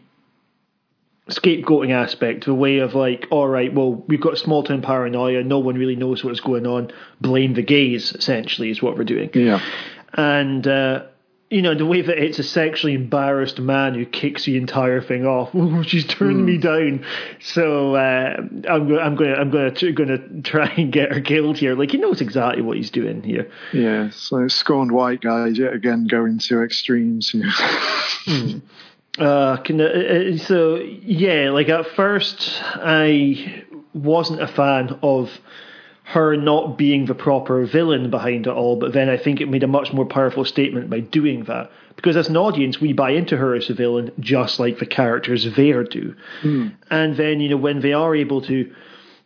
[1.28, 5.58] scapegoating aspect, the way of like, all right, well, we've got small town paranoia, no
[5.58, 6.90] one really knows what's going on,
[7.20, 9.30] blame the gays, essentially, is what we're doing.
[9.32, 9.60] Yeah.
[10.12, 11.04] And uh,
[11.54, 15.24] you know, the way that it's a sexually embarrassed man who kicks the entire thing
[15.24, 15.52] off.
[15.86, 16.44] She's turned mm.
[16.44, 16.60] me hmm.
[16.60, 17.06] down.
[17.38, 18.34] So uh,
[18.68, 21.76] I'm, I'm going to I'm going to going to try and get her killed here.
[21.76, 23.52] Like he knows exactly what he's doing here.
[23.72, 24.10] Yeah.
[24.10, 27.30] So scorned white guys yet again going to extremes.
[27.30, 28.60] mm.
[29.20, 33.62] uh, can, uh, uh, so yeah, like at first I
[33.92, 35.30] wasn't a fan of
[36.04, 39.62] her not being the proper villain behind it all, but then I think it made
[39.62, 41.70] a much more powerful statement by doing that.
[41.96, 45.46] Because as an audience, we buy into her as a villain just like the characters
[45.56, 46.14] there do.
[46.42, 46.74] Mm.
[46.90, 48.70] And then, you know, when they are able to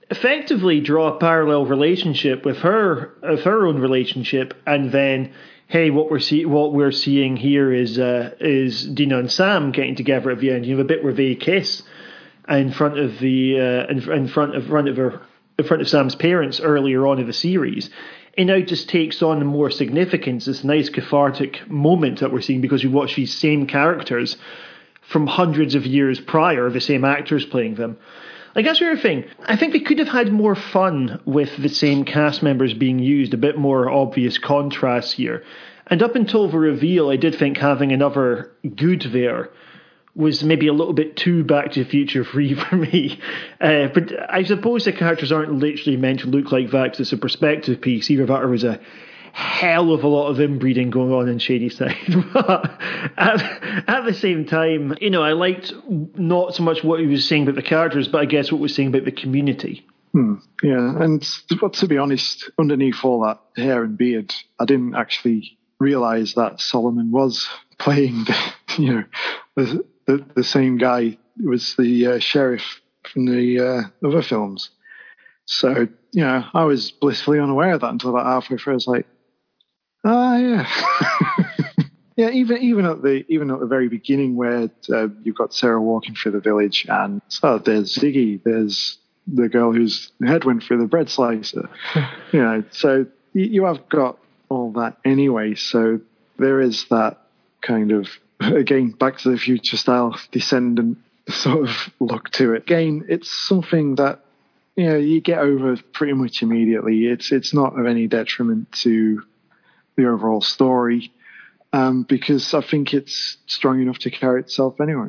[0.08, 5.32] effectively draw a parallel relationship with her, of her own relationship, and then
[5.66, 9.96] hey, what we're see what we're seeing here is uh, is Deena and Sam getting
[9.96, 10.64] together at the end.
[10.64, 11.82] You have a bit where they kiss
[12.48, 15.20] in front of the uh, in, in front of front of her
[15.58, 17.90] in front of Sam's parents earlier on in the series.
[18.34, 20.44] It now just takes on more significance.
[20.44, 24.36] This nice cathartic moment that we're seeing because we watch these same characters
[25.02, 27.98] from hundreds of years prior, the same actors playing them.
[28.54, 29.24] Like that's the other thing.
[29.46, 33.34] I think they could have had more fun with the same cast members being used,
[33.34, 35.42] a bit more obvious contrast here.
[35.88, 39.50] And up until the reveal, I did think having another good there
[40.18, 43.20] was maybe a little bit too Back to the Future free for me.
[43.60, 47.12] Uh, but I suppose the characters aren't literally meant to look like that because it's
[47.12, 48.10] a perspective piece.
[48.10, 48.80] Either that or was a
[49.32, 51.94] hell of a lot of inbreeding going on in Shadyside.
[52.34, 52.80] but
[53.16, 53.40] at,
[53.88, 57.44] at, the same time, you know, I liked not so much what he was saying
[57.44, 59.86] about the characters, but I guess what was saying about the community.
[60.12, 61.24] Hmm, yeah, and
[61.60, 66.60] but to be honest, underneath all that hair and beard, I didn't actually realise that
[66.60, 67.46] Solomon was
[67.78, 69.04] playing, the, you know,
[69.56, 72.80] the, the, the same guy was the uh, sheriff
[73.12, 74.70] from the uh, other films.
[75.44, 78.72] So, you know, I was blissfully unaware of that until about halfway through.
[78.72, 79.06] I was like,
[80.04, 80.66] oh, yeah.
[82.16, 85.80] yeah, even even at the even at the very beginning where uh, you've got Sarah
[85.80, 90.78] walking through the village and so there's Ziggy, there's the girl whose head went through
[90.78, 91.68] the bread slicer.
[92.32, 94.18] you know, so you have got
[94.48, 95.54] all that anyway.
[95.54, 96.00] So
[96.38, 97.18] there is that
[97.60, 98.08] kind of
[98.40, 100.98] again, Back to the Future style descendant
[101.28, 102.62] sort of look to it.
[102.62, 104.20] Again, it's something that
[104.76, 107.06] you know you get over pretty much immediately.
[107.06, 109.22] It's it's not of any detriment to
[109.96, 111.12] the overall story
[111.72, 115.08] um, because I think it's strong enough to carry itself anyway.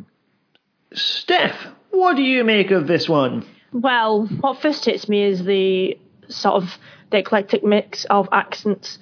[0.94, 3.46] Steph, what do you make of this one?
[3.72, 5.98] Well, what first hits me is the
[6.30, 6.78] sort of
[7.12, 9.00] the eclectic mix of accents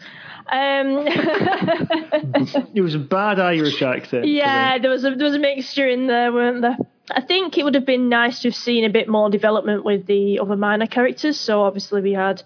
[0.50, 1.04] um,
[2.74, 4.26] it was a bad Irish accent.
[4.26, 6.78] Yeah, there was a there was a mixture in there, weren't there?
[7.12, 10.06] I think it would have been nice to have seen a bit more development with
[10.06, 11.38] the other minor characters.
[11.38, 12.44] So obviously we had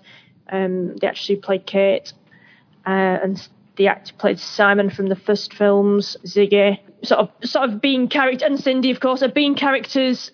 [0.51, 2.11] um, the actress who played Kate
[2.87, 7.81] uh, and the actor played Simon from the first films, Ziggy, sort of sort of
[7.81, 10.31] being character and Cindy, of course, are being characters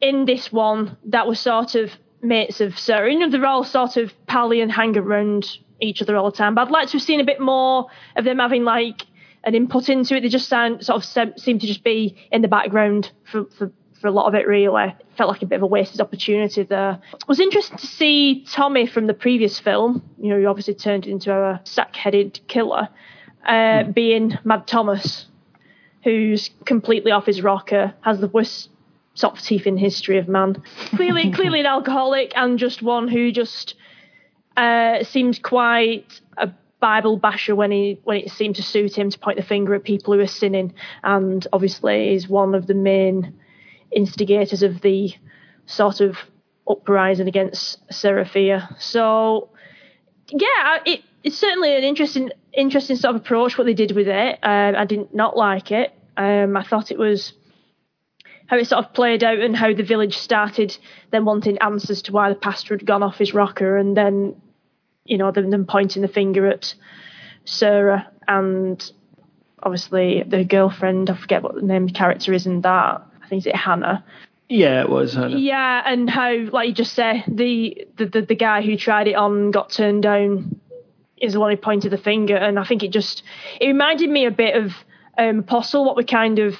[0.00, 1.90] in this one that were sort of
[2.22, 3.12] mates of Sarah.
[3.12, 6.54] You know, they're all sort of pally and hang around each other all the time.
[6.54, 9.06] But I'd like to have seen a bit more of them having like
[9.44, 10.20] an input into it.
[10.20, 14.06] They just sound sort of seem to just be in the background for, for, for
[14.06, 14.46] a lot of it.
[14.46, 17.00] Really, felt like a bit of a wasted opportunity there.
[17.12, 20.02] It was interesting to see Tommy from the previous film.
[20.20, 22.88] You know, he obviously turned into a sack-headed killer,
[23.44, 23.94] uh, mm.
[23.94, 25.26] being Mad Thomas,
[26.04, 28.70] who's completely off his rocker, has the worst
[29.14, 30.62] sort of teeth in history of man.
[30.94, 33.74] Clearly, clearly an alcoholic and just one who just
[34.56, 39.18] uh, seems quite a Bible basher when he when it seemed to suit him to
[39.18, 40.74] point the finger at people who are sinning,
[41.04, 43.34] and obviously is one of the main
[43.90, 45.14] instigators of the
[45.66, 46.18] sort of
[46.68, 48.68] uprising against Sarah Fier.
[48.78, 49.50] So
[50.28, 54.38] yeah, it, it's certainly an interesting interesting sort of approach what they did with it.
[54.42, 55.94] Um, I did not like it.
[56.16, 57.32] Um, I thought it was
[58.46, 60.76] how it sort of played out and how the village started
[61.10, 64.34] then wanting answers to why the pastor had gone off his rocker and then
[65.04, 66.74] you know them, them pointing the finger at
[67.44, 68.92] Sarah and
[69.62, 73.28] obviously the girlfriend I forget what the name of the character is in that I
[73.28, 74.04] think it's Hannah
[74.48, 75.14] yeah, it was.
[75.14, 75.38] Hannah.
[75.38, 79.14] Yeah, and how, like you just said, the, the, the, the guy who tried it
[79.14, 80.60] on got turned down
[81.16, 83.22] is the one who pointed the finger, and I think it just
[83.60, 84.72] it reminded me a bit of
[85.16, 86.56] um, Apostle, what we kind of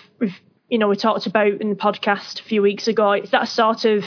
[0.72, 3.12] you know, we talked about in the podcast a few weeks ago.
[3.12, 4.04] It's that sort of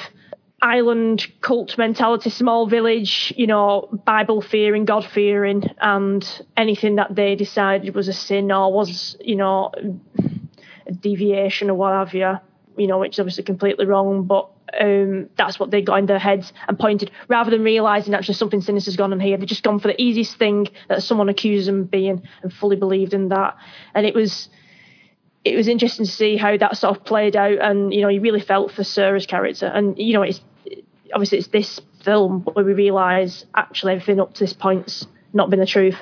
[0.64, 6.28] island cult mentality, small village, you know, Bible fearing, God fearing, and
[6.58, 9.70] anything that they decided was a sin or was, you know,
[10.88, 12.34] a deviation or what have you,
[12.80, 14.50] you know, which is obviously completely wrong, but
[14.82, 18.62] um, that's what they got in their heads and pointed, rather than realising actually something
[18.62, 19.38] sinister has gone on here.
[19.38, 22.76] They've just gone for the easiest thing that someone accused them of being and fully
[22.76, 23.56] believed in that.
[23.94, 24.50] And it was
[25.46, 28.20] it was interesting to see how that sort of played out, and you know, you
[28.20, 30.42] really felt for Sarah's character, and you know, it's
[31.14, 35.60] obviously it's this film where we realise actually everything up to this point's not been
[35.60, 35.98] the truth.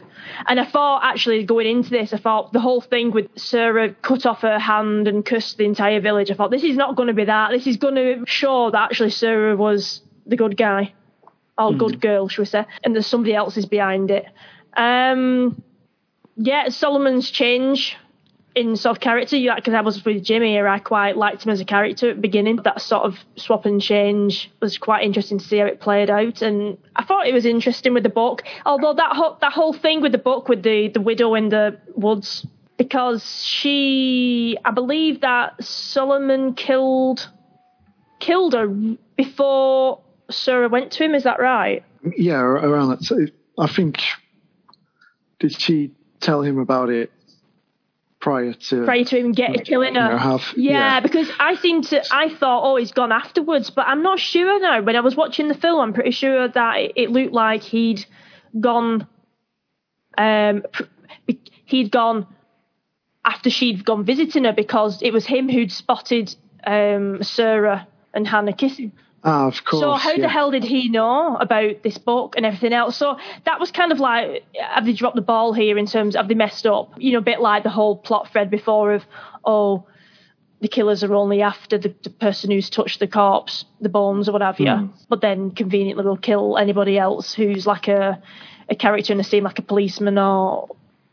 [0.48, 4.26] And I thought actually going into this, I thought the whole thing with Sarah cut
[4.26, 6.30] off her hand and cussed the entire village.
[6.32, 7.52] I thought this is not going to be that.
[7.52, 10.94] This is going to show that actually Sarah was the good guy,
[11.58, 11.78] or mm.
[11.80, 12.66] good girl, should we say?
[12.84, 14.26] And there's somebody else is behind it.
[14.78, 15.62] Um,
[16.38, 17.98] yeah, Solomon's change
[18.56, 19.36] in sort of character.
[19.36, 22.16] You because I was with Jimmy here, I quite liked him as a character at
[22.18, 22.58] the beginning.
[22.58, 26.42] That sort of swap and change was quite interesting to see how it played out,
[26.42, 28.44] and I thought it was interesting with the book.
[28.66, 31.80] Although that whole that whole thing with the book with the the widow in the
[31.96, 32.46] woods,
[32.78, 37.30] because she, I believe that Solomon killed
[38.20, 38.68] killed her
[39.16, 41.16] before Sarah went to him.
[41.16, 41.84] Is that right?
[42.18, 43.32] Yeah, around that.
[43.58, 44.02] I think
[45.40, 47.12] did she tell him about it
[48.24, 50.02] prior to prior to him get killing her.
[50.02, 53.70] You know, have, yeah, yeah, because I seem to I thought oh he's gone afterwards,
[53.70, 54.82] but I'm not sure now.
[54.82, 58.06] When I was watching the film, I'm pretty sure that it, it looked like he'd
[58.58, 59.08] gone.
[60.18, 60.64] Um,
[61.66, 62.28] he'd gone
[63.26, 66.34] after she'd gone visiting her because it was him who'd spotted
[66.66, 68.94] um, Sarah and Hannah kissing.
[69.24, 69.82] Ah, of course.
[69.82, 70.22] So how yeah.
[70.22, 72.98] the hell did he know about this book and everything else?
[72.98, 76.22] So that was kind of like, have they dropped the ball here in terms of
[76.22, 76.94] have they messed up?
[76.98, 79.06] You know, a bit like the whole plot thread before of,
[79.46, 79.86] oh,
[80.60, 84.34] the killers are only after the, the person who's touched the corpse, the bones or
[84.34, 84.66] what have you.
[84.66, 84.94] Mm.
[85.10, 88.22] But then conveniently will kill anybody else who's like a
[88.70, 90.70] a character in the scene, like a policeman or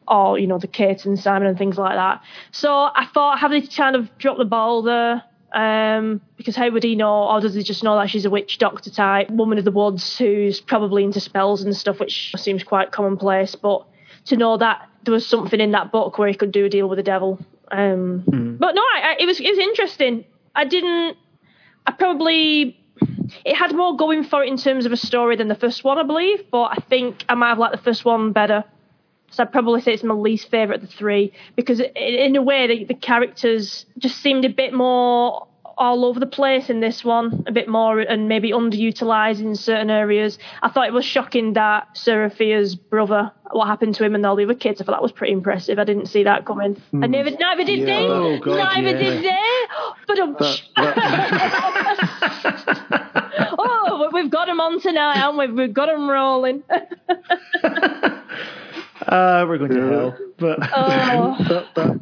[0.07, 2.23] or you know the Kate and Simon and things like that.
[2.53, 5.23] So I thought, have they kind of dropped the ball there?
[5.53, 8.59] Um, because how would he know, or does he just know that she's a witch
[8.59, 12.93] doctor type woman of the woods who's probably into spells and stuff, which seems quite
[12.93, 13.57] commonplace.
[13.57, 13.85] But
[14.27, 16.89] to know that there was something in that book where he could do a deal
[16.89, 17.39] with the devil.
[17.73, 18.59] Um, Mm.
[18.59, 20.25] But no, I, I, it was it was interesting.
[20.55, 21.17] I didn't.
[21.87, 22.77] I probably
[23.45, 25.99] it had more going for it in terms of a story than the first one,
[25.99, 26.45] I believe.
[26.51, 28.65] But I think I might have liked the first one better.
[29.31, 32.67] So I'd probably say it's my least favourite of the three because in a way
[32.67, 35.47] the, the characters just seemed a bit more
[35.79, 39.89] all over the place in this one, a bit more and maybe underutilised in certain
[39.89, 40.39] areas.
[40.63, 44.37] I thought it was shocking that Sarah Fier's brother, what happened to him and all
[44.37, 45.79] the other kids, I thought that was pretty impressive.
[45.79, 46.83] I didn't see that coming.
[46.93, 47.85] I never, neither did Yeah.
[47.87, 48.07] they.
[48.09, 48.99] Oh, God, neither yeah.
[49.11, 49.39] did they.
[50.07, 50.37] But um,
[53.59, 55.47] oh, we- we've got him on tonight, haven't we?
[55.65, 56.63] We've got him rolling.
[59.07, 60.19] Uh, we're going to hell.
[60.39, 61.37] But oh.
[61.49, 62.01] that that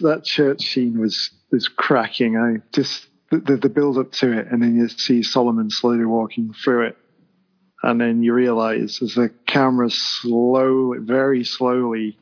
[0.00, 2.36] that church scene was was cracking.
[2.36, 6.04] I just the, the the build up to it, and then you see Solomon slowly
[6.04, 6.96] walking through it,
[7.82, 12.18] and then you realize as the camera slowly, very slowly,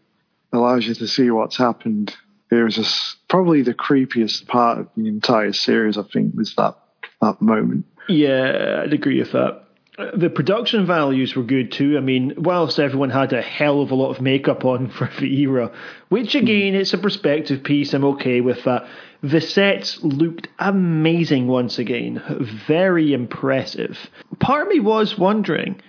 [0.52, 2.14] allows you to see what's happened.
[2.50, 5.98] It was just probably the creepiest part of the entire series.
[5.98, 6.76] I think was that
[7.20, 7.86] that moment.
[8.08, 9.65] Yeah, I'd agree with that.
[9.97, 11.97] The production values were good too.
[11.97, 15.40] I mean, whilst everyone had a hell of a lot of makeup on for the
[15.40, 15.73] era,
[16.09, 18.86] which again, it's a perspective piece, I'm okay with that.
[19.23, 22.23] The sets looked amazing once again,
[22.66, 24.10] very impressive.
[24.39, 25.81] Part of me was wondering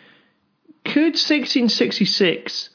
[0.85, 2.69] could 1666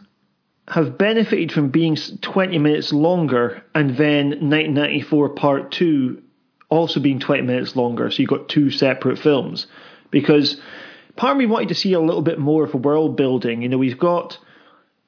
[0.68, 6.22] have benefited from being 20 minutes longer and then 1994 Part 2
[6.68, 9.66] also being 20 minutes longer, so you got two separate films.
[10.10, 10.60] Because
[11.16, 13.62] part of me wanted to see a little bit more of a world building.
[13.62, 14.38] You know, we've got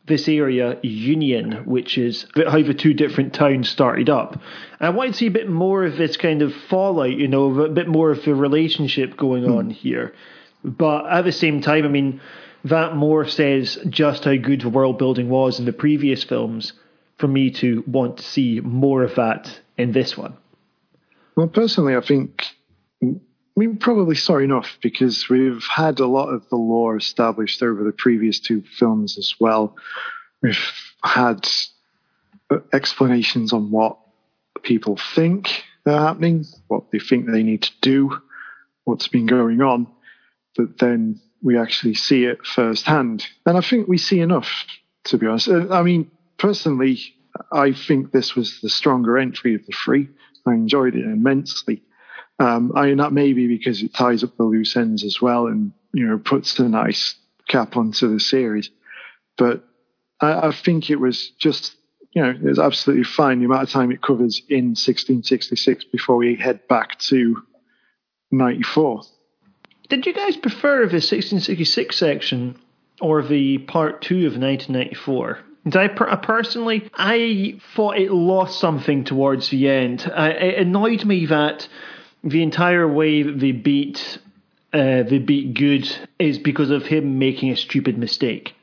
[0.06, 4.34] this area, Union, which is how the two different towns started up.
[4.78, 7.60] And I wanted to see a bit more of this kind of fallout, you know,
[7.60, 9.70] a bit more of the relationship going on hmm.
[9.70, 10.14] here.
[10.62, 12.20] But at the same time, I mean,
[12.64, 16.72] that more says just how good the world building was in the previous films
[17.18, 20.36] for me to want to see more of that in this one.
[21.36, 22.44] Well, personally, I think
[23.56, 27.92] we probably sorry enough because we've had a lot of the lore established over the
[27.92, 29.76] previous two films as well.
[30.42, 30.58] We've
[31.02, 31.48] had
[32.50, 33.98] uh, explanations on what
[34.62, 38.18] people think are happening, what they think they need to do,
[38.84, 39.86] what's been going on,
[40.56, 43.26] but then we actually see it firsthand.
[43.46, 44.64] And I think we see enough,
[45.04, 45.48] to be honest.
[45.48, 46.98] Uh, I mean, personally,
[47.52, 50.08] I think this was the stronger entry of the three.
[50.46, 51.82] I enjoyed it immensely.
[52.38, 55.46] Um, I mean, that may be because it ties up the loose ends as well
[55.46, 57.14] and, you know, puts a nice
[57.48, 58.70] cap onto the series.
[59.36, 59.64] But
[60.20, 61.76] I, I think it was just,
[62.12, 66.16] you know, it was absolutely fine the amount of time it covers in 1666 before
[66.16, 67.42] we head back to
[68.32, 69.02] 94.
[69.88, 72.58] Did you guys prefer the 1666 section
[73.00, 75.38] or the part two of 1994?
[75.64, 80.10] Did I, per- personally, I thought it lost something towards the end.
[80.14, 81.68] I, it annoyed me that
[82.24, 84.18] the entire way they beat
[84.74, 85.88] uh, they beat Goode
[86.18, 88.56] is because of him making a stupid mistake.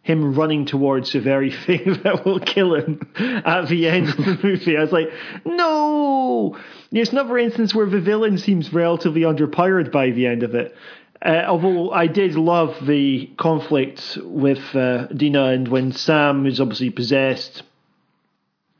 [0.00, 4.40] Him running towards the very thing that will kill him at the end of the
[4.42, 4.78] movie.
[4.78, 5.12] I was like,
[5.44, 6.56] no!
[6.90, 10.74] It's another instance where the villain seems relatively underpowered by the end of it.
[11.20, 16.90] Uh, although I did love the conflict with uh, Deena and when Sam is obviously
[16.90, 17.62] possessed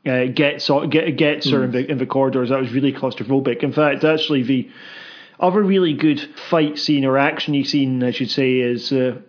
[0.05, 2.49] uh, gets get, gets her in the in the corridors.
[2.49, 3.63] That was really claustrophobic.
[3.63, 4.69] In fact, actually, the
[5.39, 6.19] other really good
[6.49, 8.91] fight scene or actiony scene, I should say, is.
[8.91, 9.19] Uh,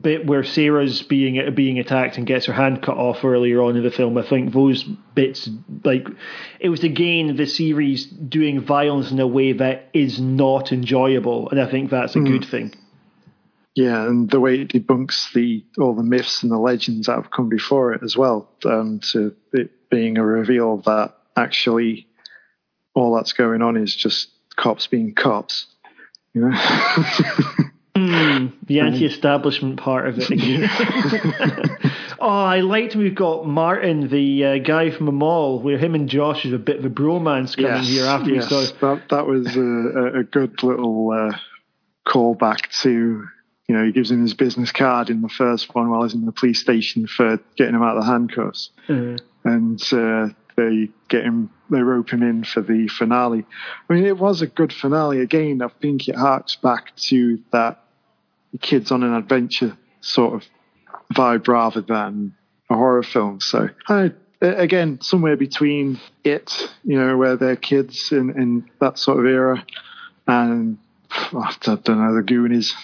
[0.00, 3.82] bit where Sarah's being being attacked and gets her hand cut off earlier on in
[3.82, 4.16] the film.
[4.16, 5.50] I think those bits,
[5.84, 6.08] like,
[6.60, 11.60] it was again the series doing violence in a way that is not enjoyable, and
[11.60, 12.26] I think that's a Mm.
[12.26, 12.72] good thing.
[13.74, 17.30] Yeah, and the way it debunks the all the myths and the legends that have
[17.30, 22.06] come before it as well, um, to it being a reveal that actually
[22.94, 25.66] all that's going on is just cops being cops.
[26.34, 26.56] You know?
[27.94, 30.30] Mm, the anti-establishment part of it.
[30.30, 30.68] again.
[32.18, 36.08] oh, I liked we've got Martin, the uh, guy from the mall, where him and
[36.08, 38.94] Josh is a bit of a bromance coming here after yes, we saw.
[38.94, 41.36] that that was a, a, a good little uh,
[42.06, 43.26] callback to
[43.68, 46.26] you know he gives him his business card in the first one while he's in
[46.26, 51.24] the police station for getting him out of the handcuffs, Uh, and uh, they get
[51.24, 53.44] him they rope him in for the finale.
[53.88, 55.20] I mean, it was a good finale.
[55.20, 57.82] Again, I think it harks back to that
[58.60, 60.44] kids on an adventure sort of
[61.14, 62.34] vibe rather than
[62.68, 63.40] a horror film.
[63.40, 66.52] So I, again, somewhere between it,
[66.84, 69.64] you know, where they're kids in, in that sort of era,
[70.26, 70.78] and
[71.32, 72.74] I don't know, the Goonies.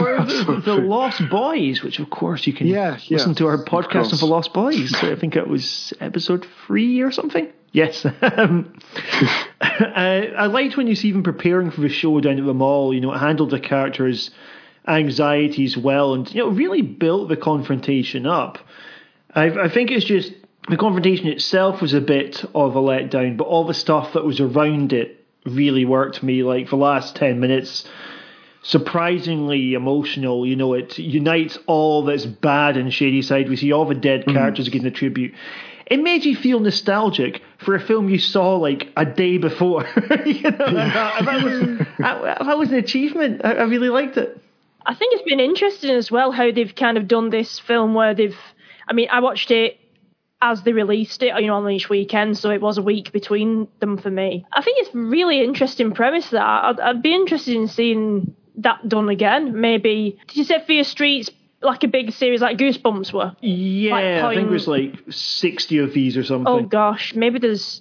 [0.00, 3.64] or the, the Lost Boys, which of course you can Yeah, yeah, listen to our
[3.64, 4.94] podcast of the Lost Boys.
[5.02, 7.52] I think it was episode three or something.
[7.72, 8.06] Yes.
[8.22, 8.78] Um,
[9.60, 12.94] I, I liked when you see them preparing for the show down at the mall.
[12.94, 14.30] You know, it handled the characters'
[14.86, 18.58] anxieties well, and you know, really built the confrontation up.
[19.34, 20.32] I, I think it's just
[20.68, 24.40] the confrontation itself was a bit of a letdown, but all the stuff that was
[24.40, 26.42] around it really worked me.
[26.42, 27.84] Like the last ten minutes,
[28.62, 30.46] surprisingly emotional.
[30.46, 33.48] You know, it unites all that's bad in Shadyside.
[33.48, 34.32] We see all the dead mm-hmm.
[34.32, 35.34] characters getting a tribute.
[35.86, 39.82] It made you feel nostalgic for a film you saw like a day before.
[40.24, 43.42] you know, and that, and that was that, that was an achievement.
[43.44, 44.40] I, I really liked it.
[44.86, 48.14] I think it's been interesting as well how they've kind of done this film where
[48.14, 48.36] they've.
[48.86, 49.78] I mean, I watched it
[50.44, 53.66] as they released it, you know, on each weekend, so it was a week between
[53.80, 54.44] them for me.
[54.52, 59.08] I think it's really interesting premise that I'd, I'd be interested in seeing that done
[59.08, 59.58] again.
[59.58, 61.30] Maybe did you say Fear Streets
[61.62, 63.34] like a big series like Goosebumps were?
[63.40, 66.46] Yeah, I think it was like sixty of these or something.
[66.46, 67.80] Oh gosh, maybe there's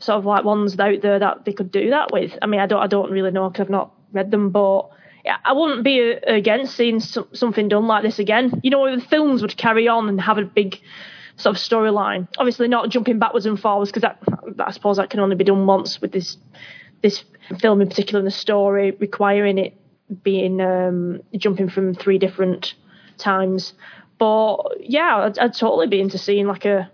[0.00, 2.38] sort of like ones out there that they could do that with.
[2.42, 4.90] I mean, I don't, I don't really know because I've not read them, but
[5.24, 8.60] yeah, I wouldn't be uh, against seeing so, something done like this again.
[8.62, 10.78] You know, the films would carry on and have a big
[11.40, 12.28] sort of storyline.
[12.38, 14.18] Obviously, not jumping backwards and forwards because that,
[14.58, 16.36] I suppose that can only be done once with this
[17.02, 17.24] this
[17.58, 19.76] film in particular, and the story requiring it
[20.22, 22.74] being um, jumping from three different
[23.16, 23.72] times.
[24.18, 26.90] But yeah, I'd, I'd totally be into seeing like a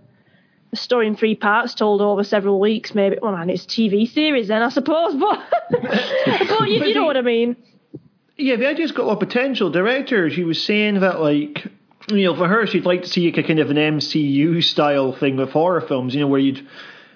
[0.72, 3.18] a story in three parts told over several weeks, maybe.
[3.20, 5.14] Well, man, it's TV series then, I suppose.
[5.68, 7.56] But, but you, you know what I mean.
[8.36, 9.70] Yeah, the idea's got a lot of potential.
[9.70, 11.66] Directors, she was saying that, like,
[12.08, 15.12] you know, for her, she'd like to see like a kind of an MCU style
[15.12, 16.66] thing with horror films, you know, where you'd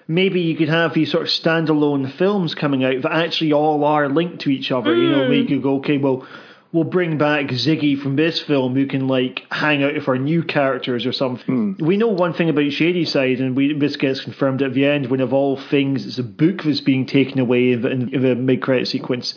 [0.07, 4.09] maybe you could have these sort of standalone films coming out that actually all are
[4.09, 4.95] linked to each other.
[4.95, 5.53] You know, where you hmm.
[5.53, 6.27] could go, okay, well,
[6.73, 10.43] we'll bring back Ziggy from this film who can like hang out with our new
[10.43, 11.75] characters or something.
[11.75, 11.85] Hmm.
[11.85, 15.21] We know one thing about Shadyside, and we this gets confirmed at the end when
[15.21, 18.61] of all things it's a book that's being taken away in the, in the mid
[18.61, 19.35] credit sequence.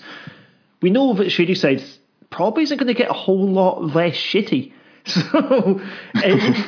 [0.82, 1.82] We know that Shadyside
[2.30, 4.72] probably isn't going to get a whole lot less shitty.
[5.14, 5.80] So,
[6.14, 6.66] it,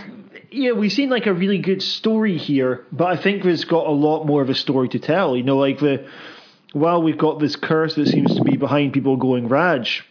[0.51, 3.91] yeah, we've seen like a really good story here, but I think there's got a
[3.91, 5.37] lot more of a story to tell.
[5.37, 6.09] You know, like the
[6.73, 10.05] while we've got this curse that seems to be behind people going Raj,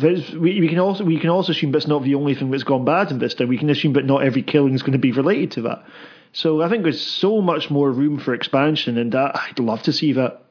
[0.00, 2.84] we, we can also we can also assume that's not the only thing that's gone
[2.84, 3.48] bad in this time.
[3.48, 5.84] We can assume that not every killing is going to be related to that.
[6.32, 9.92] So I think there's so much more room for expansion, and that, I'd love to
[9.92, 10.42] see that.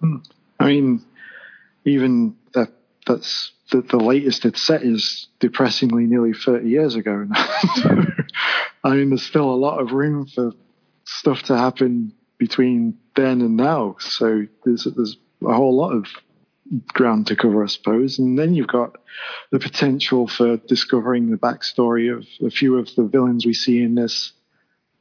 [0.00, 0.16] Hmm.
[0.60, 1.04] I mean,
[1.84, 2.37] even that
[3.08, 7.26] that's the, the latest it's set is depressingly nearly 30 years ago.
[7.28, 7.48] now.
[8.84, 10.52] I mean, there's still a lot of room for
[11.04, 13.96] stuff to happen between then and now.
[13.98, 16.06] So there's there's a whole lot of
[16.88, 18.18] ground to cover, I suppose.
[18.18, 18.96] And then you've got
[19.50, 23.94] the potential for discovering the backstory of a few of the villains we see in
[23.94, 24.32] this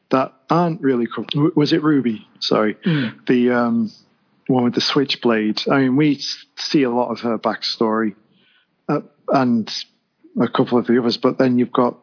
[0.09, 1.55] that aren't really covered.
[1.55, 2.25] Was it Ruby?
[2.39, 2.77] Sorry,
[3.27, 3.91] the um,
[4.47, 5.61] one with the switchblade.
[5.69, 6.19] I mean, we
[6.57, 8.15] see a lot of her backstory,
[8.89, 9.71] uh, and
[10.39, 11.17] a couple of the others.
[11.17, 11.97] But then you've got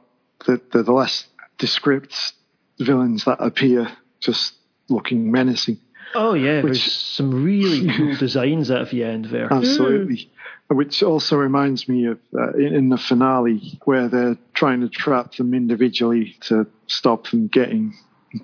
[0.46, 1.26] the the, the less
[1.58, 2.32] descript
[2.78, 3.88] villains that appear
[4.20, 4.54] just
[4.88, 5.78] looking menacing.
[6.14, 9.52] Oh yeah, Which- there's some really cool designs at the end there.
[9.52, 10.30] Absolutely.
[10.68, 15.34] Which also reminds me of uh, in, in the finale where they're trying to trap
[15.34, 17.94] them individually to stop them getting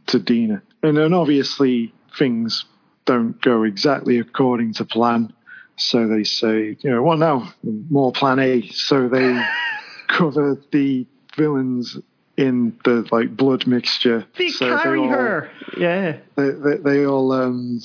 [0.06, 0.62] to Deena.
[0.82, 2.64] and then obviously things
[3.04, 5.32] don't go exactly according to plan.
[5.76, 8.68] So they say, you know, well, now more plan A.
[8.68, 9.42] So they
[10.08, 11.06] cover the
[11.36, 11.98] villains
[12.36, 14.26] in the like blood mixture.
[14.36, 15.50] They so carry all, her.
[15.76, 16.18] Yeah.
[16.36, 17.80] They, they, they all um,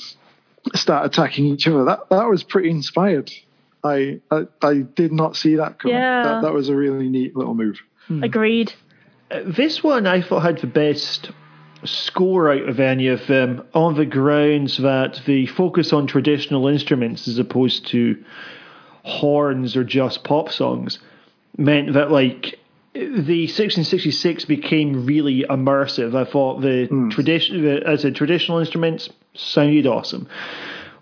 [0.73, 1.85] start attacking each other.
[1.85, 3.31] That that was pretty inspired.
[3.83, 5.97] I I, I did not see that coming.
[5.97, 6.23] Yeah.
[6.23, 7.79] That, that was a really neat little move.
[8.09, 8.73] Agreed.
[9.31, 11.31] Uh, this one I thought had the best
[11.85, 17.27] score out of any of them on the grounds that the focus on traditional instruments
[17.27, 18.23] as opposed to
[19.03, 20.99] horns or just pop songs
[21.57, 22.59] meant that like
[22.93, 26.15] the 1666 became really immersive.
[26.15, 30.27] I thought the tradition as a traditional instruments sounded awesome.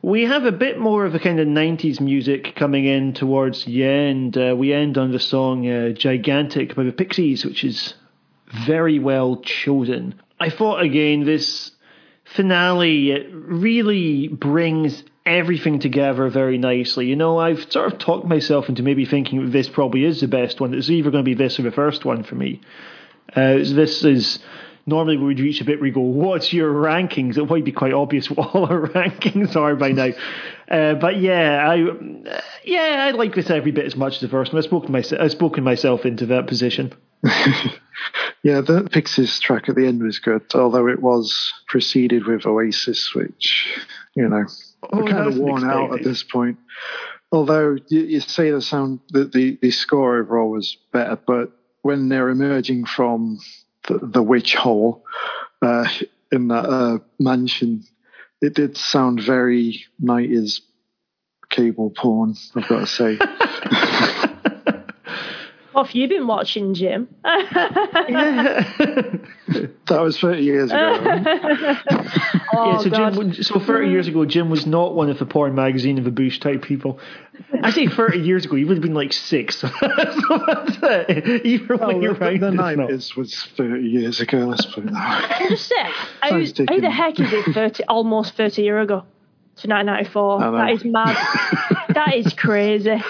[0.01, 3.85] We have a bit more of a kind of 90s music coming in towards the
[3.85, 4.37] end.
[4.37, 7.93] Uh, we end on the song uh, Gigantic by the Pixies, which is
[8.65, 10.15] very well chosen.
[10.43, 11.71] I thought again, this
[12.25, 17.05] finale really brings everything together very nicely.
[17.05, 20.59] You know, I've sort of talked myself into maybe thinking this probably is the best
[20.59, 20.73] one.
[20.73, 22.59] It's either going to be this or the first one for me.
[23.33, 24.39] Uh, this is
[24.85, 27.71] normally we would reach a bit where we go, "What's your rankings?" It might be
[27.71, 30.09] quite obvious what all our rankings are by now.
[30.69, 31.75] Uh, but yeah, I
[32.65, 34.57] yeah I like this every bit as much as the first one.
[34.57, 36.93] I've spoken myself I've spoken myself into that position.
[38.43, 43.15] Yeah, the Pixies track at the end was good, although it was preceded with Oasis,
[43.15, 43.79] which,
[44.15, 44.45] you know,
[44.91, 46.57] Oh, are kind of worn out at this point.
[47.31, 51.51] Although you, you say the sound, the, the, the score overall was better, but
[51.81, 53.39] when they're emerging from
[53.87, 55.05] the, the witch hole
[55.61, 55.87] uh,
[56.31, 57.83] in that uh, mansion,
[58.41, 60.59] it did sound very 90s
[61.49, 63.17] cable porn, I've got to say.
[65.73, 67.07] What have you been watching, Jim?
[67.23, 69.19] that
[69.89, 70.77] was 30 years ago.
[70.79, 70.97] oh,
[72.71, 73.13] yeah, so oh, God.
[73.15, 76.11] Jim, so 30 years ago, Jim was not one of the porn magazine of the
[76.11, 76.99] Bush type people.
[77.61, 79.57] I say 30 years ago, he would have been like six.
[79.57, 80.77] so that's
[81.09, 81.45] it.
[81.45, 82.75] Either Oh, way the, around, the it's not.
[82.77, 85.49] 90s was 30 years ago, let's put it that way.
[85.49, 85.75] Just say,
[86.21, 89.03] how, how the heck is it 30, almost 30 year ago?
[89.57, 90.39] To 1994.
[90.51, 91.15] That is mad.
[91.93, 93.03] that is crazy.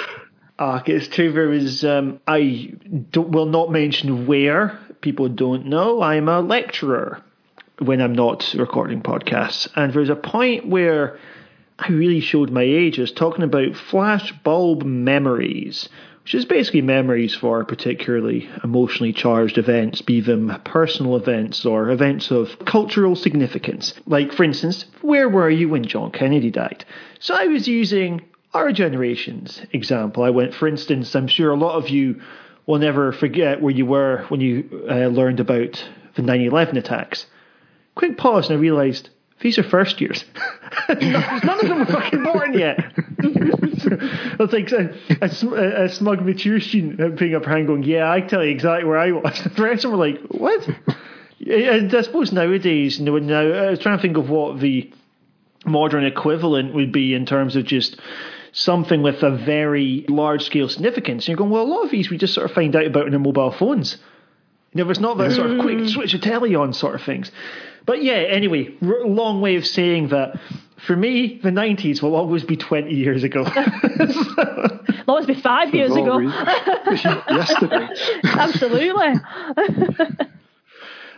[0.59, 1.07] Ah, it's.
[1.15, 1.83] There was.
[1.83, 2.73] Um, I
[3.15, 4.79] will not mention where.
[5.01, 6.01] People don't know.
[6.01, 7.21] I'm a lecturer
[7.79, 11.19] when I'm not recording podcasts, and there's a point where
[11.79, 12.99] I really showed my age.
[12.99, 15.89] I was talking about flashbulb memories,
[16.23, 22.31] which is basically memories for particularly emotionally charged events, be them personal events or events
[22.31, 23.93] of cultural significance.
[24.05, 26.85] Like, for instance, where were you when John Kennedy died?
[27.19, 28.21] So I was using
[28.53, 30.23] our generation's example.
[30.23, 32.21] I went, for instance, I'm sure a lot of you
[32.65, 35.83] will never forget where you were when you uh, learned about
[36.15, 37.25] the 9 11 attacks.
[37.95, 39.09] Quick pause, and I realised
[39.41, 40.23] these are first years.
[40.89, 42.79] None of them were fucking born yet.
[43.19, 48.09] it's like a, a, a, a smug mature student putting up her hand going, Yeah,
[48.09, 49.41] I tell you exactly where I was.
[49.55, 50.67] The rest of them were like, What?
[51.45, 54.91] And I suppose nowadays, you know, now I was trying to think of what the
[55.65, 57.99] modern equivalent would be in terms of just
[58.53, 61.23] something with a very large scale significance.
[61.23, 63.07] And you're going, well, a lot of these we just sort of find out about
[63.07, 63.97] in our mobile phones.
[64.73, 65.89] You know, it's not that sort of quick mm.
[65.89, 67.31] switch a telly on sort of things.
[67.85, 70.39] But yeah, anyway, r- long way of saying that
[70.85, 73.45] for me, the 90s will always be 20 years ago.
[73.45, 76.19] It'll always be five years ago.
[76.91, 77.87] Yesterday.
[78.23, 79.13] Absolutely.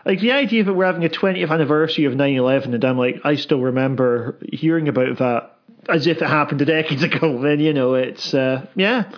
[0.05, 3.35] like the idea that we're having a 20th anniversary of 9-11 and I'm like, I
[3.35, 5.54] still remember hearing about that
[5.89, 7.41] as if it happened a decade ago.
[7.41, 9.09] Then, you know, it's, uh, yeah.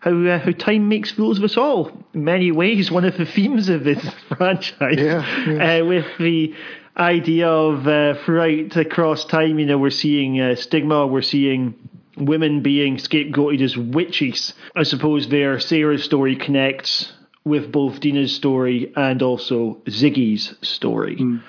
[0.00, 1.90] How, uh, how time makes fools of us all.
[2.14, 4.02] In many ways, one of the themes of this
[4.36, 6.54] franchise, Yeah, Uh, with the
[6.96, 11.74] idea of uh, throughout across time, you know, we're seeing uh, stigma, we're seeing
[12.16, 14.54] women being scapegoated as witches.
[14.74, 17.12] I suppose their Sarah's story connects
[17.44, 21.16] with both Deena's story and also Ziggy's story.
[21.20, 21.42] Um,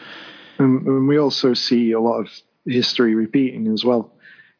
[0.59, 2.29] and we also see a lot of
[2.65, 4.11] history repeating as well,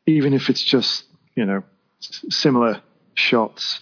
[0.08, 1.04] even if it's just
[1.36, 1.64] you know
[2.00, 2.82] similar
[3.14, 3.82] shots,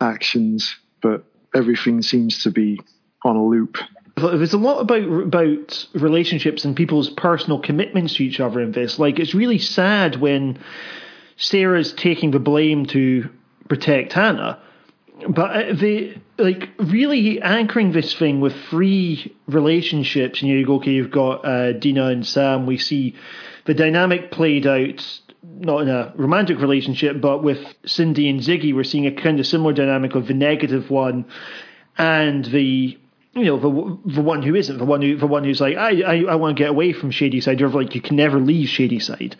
[0.00, 1.24] actions, but
[1.54, 2.80] everything seems to be
[3.24, 3.76] on a loop.
[4.16, 8.98] There's a lot about about relationships and people's personal commitments to each other in this.
[8.98, 10.58] Like it's really sad when
[11.36, 13.28] Sarah's taking the blame to
[13.68, 14.60] protect Hannah,
[15.28, 20.42] but uh, they like really anchoring this thing with three relationships.
[20.42, 22.66] And you go, okay, you've got uh, Deena and Sam.
[22.66, 23.14] We see
[23.66, 28.84] the dynamic played out not in a romantic relationship, but with Cindy and Ziggy, we're
[28.84, 31.26] seeing a kind of similar dynamic of the negative one
[31.96, 32.98] and the
[33.34, 36.00] you know the the one who isn't the one who the one who's like I
[36.02, 37.60] I, I want to get away from Shadyside.
[37.60, 39.36] You're like you can never leave Shadyside,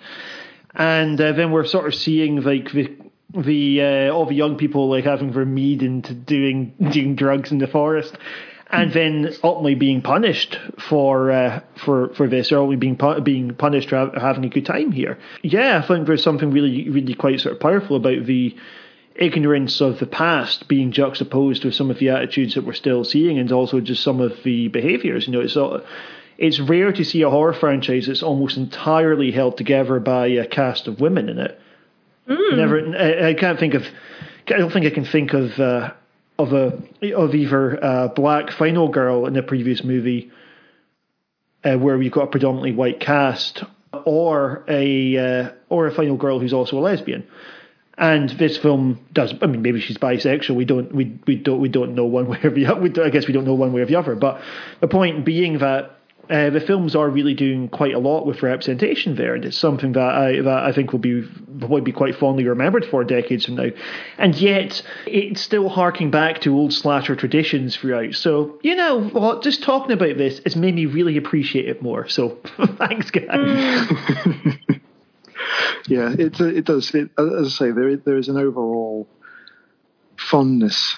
[0.75, 2.95] and uh, then we're sort of seeing like the
[3.35, 7.59] the uh, all the young people like having their mead into doing doing drugs in
[7.59, 8.17] the forest.
[8.71, 13.55] And then ultimately being punished for uh, for for this, or ultimately being pu- being
[13.55, 15.19] punished for having a good time here.
[15.43, 18.55] Yeah, I think there's something really really quite sort of powerful about the
[19.19, 23.39] ignorance of the past being juxtaposed with some of the attitudes that we're still seeing,
[23.39, 25.27] and also just some of the behaviours.
[25.27, 25.81] You know, it's all,
[26.39, 30.87] it's rare to see a horror franchise that's almost entirely held together by a cast
[30.87, 31.61] of women in it.
[32.29, 32.57] Mm.
[32.57, 33.87] Never, I, I, can't think of.
[34.47, 35.93] I don't think I can think of uh,
[36.39, 36.81] of a
[37.15, 40.31] of either a black final girl in the previous movie,
[41.65, 43.65] uh, where we've got a predominantly white cast,
[44.05, 47.27] or a uh, or a final girl who's also a lesbian.
[47.97, 49.35] And this film does.
[49.43, 50.55] I mean, maybe she's bisexual.
[50.55, 50.95] We don't.
[50.95, 51.61] We we don't.
[51.61, 53.05] We don't know one way or the other.
[53.05, 54.15] I guess we don't know one way or the other.
[54.15, 54.41] But
[54.81, 55.98] the point being that
[56.31, 59.93] uh, the films are really doing quite a lot with representation there, and it's something
[59.93, 61.27] that I that I think will be
[61.67, 63.71] would be quite fondly remembered for decades from now.
[64.19, 68.15] And yet, it's still harking back to old slasher traditions throughout.
[68.15, 69.43] So you know what?
[69.43, 72.07] Just talking about this has made me really appreciate it more.
[72.09, 72.39] So
[72.77, 73.27] thanks, guys.
[75.89, 76.95] yeah, it it does.
[76.95, 79.09] It, as I say, there there is an overall
[80.19, 80.97] fondness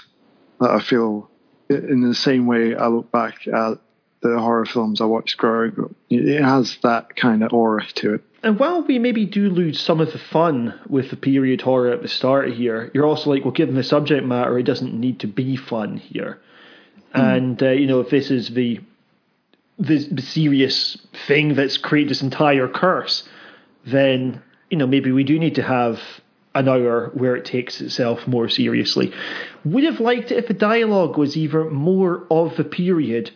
[0.61, 1.31] that I feel
[1.69, 3.79] in the same way I look back at
[4.23, 5.93] the horror films I watched growing up.
[6.11, 8.23] It has that kind of aura to it.
[8.43, 12.03] And while we maybe do lose some of the fun with the period horror at
[12.03, 15.27] the start here, you're also like, well, given the subject matter, it doesn't need to
[15.27, 16.39] be fun here.
[17.15, 17.37] Mm.
[17.37, 18.81] And uh, you know, if this is the,
[19.79, 23.29] the the serious thing that's created this entire curse,
[23.85, 26.01] then you know maybe we do need to have
[26.55, 29.13] an hour where it takes itself more seriously.
[29.65, 33.31] Would have liked it if the dialogue was either more of the period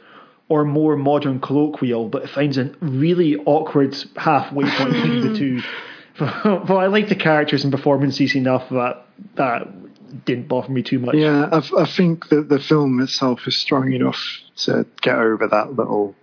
[0.49, 5.63] or more modern colloquial, but it finds a really awkward halfway point between the two.
[6.17, 9.05] But I like the characters and performances enough that
[9.35, 9.67] that
[10.25, 11.17] didn't bother me too much.
[11.17, 14.21] Yeah, I, I think that the film itself is strong enough
[14.59, 16.15] to get over that little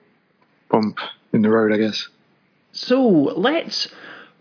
[0.70, 1.00] bump
[1.34, 2.08] in the road, I guess.
[2.72, 3.90] So let's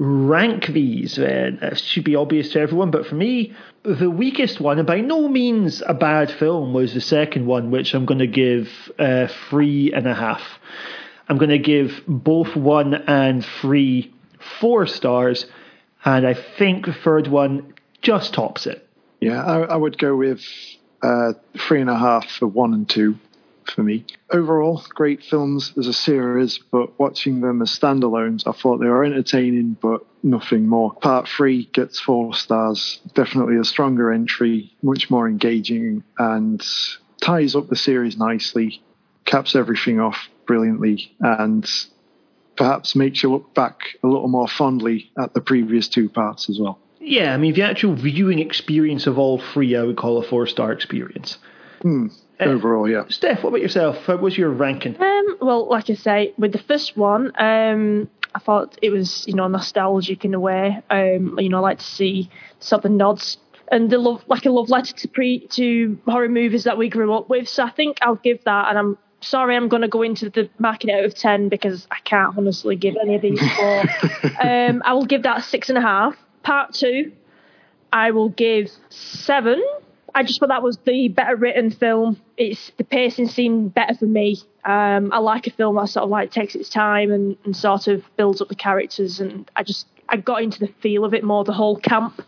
[0.01, 1.18] rank these.
[1.18, 5.02] Uh, it should be obvious to everyone, but for me, the weakest one, and by
[5.02, 8.68] no means a bad film, was the second one, which I'm going to give
[8.98, 10.43] uh, three and a half.
[11.28, 14.12] I'm going to give both one and three
[14.59, 15.44] four stars,
[16.02, 18.89] and I think the third one just tops it.
[19.20, 20.43] Yeah, I, I would go with
[21.02, 23.18] uh, three and a half for one and two
[23.66, 24.05] for me.
[24.31, 29.05] Overall, great films as a series, but watching them as standalones, I thought they were
[29.05, 30.93] entertaining, but nothing more.
[30.93, 33.01] Part three gets four stars.
[33.15, 36.65] Definitely a stronger entry, much more engaging, and
[37.20, 38.82] ties up the series nicely,
[39.24, 41.69] caps everything off brilliantly, and
[42.57, 46.59] perhaps makes you look back a little more fondly at the previous two parts as
[46.59, 46.78] well.
[47.01, 50.47] Yeah, I mean, the actual viewing experience of all three, I would call a four
[50.47, 51.39] star experience.
[51.81, 52.09] Hmm.
[52.41, 53.05] Uh, overall, yeah.
[53.09, 54.09] Steph, what about yourself?
[54.09, 55.01] What was your ranking?
[55.01, 59.35] Um, well, like I say, with the first one, um, I thought it was you
[59.35, 60.83] know nostalgic in a way.
[60.91, 62.31] Um, you know, I like to see
[62.61, 63.39] sort of nods
[63.71, 67.12] and the love, like a love letter to pre to horror movies that we grew
[67.15, 67.49] up with.
[67.49, 70.49] So I think I'll give that, and I'm sorry, I'm going to go into the
[70.59, 73.81] marking out of ten because I can't honestly give any of these four.
[74.43, 76.17] um, I will give that six and a half.
[76.43, 77.12] Part two,
[77.93, 79.62] I will give seven
[80.15, 82.20] I just thought that was the better written film.
[82.37, 84.39] It's the pacing seemed better for me.
[84.65, 87.87] Um, I like a film that sort of like takes its time and, and sort
[87.87, 91.24] of builds up the characters, and I just I got into the feel of it
[91.24, 91.45] more.
[91.45, 92.23] The whole camp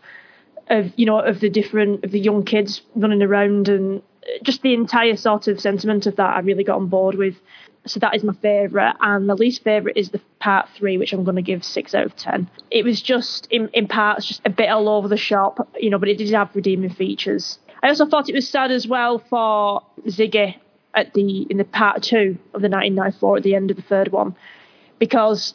[0.69, 4.01] of you know of the different of the young kids running around and
[4.41, 7.35] just the entire sort of sentiment of that I really got on board with.
[7.85, 11.25] So that is my favourite, and my least favourite is the part three, which I'm
[11.25, 12.49] going to give six out of ten.
[12.71, 15.99] It was just in, in parts just a bit all over the shop, you know,
[15.99, 17.59] but it did have redeeming features.
[17.83, 20.55] I also thought it was sad as well for Ziggy
[20.95, 24.11] at the in the part two of the 1994 at the end of the third
[24.11, 24.35] one,
[24.99, 25.53] because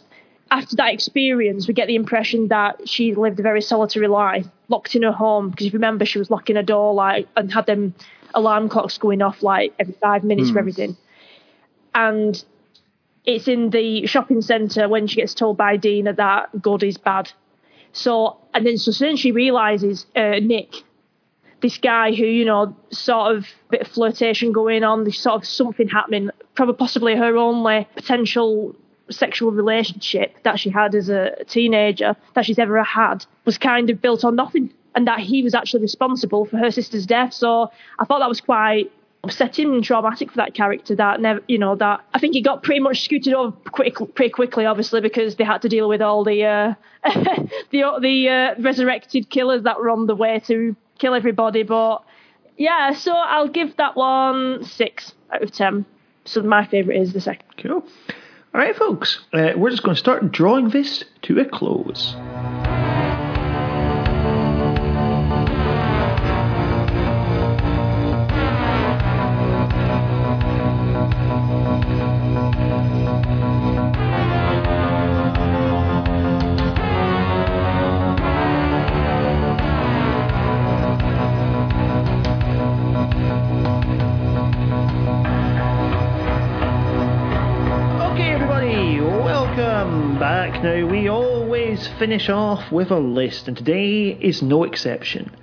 [0.51, 4.95] after that experience, we get the impression that she lived a very solitary life, locked
[4.95, 5.51] in her home.
[5.51, 7.95] Because if you remember, she was locking her door like and had them
[8.35, 10.53] alarm clocks going off like every five minutes mm.
[10.53, 10.97] for everything.
[11.95, 12.43] And
[13.25, 17.31] it's in the shopping centre when she gets told by Deena that God is bad.
[17.93, 20.75] So and then so soon she realizes uh, Nick
[21.61, 25.47] this guy who, you know, sort of bit of flirtation going on, there's sort of
[25.47, 28.75] something happening, probably possibly her only potential
[29.11, 34.03] sexual relationship that she had as a teenager that she's ever had was kind of
[34.03, 37.33] built on nothing and that he was actually responsible for her sister's death.
[37.33, 38.93] So I thought that was quite
[39.25, 40.95] upsetting and traumatic for that character.
[40.95, 44.31] That never, you know, that I think he got pretty much scooted over quick, pretty
[44.31, 46.75] quickly, obviously, because they had to deal with all the uh,
[47.71, 51.63] the the uh, resurrected killers that were on the way to kill everybody.
[51.63, 52.03] But
[52.57, 55.87] yeah, so I'll give that one six out of ten.
[56.25, 57.47] So my favourite is the second.
[57.57, 57.85] Cool.
[58.55, 62.15] All right, folks, uh, we're just going to start drawing this to a close.
[91.99, 95.35] Finish off with a list, and today is no exception.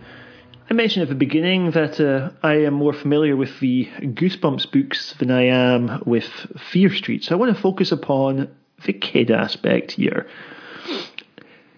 [0.69, 5.13] I mentioned at the beginning that uh, I am more familiar with the Goosebumps books
[5.19, 6.25] than I am with
[6.71, 8.49] Fear Street, so I want to focus upon
[8.85, 10.27] the kid aspect here.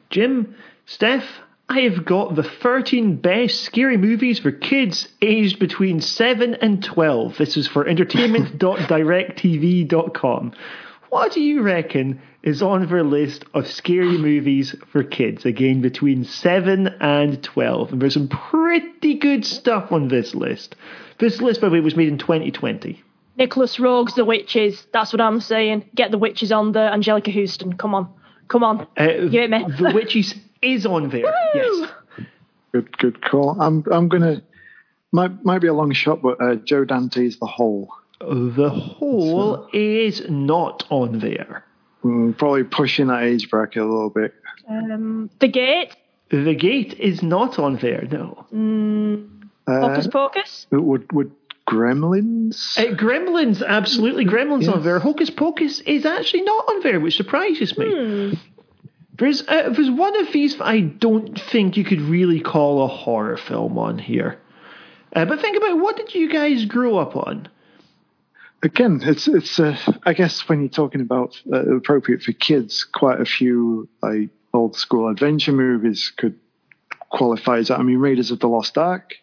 [0.10, 1.26] Jim, Steph,
[1.70, 7.38] I have got the 13 best scary movies for kids aged between 7 and 12.
[7.38, 10.54] This is for entertainment.directtv.com.
[11.10, 15.46] What do you reckon is on their list of scary movies for kids?
[15.46, 17.94] Again, between 7 and 12.
[17.94, 20.76] And there's some pretty good stuff on this list.
[21.20, 23.02] This list, by the way, was made in 2020.
[23.38, 24.86] Nicolas Roeg's The Witches.
[24.92, 25.90] That's what I'm saying.
[25.96, 26.90] Get the witches on there.
[26.92, 27.74] Anjelica Huston.
[27.78, 28.12] Come on.
[28.48, 28.82] Come on.
[28.98, 29.64] Uh, Give it me.
[29.78, 31.34] the Witches is on there.
[31.54, 31.90] Yes.
[32.72, 33.60] Good, good call.
[33.62, 34.42] I'm, I'm gonna.
[35.12, 37.94] Might, might be a long shot, but uh, Joe Dante's The Hole.
[38.20, 41.64] The Hole is not on there.
[42.04, 44.34] Mm, probably pushing that age bracket a little bit.
[44.68, 45.96] Um, the Gate.
[46.30, 48.46] The Gate is not on there, no.
[48.54, 49.30] Mm,
[49.68, 50.68] Uh, Hocus Pocus.
[50.72, 51.32] would would
[51.68, 52.78] Gremlins?
[52.78, 54.26] Uh, Gremlins, absolutely.
[54.26, 54.74] Gremlins Yes.
[54.74, 55.00] on there.
[55.00, 57.86] Hocus Pocus is actually not on there, which surprises me.
[57.94, 58.34] Hmm.
[59.18, 62.88] There's, uh, there's one of these that I don't think you could really call a
[62.88, 64.38] horror film on here.
[65.14, 67.48] Uh, but think about what did you guys grow up on?
[68.64, 69.60] Again, it's it's.
[69.60, 74.30] Uh, I guess when you're talking about uh, appropriate for kids, quite a few like
[74.54, 76.40] old school adventure movies could
[77.10, 77.80] qualify as that.
[77.80, 79.14] I mean, Raiders of the Lost Ark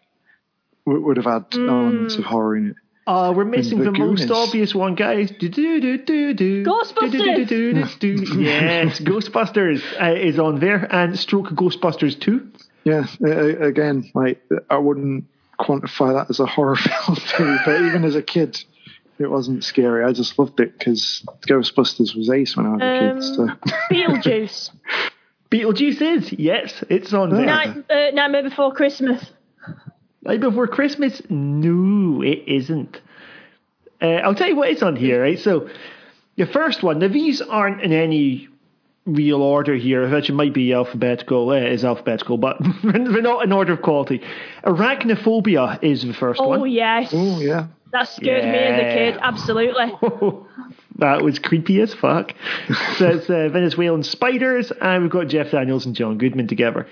[0.85, 2.75] would, would have had elements of horror in it.
[3.07, 5.31] Uh, we're missing the, The most obvious one, guys.
[5.37, 6.65] Do, do, do, do, do.
[6.65, 7.11] Ghostbusters!
[7.11, 8.41] Do, do, do, do, do, do.
[8.41, 12.49] yes, Ghostbusters uh, is on there, and Stroke Ghostbusters too.
[12.83, 15.25] Yeah, uh, again, like I wouldn't
[15.59, 16.75] quantify that as a horror
[17.05, 18.63] film, to me, but even as a kid,
[19.19, 20.03] it wasn't scary.
[20.03, 23.35] I just loved it because Ghostbusters was ace when I was a kid.
[23.35, 23.41] So.
[23.43, 23.59] Um,
[23.91, 24.71] Beetlejuice.
[25.51, 27.45] Beetlejuice is, yes, it's on there.
[27.45, 29.23] Night, uh, Nightmare Before Christmas.
[30.23, 31.21] Night Before Christmas?
[31.29, 32.99] No, it isn't.
[34.01, 35.39] Uh, I'll tell you what is on here, right?
[35.39, 35.69] So,
[36.35, 38.49] the first one, now these aren't in any
[39.05, 40.09] real order here.
[40.09, 44.21] Which might be alphabetical, uh, is alphabetical, but they're not in order of quality.
[44.65, 46.69] Arachnophobia is the first Oh, one.
[46.71, 47.11] yes.
[47.13, 49.19] Oh yeah, That scared me as a kid.
[49.21, 49.85] Absolutely.
[50.97, 52.33] that was creepy as fuck.
[52.97, 56.87] so it's uh, Venezuelan spiders, and we've got Jeff Daniels and John Goodman together.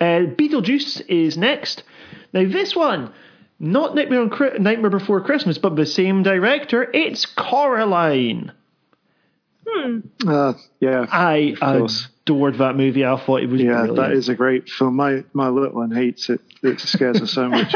[0.00, 1.82] Uh, Beetlejuice is next.
[2.32, 3.12] Now this one,
[3.58, 6.88] not Nightmare, on Chri- Nightmare Before Christmas, but the same director.
[6.94, 8.52] It's Coraline.
[10.26, 11.06] uh, yeah.
[11.10, 13.04] I adored that movie.
[13.04, 13.96] I thought it was Yeah, brilliant.
[13.96, 14.94] that is a great film.
[14.96, 16.40] My my little one hates it.
[16.62, 17.72] It scares her so much.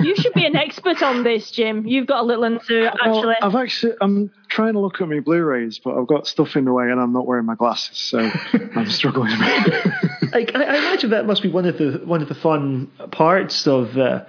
[0.00, 1.86] You should be an expert on this, Jim.
[1.86, 3.34] You've got a little into Well, actually.
[3.40, 6.72] I've actually I'm trying to look at my Blu-rays, but I've got stuff in the
[6.72, 8.18] way, and I'm not wearing my glasses, so
[8.76, 9.30] I'm struggling
[10.32, 13.66] like I, I imagine that must be one of the one of the fun parts
[13.66, 14.24] of uh,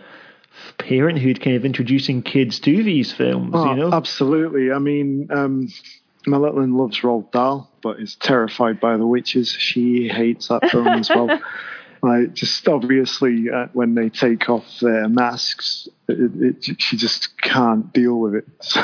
[0.78, 3.52] parenthood, kind of introducing kids to these films.
[3.54, 4.72] Oh, you know, absolutely.
[4.72, 5.70] I mean, um,
[6.28, 9.50] my little one loves Roald Dahl, but is terrified by the witches.
[9.50, 11.40] She hates that film as well.
[12.02, 17.92] Like, just obviously, uh, when they take off their masks, it, it, she just can't
[17.94, 18.46] deal with it.
[18.62, 18.84] So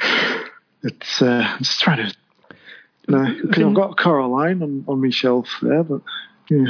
[0.82, 2.16] it's uh, I'm just trying to.
[3.06, 6.00] No, because I've got Coraline on, on my shelf there, but
[6.48, 6.66] yeah.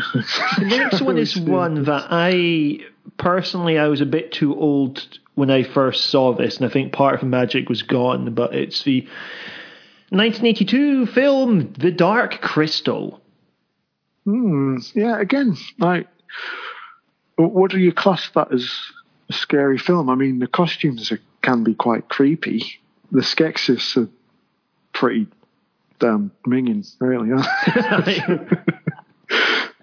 [0.59, 2.81] The next one is one that I
[3.17, 6.93] personally I was a bit too old when I first saw this, and I think
[6.93, 8.35] part of the magic was gone.
[8.35, 9.03] But it's the
[10.11, 13.21] 1982 film The Dark Crystal.
[14.25, 14.79] Hmm.
[14.95, 15.21] Yeah.
[15.21, 16.09] Again, like,
[17.37, 18.71] what do you class that as
[19.29, 20.09] a scary film?
[20.09, 22.81] I mean, the costumes are, can be quite creepy.
[23.13, 24.09] The Skeksis are
[24.93, 25.27] pretty
[25.99, 27.33] damn minging, really.
[27.33, 28.21] Aren't they?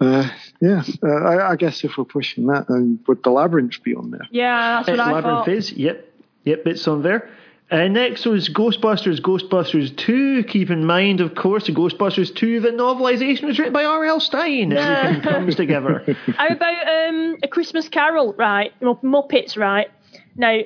[0.00, 0.28] uh,
[0.60, 4.10] Yeah, uh, I, I, guess if we're pushing that, then would the labyrinth be on
[4.10, 4.26] there?
[4.30, 5.48] Yeah, that's what I labyrinth thought.
[5.48, 5.72] is.
[5.72, 6.12] Yep,
[6.44, 7.28] yep, it's on there.
[7.72, 10.44] Uh, next was Ghostbusters, Ghostbusters 2.
[10.44, 14.20] Keep in mind, of course, the Ghostbusters 2, the novelisation was written by R.L.
[14.20, 14.72] Stine.
[14.76, 16.04] Everything comes together.
[16.36, 18.78] How about um, A Christmas Carol, right?
[18.82, 19.88] Muppets, right?
[20.36, 20.58] Now,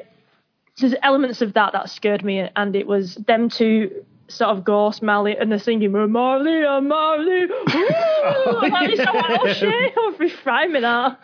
[0.80, 5.00] there's elements of that that scared me, and it was them two sort of ghost
[5.00, 9.10] Marley, and they're singing Marley, oh, Marley, ooh, oh, like, yeah.
[9.12, 11.20] like, oh shit, I'll be framing that.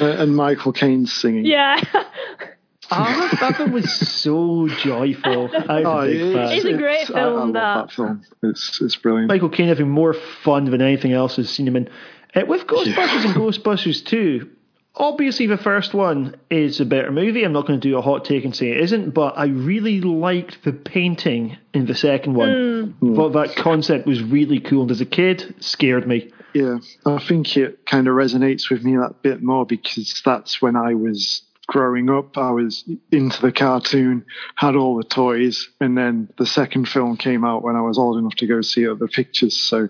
[0.00, 1.44] Uh, and Michael Caine's singing.
[1.44, 1.82] Yeah.
[2.90, 5.50] Oh, that film was so joyful.
[5.68, 6.52] I oh, a big fan.
[6.52, 7.18] It's a great film.
[7.18, 7.74] I, I love that.
[7.88, 8.24] that film.
[8.42, 9.28] It's it's brilliant.
[9.28, 11.88] Michael Caine having more fun than anything else has seen him in.
[12.34, 14.48] Uh, with Ghostbusters and Ghostbusters 2,
[14.94, 17.44] obviously the first one is a better movie.
[17.44, 20.00] I'm not going to do a hot take and say it isn't, but I really
[20.00, 22.94] liked the painting in the second one.
[23.00, 23.16] Mm.
[23.16, 26.30] Thought that concept was really cool, and as a kid, scared me.
[26.54, 30.74] Yeah, I think it kind of resonates with me that bit more because that's when
[30.74, 32.36] I was growing up.
[32.38, 34.24] I was into the cartoon,
[34.54, 38.18] had all the toys, and then the second film came out when I was old
[38.18, 39.56] enough to go see other pictures.
[39.58, 39.88] So,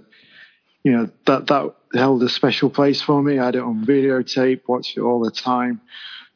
[0.83, 3.39] you know, that that held a special place for me.
[3.39, 5.81] I had it on videotape, watched it all the time.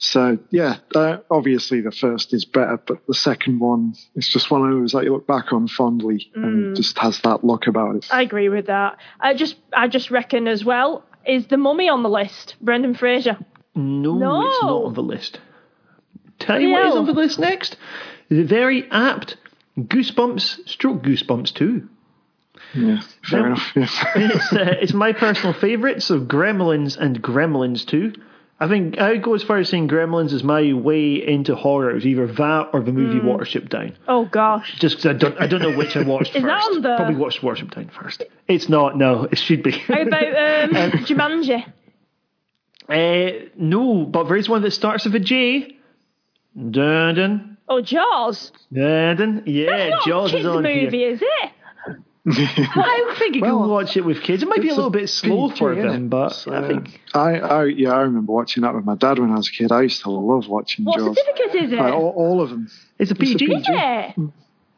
[0.03, 4.63] So yeah, uh, obviously the first is better, but the second one is just one
[4.65, 6.45] of those that you look back on fondly Mm.
[6.45, 8.07] and just has that look about it.
[8.11, 8.97] I agree with that.
[9.21, 11.05] I just, I just reckon as well.
[11.27, 12.57] Is the Mummy on the list?
[12.63, 13.37] Brendan Fraser.
[13.75, 14.47] No, No.
[14.49, 15.41] it's not on the list.
[16.39, 17.77] Tell you what is on the list next.
[18.29, 19.37] The very apt
[19.79, 21.89] Goosebumps, stroke Goosebumps too.
[22.75, 23.47] Yeah, fair No.
[23.47, 23.73] enough.
[23.77, 23.87] Yeah.
[24.17, 28.13] it's, uh, it's my personal favourite, so Gremlins and Gremlins 2.
[28.63, 31.91] I think I would go as far as saying Gremlins is my way into horror.
[31.91, 33.97] It was either that or the movie Watership Down.
[34.07, 34.77] Oh gosh.
[34.79, 36.47] Just because I don't, I don't know which I watched Is first.
[36.47, 38.23] that on the- Probably watched Watership Down first.
[38.49, 39.71] It's not, no, it should be.
[39.73, 40.71] How about um,
[41.07, 41.65] Jumanji?
[42.91, 45.77] Uh, no, but there is one that starts with a J.
[46.57, 47.57] Dun dun.
[47.69, 48.51] Oh, Jaws.
[48.73, 49.43] Dun dun.
[49.47, 51.11] Yeah, That's not Jaws a kids is on movie, here.
[51.13, 51.51] is it?
[52.27, 54.43] I don't think you can watch it with kids.
[54.43, 57.01] It might be a It's little bit slow PG, for them, but So, I think
[57.15, 59.73] I, I, yeah, I remember watching that with my dad when I was a kid.
[59.73, 61.17] I used to love watching What Jaws.
[61.17, 61.77] certificate is it?
[61.77, 62.69] Like, all, all of them.
[62.99, 63.45] it's a PG.
[63.47, 63.69] Is it?
[63.69, 64.13] Yeah,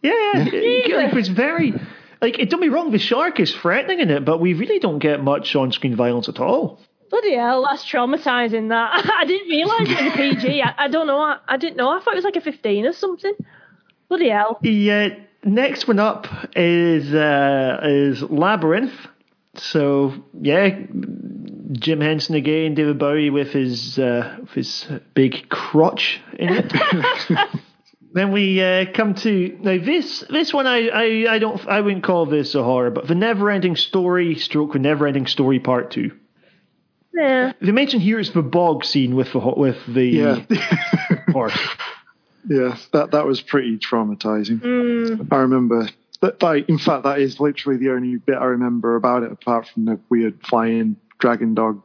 [0.02, 0.44] yeah.
[0.44, 0.92] Jesus.
[0.94, 1.72] Like, it's very
[2.20, 2.38] like.
[2.38, 2.92] It, don't be wrong.
[2.92, 6.38] The shark is threatening in it, but we really don't get much on-screen violence at
[6.38, 6.78] all.
[7.12, 8.70] Bloody hell, that's traumatising.
[8.70, 10.62] That I didn't realise it was a PG.
[10.62, 11.18] I, I don't know.
[11.18, 11.90] I, I didn't know.
[11.90, 13.34] I thought it was like a fifteen or something.
[14.08, 14.58] Bloody hell.
[14.64, 15.10] Uh,
[15.44, 16.26] next one up
[16.56, 18.94] is uh, is Labyrinth.
[19.56, 20.70] So yeah,
[21.72, 26.72] Jim Henson again, David Bowie with his uh, with his big crotch in it.
[28.14, 32.04] then we uh, come to now this this one I, I, I don't I wouldn't
[32.04, 35.90] call this a horror, but the Never Ending Story stroke the Never Ending Story Part
[35.90, 36.12] Two.
[37.14, 37.52] Yeah.
[37.60, 40.44] They mentioned here it's the bog scene with the with the Yeah.
[41.32, 41.58] horse.
[42.48, 44.60] yeah, that, that was pretty traumatizing.
[44.60, 45.28] Mm.
[45.32, 45.88] I remember
[46.20, 49.68] that, like, in fact, that is literally the only bit I remember about it, apart
[49.68, 51.82] from the weird flying dragon dog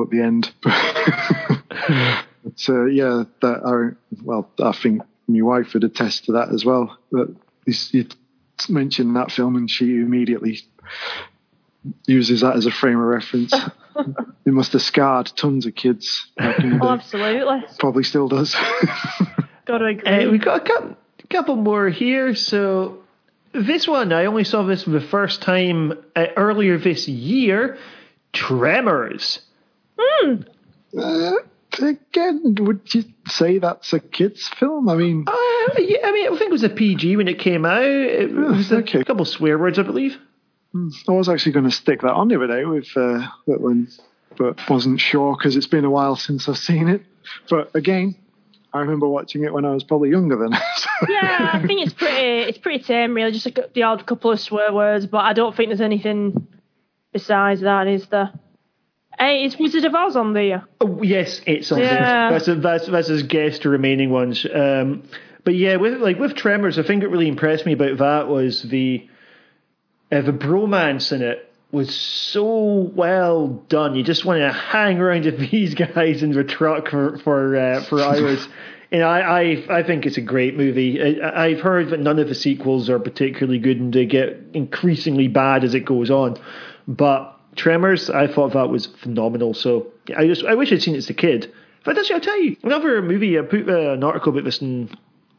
[0.00, 0.52] at the end.
[2.56, 6.96] so yeah, that I well, I think my wife would attest to that as well.
[7.12, 7.34] That
[7.92, 8.06] you
[8.68, 10.58] mentioned that film, and she immediately
[12.06, 13.54] uses that as a frame of reference.
[14.46, 16.30] it must have scarred tons of kids.
[16.36, 17.64] Back in the Oh, absolutely.
[17.78, 18.54] Probably still does.
[19.66, 20.24] Got to agree.
[20.26, 20.96] Uh, we've got a couple,
[21.28, 22.34] couple more here.
[22.34, 22.98] So
[23.52, 27.78] this one, I only saw this for the first time uh, earlier this year.
[28.32, 29.40] Tremors.
[29.98, 30.42] Hmm.
[30.98, 31.32] Uh,
[31.80, 34.88] again, would you say that's a kids' film?
[34.88, 35.32] I mean, Uh,
[35.78, 37.82] yeah, I mean, I think it was a PG when it came out.
[37.84, 40.16] It was a couple swear words, I believe.
[40.74, 43.88] I was actually going to stick that on the other day with uh, that one,
[44.36, 47.02] but wasn't sure because it's been a while since I've seen it.
[47.48, 48.14] But again,
[48.72, 50.52] I remember watching it when I was probably younger than.
[50.52, 52.48] so- yeah, I think it's pretty.
[52.48, 53.32] It's pretty tame, really.
[53.32, 56.46] Just a, the odd couple of swear words, but I don't think there's anything
[57.12, 58.32] besides that, is there?
[59.18, 60.64] Hey, is Wizard of Oz on there?
[60.80, 62.30] Oh, yes, it's on Yeah.
[62.30, 62.38] there.
[62.38, 64.46] That's, a, that's, that's his guest remaining ones.
[64.46, 65.02] Um,
[65.44, 68.62] but yeah, with like with Tremors, I think what really impressed me about that was
[68.62, 69.06] the
[70.12, 73.94] uh, the bromance in it was so well done.
[73.94, 77.82] You just wanted to hang around with these guys in the truck for for uh,
[77.84, 78.46] for hours.
[78.92, 81.20] And I, I I think it's a great movie.
[81.22, 85.28] I, I've heard that none of the sequels are particularly good, and they get increasingly
[85.28, 86.36] bad as it goes on.
[86.88, 89.54] But Tremors, I thought that was phenomenal.
[89.54, 91.52] So I just I wish I'd seen it as a kid.
[91.84, 93.38] But actually, I'll tell you another movie.
[93.38, 94.90] I put uh, an article about this in,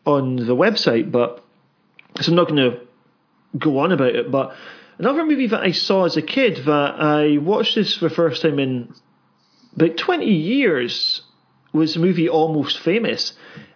[0.06, 1.43] on the website, but
[2.19, 2.80] so I'm not going to
[3.57, 4.32] go on about it.
[4.32, 4.56] But
[5.02, 8.44] Another movie that I saw as a kid that I watched this for the first
[8.44, 8.94] time in
[9.76, 11.23] about 20 years
[11.73, 13.34] was the movie Almost Famous.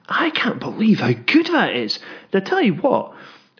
[0.07, 1.97] I can't believe how good that is.
[2.31, 3.15] I tell you what,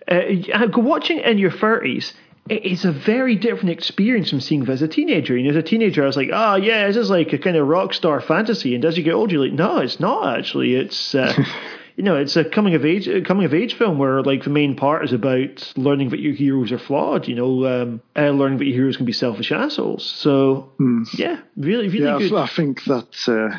[0.07, 2.13] uh, watching in your 30s,
[2.49, 5.35] it is a very different experience from seeing it as a teenager.
[5.35, 7.67] And as a teenager, I was like, oh, yeah, this is like a kind of
[7.67, 8.75] rock star fantasy.
[8.75, 10.75] And as you get older, you're like, no, it's not actually.
[10.75, 11.15] It's.
[11.15, 11.33] Uh,
[11.95, 14.75] you know, it's a coming of age coming of age film where like the main
[14.75, 17.27] part is about learning that your heroes are flawed.
[17.27, 20.05] You know, um, uh, learning that your heroes can be selfish assholes.
[20.05, 21.07] So Mm.
[21.17, 22.33] yeah, really, really yeah, good.
[22.33, 23.57] I think that uh,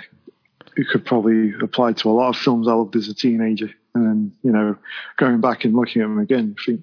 [0.77, 3.71] it could probably apply to a lot of films I loved as a teenager.
[3.95, 4.77] And then, you know,
[5.17, 6.83] going back and looking at them again, I think,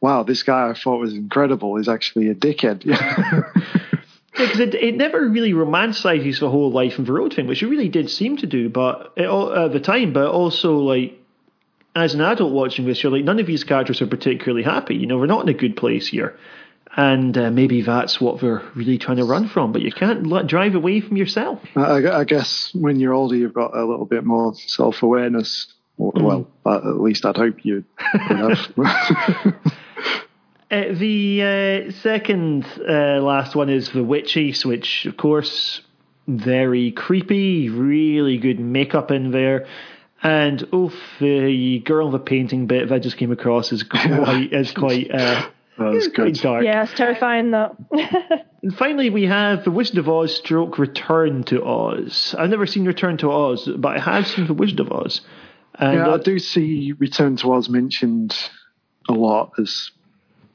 [0.00, 2.82] wow, this guy I thought was incredible is actually a dickhead.
[4.38, 7.66] because it, it never really romanticizes the whole life and the road thing, which it
[7.66, 10.12] really did seem to do, but it, at the time.
[10.12, 11.18] But also, like
[11.94, 14.94] as an adult watching this, you're like, none of these characters are particularly happy.
[14.94, 16.38] You know, we're not in a good place here,
[16.96, 19.72] and uh, maybe that's what they're really trying to run from.
[19.72, 21.60] But you can't let, drive away from yourself.
[21.76, 25.74] I, I guess when you're older, you've got a little bit more self awareness.
[25.96, 28.72] Well, at least I'd hope you'd have.
[30.70, 35.80] Uh, the uh, second uh, last one is The Witches, which, of course,
[36.26, 39.66] very creepy, really good makeup in there.
[40.22, 44.52] And oof, the girl in the painting bit that I just came across is quite
[44.52, 46.34] is quite uh, That's quite good.
[46.34, 46.64] dark.
[46.64, 47.76] Yeah, it's terrifying that.
[48.60, 52.34] And finally, we have The Wizard of Oz stroke Return to Oz.
[52.36, 55.20] I've never seen Return to Oz, but I have seen The Wizard of Oz.
[55.76, 58.36] And yeah, uh, I do see Return to Oz mentioned
[59.08, 59.92] a lot as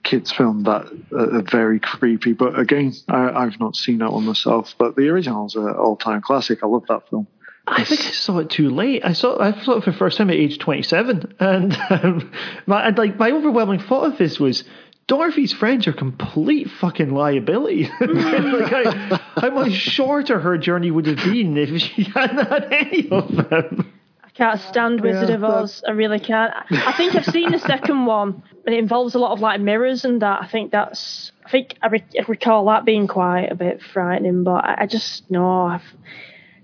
[0.03, 0.85] kids' film that
[1.15, 2.34] are very creepy.
[2.34, 4.75] But again, I, I've not seen that one myself.
[4.77, 6.63] But the original's an all-time classic.
[6.63, 7.27] I love that film.
[7.65, 9.05] I think I saw it too late.
[9.05, 12.31] I saw I saw it for the first time at age twenty seven, and um,
[12.65, 14.65] my like my overwhelming thought of this was
[15.07, 17.89] Dorothy's friends are complete fucking liability.
[18.01, 23.09] like how, how much shorter her journey would have been if she hadn't had any
[23.09, 23.92] of them.
[24.35, 25.84] Can't stand Wizard Yeah, of Oz.
[25.88, 26.53] I really can't.
[26.72, 30.05] I think I've seen the second one, and it involves a lot of like mirrors
[30.05, 30.41] and that.
[30.41, 31.31] I think that's.
[31.45, 34.85] I think I, re- I recall that being quite a bit frightening, but I, I
[34.88, 35.68] just no.
[35.68, 35.84] I've,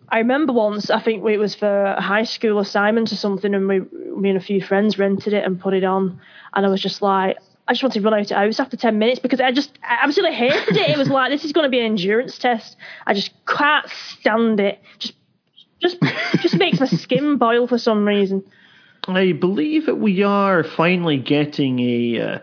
[0.07, 0.89] I remember once.
[0.89, 4.37] I think it was for a high school assignment or something, and we, me and
[4.37, 6.19] a few friends rented it and put it on,
[6.53, 7.37] and I was just like.
[7.67, 9.99] I just wanted to run out of house after 10 minutes because I just I
[10.01, 10.89] absolutely hated it.
[10.89, 12.75] It was like, this is going to be an endurance test.
[13.05, 14.79] I just can't stand it.
[14.97, 15.13] Just
[15.81, 15.97] just
[16.39, 18.43] just makes my skin boil for some reason.
[19.07, 22.39] I believe that we are finally getting a uh,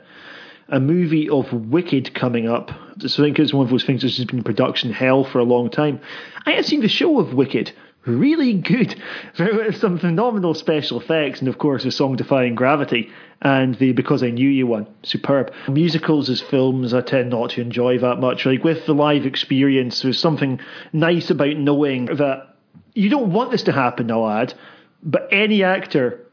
[0.69, 2.71] a movie of Wicked coming up.
[2.71, 5.71] I think it's one of those things that's just been production hell for a long
[5.71, 6.01] time.
[6.45, 7.73] I have seen the show of Wicked.
[8.07, 9.01] Really good.
[9.79, 13.11] Some phenomenal special effects, and of course, the song defying gravity.
[13.43, 14.87] And the Because I Knew You one.
[15.03, 15.53] Superb.
[15.69, 18.47] Musicals as films, I tend not to enjoy that much.
[18.47, 20.59] Like with the live experience, there's something
[20.93, 22.56] nice about knowing that
[22.95, 24.55] you don't want this to happen, I'll add,
[25.03, 26.27] but any actor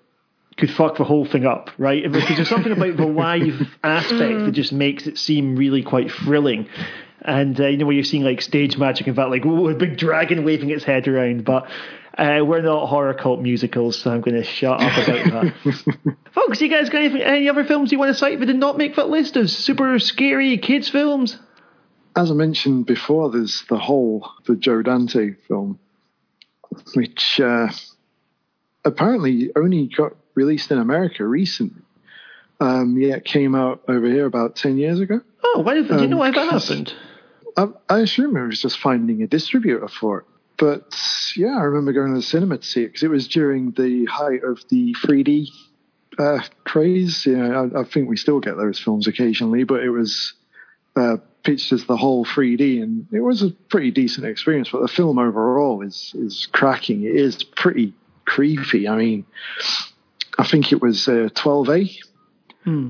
[0.57, 2.03] could fuck the whole thing up, right?
[2.11, 6.67] Because there's something about the live aspect that just makes it seem really quite thrilling.
[7.21, 9.75] And uh, you know where you're seeing like stage magic and that, like ooh, a
[9.75, 11.45] big dragon waving its head around.
[11.45, 11.69] But
[12.17, 16.15] uh, we're not horror cult musicals, so I'm going to shut up about that.
[16.33, 18.77] Folks, you guys got anything, any other films you want to cite that did not
[18.77, 21.39] make that list of super scary kids films?
[22.15, 25.79] As I mentioned before, there's the whole the Joe Dante film,
[26.95, 27.67] which uh,
[28.85, 31.81] apparently only got released in America recently.
[32.59, 35.21] Um, yeah, it came out over here about ten years ago.
[35.43, 36.93] Oh, why, do you know why that Um, happened?
[37.57, 40.25] I, I assume it was just finding a distributor for it.
[40.57, 40.95] But
[41.35, 44.05] yeah, I remember going to the cinema to see it because it was during the
[44.05, 45.49] height of the 3D
[46.17, 47.25] uh, craze.
[47.25, 50.33] You know, I, I think we still get those films occasionally, but it was
[50.95, 54.69] uh, pitched as the whole 3D, and it was a pretty decent experience.
[54.71, 57.03] But the film overall is is cracking.
[57.03, 57.93] It is pretty
[58.25, 58.87] creepy.
[58.87, 59.25] I mean,
[60.37, 61.97] I think it was uh, 12A,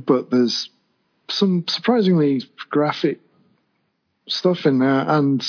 [0.06, 0.70] but there's
[1.30, 3.20] some surprisingly graphic
[4.28, 5.44] stuff in there, and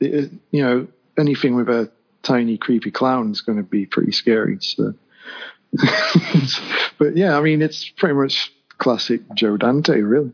[0.00, 1.90] it, you know anything with a
[2.22, 4.58] tiny creepy clown is going to be pretty scary.
[4.60, 4.94] So,
[6.98, 10.32] but yeah, I mean it's pretty much classic Joe Dante, really.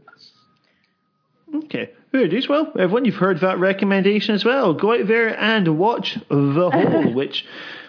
[1.65, 1.91] Okay.
[2.13, 2.71] Good as well.
[2.79, 4.73] Everyone, you've heard that recommendation as well.
[4.75, 7.45] Go out there and watch The Hole, which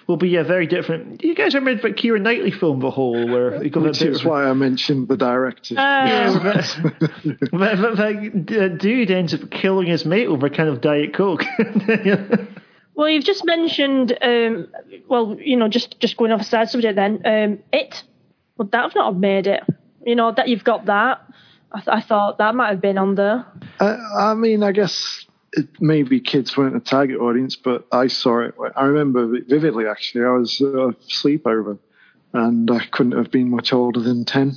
[0.07, 1.23] will be a very different.
[1.23, 4.13] You guys remember the Keira Knightley film, The Hole, where he got Which a bit
[4.13, 5.75] is of- why I mentioned the director.
[5.77, 11.13] Uh, that, that, that dude ends up killing his mate over a can of Diet
[11.13, 11.43] Coke.
[12.97, 14.69] Well, you've just mentioned, um,
[15.09, 18.01] well, you know, just just going off a side subject then, um, it.
[18.57, 19.63] Would that have not have made it?
[20.05, 21.21] You know, that you've got that.
[21.75, 23.45] I, th- I thought that might have been on there.
[23.81, 28.39] Uh, I mean, I guess it, maybe kids weren't a target audience, but I saw
[28.41, 28.55] it.
[28.77, 29.85] I remember it vividly.
[29.85, 31.77] Actually, I was uh, sleepover,
[32.31, 34.53] and I couldn't have been much older than ten,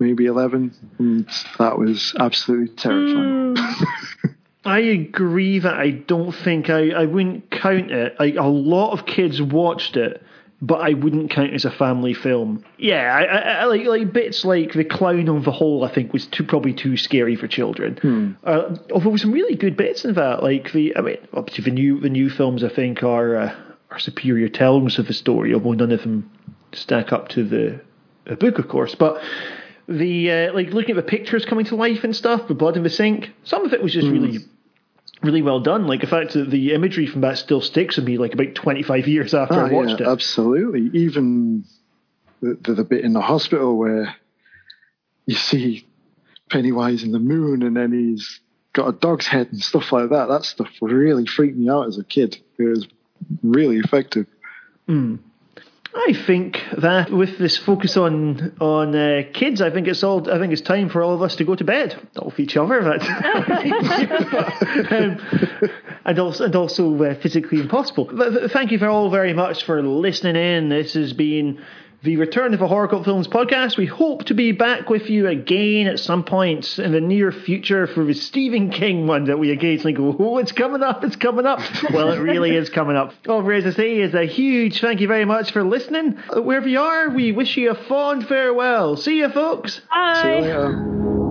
[0.00, 1.28] maybe eleven, and
[1.58, 3.54] that was absolutely terrifying.
[3.54, 4.34] Mm.
[4.64, 8.16] I agree that I don't think I, I wouldn't count it.
[8.18, 10.20] Like a lot of kids watched it,
[10.60, 12.64] but I wouldn't count it as a family film.
[12.78, 15.84] Yeah, I, I, I like like bits like the clown on the hole.
[15.84, 18.36] I think was too probably too scary for children.
[18.42, 20.42] Uh, although some really good bits in that.
[20.42, 23.54] Like the I mean, obviously the new the new films I think are uh,
[23.90, 26.30] are superior tellings of the story, although none of them
[26.72, 27.80] stack up to the,
[28.24, 28.94] the book, of course.
[28.94, 29.22] But
[29.88, 32.82] the uh, like looking at the pictures coming to life and stuff, the blood in
[32.82, 33.30] the sink.
[33.44, 34.40] Some of it was just really
[35.22, 35.86] really well done.
[35.86, 39.08] Like the fact that the imagery from that still sticks with me like about 25
[39.08, 40.12] years after Oh, I watched yeah, it.
[40.12, 40.90] Absolutely.
[40.98, 41.64] Even
[42.40, 44.14] the, the, the bit in the hospital where
[45.26, 45.86] you see
[46.50, 48.40] Pennywise in the moon and then he's
[48.72, 50.28] got a dog's head and stuff like that.
[50.28, 52.38] That stuff really freaked me out as a kid.
[52.58, 52.86] It was
[53.42, 54.26] really effective.
[54.86, 55.16] Hmm.
[55.94, 60.30] I think that with this focus on on uh, kids, I think it's all.
[60.30, 61.98] I think it's time for all of us to go to bed.
[62.14, 63.02] Not with each other, but
[64.92, 65.18] um,
[66.04, 68.08] and also and also uh, physically impossible.
[68.12, 70.68] But, thank you for all very much for listening in.
[70.68, 71.64] This has been
[72.02, 73.76] the Return of a Horror Cult Films podcast.
[73.76, 77.86] We hope to be back with you again at some point in the near future
[77.88, 81.46] for the Stephen King one that we occasionally go, oh, it's coming up, it's coming
[81.46, 81.60] up.
[81.92, 83.14] Well, it really is coming up.
[83.26, 86.18] Over, as I say, is a huge thank you very much for listening.
[86.34, 88.96] Uh, Wherever you are, we wish you a fond farewell.
[88.96, 89.80] See you, folks.
[89.90, 90.22] Bye.
[90.22, 91.27] See you later.